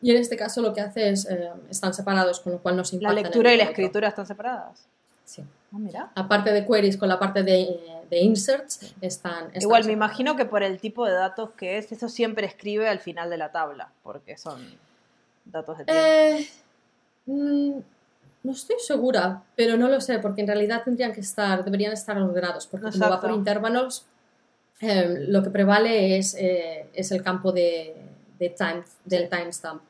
Y 0.00 0.10
en 0.10 0.16
este 0.16 0.36
caso 0.36 0.60
lo 0.60 0.74
que 0.74 0.80
hace 0.80 1.10
es, 1.10 1.24
eh, 1.30 1.50
están 1.70 1.94
separados, 1.94 2.40
con 2.40 2.54
lo 2.54 2.58
cual 2.58 2.76
no 2.76 2.84
se 2.84 2.96
impactan. 2.96 3.14
La 3.14 3.22
lectura 3.22 3.54
y 3.54 3.58
la 3.58 3.64
escritura 3.66 4.08
están 4.08 4.26
separadas. 4.26 4.88
Sí. 5.24 5.44
Ah, 5.72 5.78
mira. 5.78 6.12
Aparte 6.14 6.52
de 6.52 6.66
queries 6.66 6.96
con 6.96 7.08
la 7.08 7.18
parte 7.18 7.42
de, 7.42 7.80
de 8.10 8.18
inserts, 8.18 8.94
están, 9.00 9.50
Igual, 9.54 9.84
me 9.84 9.92
imagino 9.92 10.36
que 10.36 10.44
por 10.44 10.62
el 10.62 10.78
tipo 10.78 11.06
de 11.06 11.12
datos 11.12 11.50
que 11.56 11.78
es, 11.78 11.90
eso 11.92 12.08
siempre 12.08 12.46
escribe 12.46 12.88
al 12.88 13.00
final 13.00 13.30
de 13.30 13.38
la 13.38 13.52
tabla, 13.52 13.90
porque 14.02 14.36
son 14.36 14.60
datos 15.46 15.78
de 15.78 15.84
tiempo. 15.86 16.02
Eh, 16.04 16.48
mm, 17.26 17.78
no 18.42 18.52
estoy 18.52 18.76
segura, 18.80 19.42
pero 19.56 19.76
no 19.76 19.88
lo 19.88 20.00
sé, 20.00 20.18
porque 20.18 20.42
en 20.42 20.48
realidad 20.48 20.82
tendrían 20.84 21.12
que 21.12 21.20
estar, 21.20 21.64
deberían 21.64 21.92
estar 21.92 22.18
ordenados, 22.18 22.66
porque 22.66 22.90
como 22.90 23.08
va 23.08 23.20
por 23.20 23.30
intervalos, 23.30 24.04
eh, 24.80 25.26
lo 25.28 25.42
que 25.42 25.50
prevale 25.50 26.18
es, 26.18 26.34
eh, 26.34 26.86
es 26.92 27.12
el 27.12 27.22
campo 27.22 27.50
de, 27.52 27.94
de 28.38 28.50
time, 28.50 28.82
del 29.04 29.28
timestamp. 29.28 29.82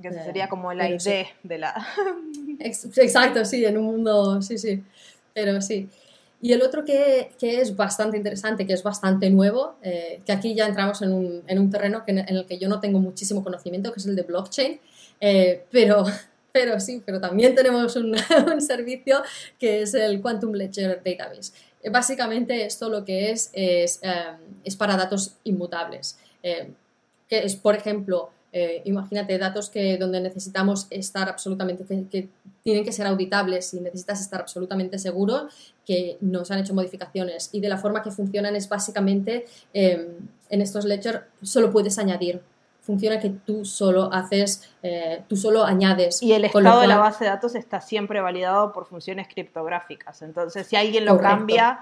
Que 0.00 0.12
sería 0.12 0.48
como 0.48 0.72
la 0.74 0.90
ID 0.90 1.26
de 1.42 1.58
la... 1.58 1.74
Exacto, 2.58 3.44
sí, 3.46 3.64
en 3.64 3.78
un 3.78 3.84
mundo, 3.84 4.42
sí, 4.42 4.58
sí, 4.58 4.84
pero 5.36 5.60
sí. 5.60 5.90
Y 6.40 6.54
el 6.54 6.62
otro 6.62 6.82
que, 6.82 7.32
que, 7.38 7.60
es 7.60 7.76
bastante 7.76 8.16
interesante, 8.16 8.66
que 8.66 8.72
es 8.72 8.82
bastante 8.82 9.28
nuevo, 9.28 9.74
eh, 9.82 10.22
que 10.24 10.32
aquí 10.32 10.54
ya 10.54 10.66
entramos 10.66 11.02
en 11.02 11.12
un, 11.12 11.42
en 11.46 11.58
un 11.58 11.70
terreno 11.70 12.04
que, 12.06 12.12
en 12.12 12.26
el 12.26 12.46
que 12.46 12.56
yo 12.56 12.70
no 12.70 12.80
tengo 12.80 13.00
muchísimo 13.00 13.44
conocimiento, 13.44 13.92
que 13.92 14.00
es 14.00 14.06
el 14.06 14.16
de 14.16 14.22
blockchain, 14.22 14.80
eh, 15.20 15.64
pero, 15.70 16.04
pero 16.52 16.80
sí, 16.80 17.02
pero 17.04 17.20
también 17.20 17.54
tenemos 17.54 17.96
un, 17.96 18.16
un, 18.52 18.60
servicio 18.62 19.22
que 19.58 19.82
es 19.82 19.92
el 19.92 20.22
Quantum 20.22 20.52
Ledger 20.52 21.02
Database. 21.04 21.52
Eh, 21.82 21.90
básicamente 21.90 22.64
esto 22.64 22.88
lo 22.88 23.04
que 23.04 23.30
es 23.30 23.50
es, 23.52 24.00
es 24.64 24.76
para 24.76 24.96
datos 24.96 25.36
inmutables, 25.44 26.18
que 26.42 26.74
es, 27.28 27.56
por 27.56 27.74
ejemplo, 27.74 28.30
eh, 28.58 28.80
imagínate 28.86 29.36
datos 29.36 29.68
que 29.68 29.98
donde 29.98 30.18
necesitamos 30.18 30.86
estar 30.88 31.28
absolutamente, 31.28 31.84
que, 32.10 32.30
tienen 32.62 32.86
que 32.86 32.90
ser 32.90 33.06
auditables 33.06 33.74
y 33.74 33.80
necesitas 33.80 34.18
estar 34.22 34.40
absolutamente 34.40 34.98
seguro 34.98 35.48
que 35.84 36.16
nos 36.22 36.50
han 36.50 36.60
hecho 36.60 36.72
modificaciones. 36.72 37.50
Y 37.52 37.60
de 37.60 37.68
la 37.68 37.76
forma 37.76 38.02
que 38.02 38.10
funcionan 38.10 38.56
es 38.56 38.66
básicamente 38.66 39.44
em, 39.74 40.06
en 40.48 40.62
estos 40.62 40.86
ledger 40.86 41.26
solo 41.42 41.70
puedes 41.70 41.98
añadir. 41.98 42.40
Funciona 42.80 43.20
que 43.20 43.28
tú 43.28 43.66
solo 43.66 44.10
haces, 44.10 44.62
eh, 44.82 45.22
tú 45.28 45.36
solo 45.36 45.62
añades. 45.62 46.22
Y 46.22 46.32
el 46.32 46.46
estado 46.46 46.80
de 46.80 46.86
la 46.86 46.96
base 46.96 47.24
de 47.24 47.30
datos 47.30 47.56
está 47.56 47.82
siempre 47.82 48.22
validado 48.22 48.72
por 48.72 48.86
funciones 48.86 49.28
criptográficas. 49.28 50.22
Entonces, 50.22 50.66
si 50.66 50.76
alguien 50.76 51.04
lo 51.04 51.18
cambia, 51.20 51.80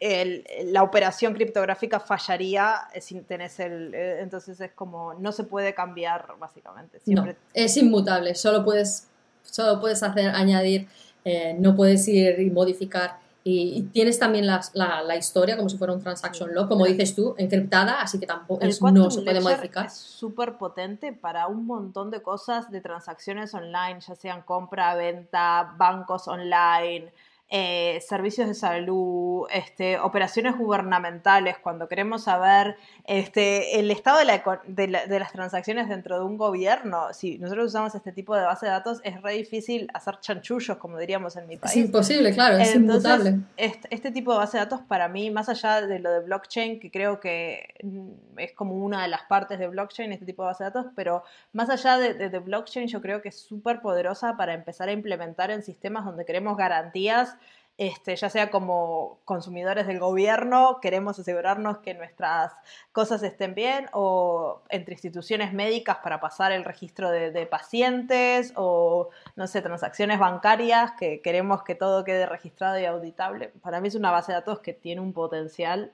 la 0.00 0.82
operación 0.82 1.34
criptográfica 1.34 1.98
fallaría 1.98 2.88
sin 3.00 3.24
tener 3.24 3.50
el... 3.58 3.94
Eh, 3.94 4.20
entonces 4.20 4.60
es 4.60 4.72
como, 4.72 5.14
no 5.14 5.32
se 5.32 5.44
puede 5.44 5.74
cambiar 5.74 6.34
básicamente. 6.38 7.00
Siempre... 7.00 7.32
No, 7.32 7.38
es 7.54 7.76
inmutable, 7.76 8.34
solo 8.34 8.64
puedes, 8.64 9.08
solo 9.42 9.80
puedes 9.80 10.02
hacer, 10.02 10.30
añadir, 10.30 10.86
eh, 11.24 11.56
no 11.58 11.74
puedes 11.74 12.06
ir 12.06 12.38
y 12.40 12.50
modificar. 12.50 13.18
Y, 13.44 13.82
tienes 13.94 14.18
también 14.18 14.46
la, 14.46 14.60
la, 14.74 15.16
historia 15.16 15.56
como 15.56 15.70
si 15.70 15.78
fuera 15.78 15.94
un 15.94 16.02
transaction 16.02 16.54
log, 16.54 16.68
como 16.68 16.84
dices 16.84 17.14
tú, 17.14 17.34
encriptada, 17.38 18.02
así 18.02 18.20
que 18.20 18.26
tampoco 18.26 18.62
no 18.92 19.10
se 19.10 19.22
puede 19.22 19.40
modificar. 19.40 19.86
Es 19.86 19.94
súper 19.94 20.58
potente 20.58 21.14
para 21.14 21.46
un 21.46 21.64
montón 21.64 22.10
de 22.10 22.20
cosas 22.20 22.70
de 22.70 22.82
transacciones 22.82 23.54
online, 23.54 24.00
ya 24.06 24.14
sean 24.16 24.42
compra, 24.42 24.94
venta, 24.96 25.74
bancos 25.78 26.28
online, 26.28 27.10
eh, 27.50 28.02
servicios 28.06 28.46
de 28.46 28.52
salud, 28.52 29.46
este, 29.50 29.98
operaciones 29.98 30.58
gubernamentales, 30.58 31.56
cuando 31.56 31.88
queremos 31.88 32.24
saber 32.24 32.76
este, 33.04 33.80
el 33.80 33.90
estado 33.90 34.18
de, 34.18 34.88
las 34.88 35.32
transacciones 35.32 35.88
dentro 35.88 36.18
de 36.18 36.26
un 36.26 36.36
gobierno. 36.36 37.06
Si 37.14 37.38
nosotros 37.38 37.68
usamos 37.68 37.94
este 37.94 38.12
tipo 38.12 38.36
de 38.36 38.42
base 38.42 38.66
de 38.66 38.72
datos, 38.72 39.00
es 39.02 39.22
re 39.22 39.32
difícil 39.32 39.88
hacer 39.94 40.20
chanchullos, 40.20 40.76
como 40.76 40.98
diríamos 40.98 41.36
en 41.36 41.46
mi 41.46 41.56
país. 41.56 41.74
Es 41.74 41.84
imposible, 41.86 42.34
claro, 42.34 42.58
es 42.58 42.74
inmutable. 42.74 43.38
Este, 43.56 43.88
este, 43.94 44.10
tipo 44.10 44.32
de 44.32 44.38
base 44.40 44.58
de 44.58 44.64
datos, 44.64 44.82
para 44.86 45.08
mí, 45.08 45.30
más 45.30 45.48
allá 45.48 45.80
de 45.80 46.00
lo 46.00 46.10
de 46.10 46.20
blockchain, 46.20 46.78
que 46.78 46.90
creo 46.90 47.18
que 47.18 47.76
mm, 47.82 48.40
es 48.40 48.52
como 48.52 48.74
una 48.74 49.00
de 49.00 49.08
las 49.08 49.22
partes 49.22 49.58
de 49.58 49.68
blockchain, 49.68 50.12
este 50.12 50.26
tipo 50.26 50.42
de 50.42 50.48
base 50.48 50.64
de 50.64 50.70
datos, 50.70 50.92
pero 50.94 51.24
más 51.54 51.70
allá 51.70 51.96
de, 51.96 52.28
de 52.28 52.38
blockchain, 52.40 52.88
yo 52.88 53.00
creo 53.00 53.22
que 53.22 53.30
es 53.30 53.40
súper 53.40 53.80
poderosa 53.80 54.36
para 54.36 54.52
empezar 54.52 54.90
a 54.90 54.92
implementar 54.92 55.50
en 55.50 55.62
sistemas 55.62 56.04
donde 56.04 56.26
queremos 56.26 56.54
garantías 56.54 57.37
este, 57.78 58.16
ya 58.16 58.28
sea 58.28 58.50
como 58.50 59.20
consumidores 59.24 59.86
del 59.86 60.00
gobierno, 60.00 60.80
queremos 60.82 61.16
asegurarnos 61.20 61.78
que 61.78 61.94
nuestras 61.94 62.52
cosas 62.90 63.22
estén 63.22 63.54
bien, 63.54 63.86
o 63.92 64.62
entre 64.68 64.94
instituciones 64.94 65.52
médicas 65.52 65.98
para 66.02 66.20
pasar 66.20 66.50
el 66.50 66.64
registro 66.64 67.08
de, 67.08 67.46
pacientes, 67.46 68.52
o 68.56 69.10
no 69.36 69.46
sé, 69.46 69.62
transacciones 69.62 70.18
bancarias, 70.18 70.90
que 70.98 71.20
queremos 71.22 71.62
que 71.62 71.76
todo 71.76 72.02
quede 72.02 72.26
registrado 72.26 72.80
y 72.80 72.84
auditable. 72.84 73.52
Para 73.62 73.80
mí 73.80 73.86
es 73.86 73.94
una 73.94 74.10
base 74.10 74.32
de 74.32 74.38
datos 74.38 74.58
que 74.58 74.72
tiene 74.72 75.00
un 75.00 75.12
potencial 75.12 75.92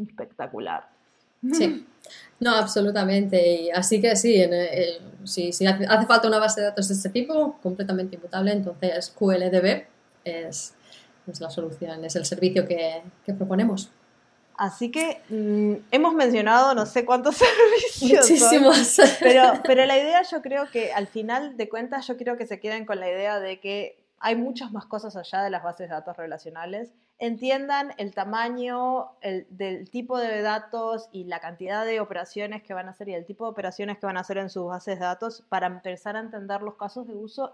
espectacular. 0.00 0.88
Sí, 1.52 1.84
no, 2.38 2.54
absolutamente. 2.54 3.70
Así 3.74 4.00
que 4.00 4.14
sí, 4.14 4.40
si, 5.24 5.66
hace, 5.66 5.84
hace 5.84 6.06
falta 6.06 6.28
una 6.28 6.38
base 6.38 6.60
de 6.60 6.68
datos 6.68 6.86
de 6.86 6.94
este 6.94 7.08
tipo, 7.08 7.58
completamente 7.60 8.14
imputable, 8.14 8.52
entonces 8.52 9.10
QLDB 9.10 9.84
es 10.24 10.74
es 11.26 11.40
la 11.40 11.50
solución, 11.50 12.04
es 12.04 12.16
el 12.16 12.24
servicio 12.24 12.66
que, 12.66 13.02
proponemos. 13.36 13.90
Así 14.56 14.90
que 14.90 15.20
mm, 15.28 15.86
hemos 15.90 16.14
mencionado 16.14 16.74
no 16.74 16.86
sé 16.86 17.04
cuántos 17.04 17.36
servicios. 17.98 18.30
Muchísimos. 18.30 19.00
pero, 19.20 19.54
pero 19.64 19.84
la 19.84 19.98
idea 19.98 20.22
yo 20.22 20.42
creo 20.42 20.70
que 20.70 20.92
al 20.92 21.08
final 21.08 21.56
de 21.56 21.68
cuentas 21.68 22.06
yo 22.06 22.16
quiero 22.16 22.36
que 22.36 22.46
se 22.46 22.60
queden 22.60 22.86
con 22.86 23.00
la 23.00 23.10
idea 23.10 23.40
de 23.40 23.58
que 23.58 23.98
hay 24.24 24.36
muchas 24.36 24.72
más 24.72 24.86
cosas 24.86 25.16
allá 25.16 25.42
de 25.42 25.50
las 25.50 25.62
bases 25.62 25.88
de 25.88 25.94
datos 25.94 26.16
relacionales. 26.16 26.94
Entiendan 27.18 27.92
el 27.98 28.14
tamaño 28.14 29.10
el, 29.20 29.46
del 29.50 29.90
tipo 29.90 30.18
de 30.18 30.40
datos 30.40 31.10
y 31.12 31.24
la 31.24 31.40
cantidad 31.40 31.84
de 31.84 32.00
operaciones 32.00 32.62
que 32.62 32.72
van 32.72 32.88
a 32.88 32.92
hacer 32.92 33.10
y 33.10 33.14
el 33.14 33.26
tipo 33.26 33.44
de 33.44 33.50
operaciones 33.50 33.98
que 33.98 34.06
van 34.06 34.16
a 34.16 34.20
hacer 34.20 34.38
en 34.38 34.48
sus 34.48 34.66
bases 34.66 34.98
de 34.98 35.04
datos 35.04 35.44
para 35.50 35.66
empezar 35.66 36.16
a 36.16 36.20
entender 36.20 36.62
los 36.62 36.76
casos 36.76 37.06
de 37.06 37.14
uso 37.14 37.52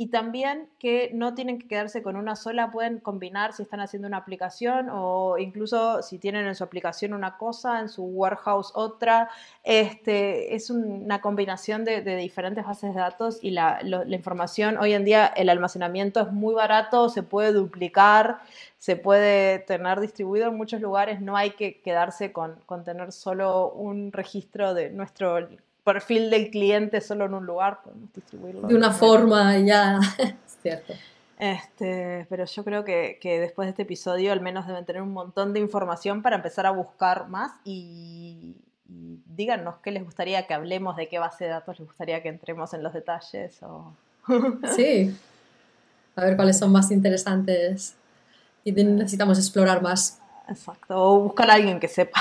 y 0.00 0.06
también 0.06 0.70
que 0.78 1.10
no 1.12 1.34
tienen 1.34 1.58
que 1.58 1.68
quedarse 1.68 2.02
con 2.02 2.16
una 2.16 2.34
sola, 2.34 2.70
pueden 2.70 3.00
combinar 3.00 3.52
si 3.52 3.64
están 3.64 3.80
haciendo 3.80 4.08
una 4.08 4.16
aplicación 4.16 4.88
o 4.90 5.36
incluso 5.36 6.02
si 6.02 6.18
tienen 6.18 6.46
en 6.46 6.54
su 6.54 6.64
aplicación 6.64 7.12
una 7.12 7.36
cosa, 7.36 7.80
en 7.80 7.90
su 7.90 8.04
warehouse 8.04 8.72
otra. 8.74 9.28
Este, 9.62 10.54
es 10.54 10.70
una 10.70 11.20
combinación 11.20 11.84
de, 11.84 12.00
diferentes 12.16 12.64
bases 12.64 12.94
de 12.94 12.98
datos 12.98 13.40
y 13.42 13.50
la, 13.50 13.82
información, 14.10 14.78
hoy 14.78 14.94
en 14.94 15.04
día 15.04 15.26
el 15.26 15.50
almacenamiento 15.50 16.20
es 16.22 16.32
muy 16.32 16.54
barato, 16.54 17.10
se 17.10 17.22
puede 17.22 17.52
duplicar, 17.52 18.40
se 18.78 18.96
puede 18.96 19.58
tener 19.58 20.00
distribuido 20.00 20.48
en 20.48 20.56
muchos 20.56 20.80
lugares, 20.80 21.20
no 21.20 21.36
hay 21.36 21.50
que 21.50 21.82
quedarse 21.82 22.32
con, 22.32 22.54
con 22.64 22.84
tener 22.84 23.12
solo 23.12 23.70
un 23.72 24.12
registro 24.12 24.72
de 24.72 24.88
nuestro 24.88 25.46
perfil 25.92 26.30
del 26.30 26.50
cliente 26.50 27.00
solo 27.00 27.26
en 27.26 27.34
un 27.34 27.46
lugar, 27.46 27.80
podemos 27.82 28.12
distribuirlo. 28.12 28.68
De 28.68 28.74
una 28.74 28.92
forma 28.92 29.58
ya, 29.58 29.98
cierto. 30.62 30.94
Este, 31.36 32.26
pero 32.28 32.44
yo 32.44 32.64
creo 32.64 32.84
que, 32.84 33.18
después 33.22 33.66
de 33.66 33.70
este 33.70 33.82
episodio 33.82 34.30
al 34.30 34.40
menos 34.40 34.66
deben 34.66 34.84
tener 34.84 35.02
un 35.02 35.12
montón 35.12 35.52
de 35.52 35.60
información 35.60 36.22
para 36.22 36.36
empezar 36.36 36.66
a 36.66 36.70
buscar 36.70 37.28
más 37.28 37.52
y, 37.64 38.56
díganos 38.86 39.76
qué 39.82 39.90
les 39.90 40.04
gustaría 40.04 40.46
que 40.46 40.54
hablemos, 40.54 40.96
de 40.96 41.08
qué 41.08 41.18
base 41.18 41.44
de 41.44 41.50
datos 41.50 41.78
les 41.78 41.88
gustaría 41.88 42.22
que 42.22 42.28
entremos 42.28 42.74
en 42.74 42.82
los 42.82 42.92
detalles. 42.92 43.62
O... 43.62 43.92
sí, 44.76 45.16
a 46.14 46.24
ver 46.24 46.36
cuáles 46.36 46.58
son 46.58 46.70
más 46.70 46.90
interesantes 46.90 47.94
y 48.62 48.72
necesitamos 48.72 49.38
explorar 49.38 49.82
más. 49.82 50.20
Exacto, 50.48 50.94
o 50.96 51.20
buscar 51.20 51.50
a 51.50 51.54
alguien 51.54 51.80
que 51.80 51.88
sepa. 51.88 52.20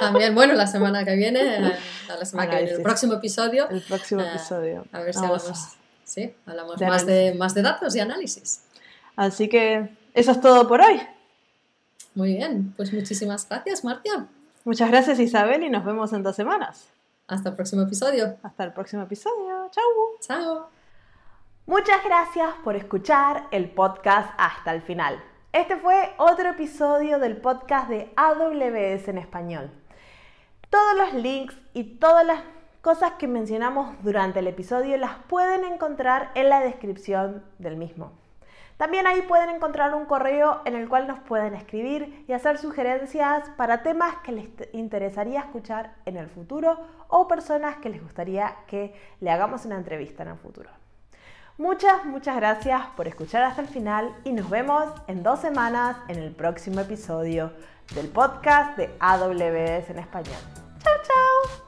También, 0.00 0.34
bueno, 0.34 0.54
la 0.54 0.66
semana 0.66 1.04
que 1.04 1.14
viene, 1.14 1.60
la 2.08 2.24
semana 2.24 2.50
que 2.50 2.56
viene, 2.56 2.72
el 2.72 2.82
próximo 2.82 3.14
episodio. 3.14 3.68
El 3.68 3.82
próximo 3.82 4.22
eh, 4.22 4.28
episodio. 4.30 4.86
A 4.92 5.00
ver 5.00 5.14
si 5.14 5.24
hablamos, 5.24 5.76
sí, 6.04 6.34
hablamos 6.46 6.80
más, 6.80 7.06
de, 7.06 7.34
más 7.34 7.54
de 7.54 7.62
datos 7.62 7.94
y 7.96 8.00
análisis. 8.00 8.62
Así 9.16 9.48
que 9.48 9.96
eso 10.14 10.32
es 10.32 10.40
todo 10.40 10.68
por 10.68 10.80
hoy. 10.80 11.00
Muy 12.14 12.34
bien, 12.34 12.72
pues 12.76 12.92
muchísimas 12.92 13.48
gracias, 13.48 13.84
Martia. 13.84 14.26
Muchas 14.64 14.90
gracias, 14.90 15.20
Isabel, 15.20 15.62
y 15.62 15.70
nos 15.70 15.84
vemos 15.84 16.12
en 16.12 16.22
dos 16.22 16.36
semanas. 16.36 16.88
Hasta 17.28 17.50
el 17.50 17.56
próximo 17.56 17.82
episodio. 17.82 18.36
Hasta 18.42 18.64
el 18.64 18.72
próximo 18.72 19.02
episodio. 19.02 19.70
Chao. 19.70 19.84
Chao. 20.20 20.70
Muchas 21.66 22.04
gracias 22.04 22.54
por 22.62 22.76
escuchar 22.76 23.48
el 23.50 23.68
podcast 23.70 24.30
hasta 24.38 24.72
el 24.72 24.82
final. 24.82 25.20
Este 25.52 25.76
fue 25.76 26.12
otro 26.18 26.50
episodio 26.50 27.18
del 27.18 27.38
podcast 27.38 27.88
de 27.88 28.12
AWS 28.16 29.08
en 29.08 29.18
español. 29.18 29.70
Todos 30.70 30.96
los 30.96 31.14
links 31.14 31.56
y 31.74 31.84
todas 31.98 32.26
las 32.26 32.40
cosas 32.80 33.12
que 33.18 33.28
mencionamos 33.28 33.94
durante 34.02 34.40
el 34.40 34.46
episodio 34.48 34.96
las 34.96 35.16
pueden 35.28 35.64
encontrar 35.64 36.30
en 36.34 36.48
la 36.48 36.60
descripción 36.60 37.44
del 37.58 37.76
mismo. 37.76 38.12
También 38.76 39.06
ahí 39.06 39.22
pueden 39.22 39.48
encontrar 39.48 39.94
un 39.94 40.04
correo 40.04 40.60
en 40.66 40.74
el 40.74 40.88
cual 40.88 41.06
nos 41.06 41.20
pueden 41.20 41.54
escribir 41.54 42.24
y 42.28 42.32
hacer 42.32 42.58
sugerencias 42.58 43.48
para 43.56 43.82
temas 43.82 44.16
que 44.16 44.32
les 44.32 44.48
interesaría 44.74 45.40
escuchar 45.40 45.94
en 46.04 46.16
el 46.16 46.28
futuro 46.28 46.78
o 47.08 47.26
personas 47.26 47.76
que 47.76 47.88
les 47.88 48.02
gustaría 48.02 48.54
que 48.66 48.94
le 49.20 49.30
hagamos 49.30 49.64
una 49.64 49.76
entrevista 49.76 50.24
en 50.24 50.30
el 50.30 50.36
futuro. 50.36 50.68
Muchas, 51.58 52.04
muchas 52.04 52.36
gracias 52.36 52.82
por 52.96 53.08
escuchar 53.08 53.44
hasta 53.44 53.62
el 53.62 53.68
final 53.68 54.14
y 54.24 54.32
nos 54.32 54.50
vemos 54.50 54.92
en 55.06 55.22
dos 55.22 55.40
semanas 55.40 55.96
en 56.08 56.18
el 56.18 56.32
próximo 56.32 56.80
episodio 56.80 57.50
del 57.94 58.08
podcast 58.08 58.76
de 58.76 58.94
AWS 59.00 59.90
en 59.90 59.98
español. 59.98 60.36
¡Chao, 60.82 60.94
chao! 61.02 61.65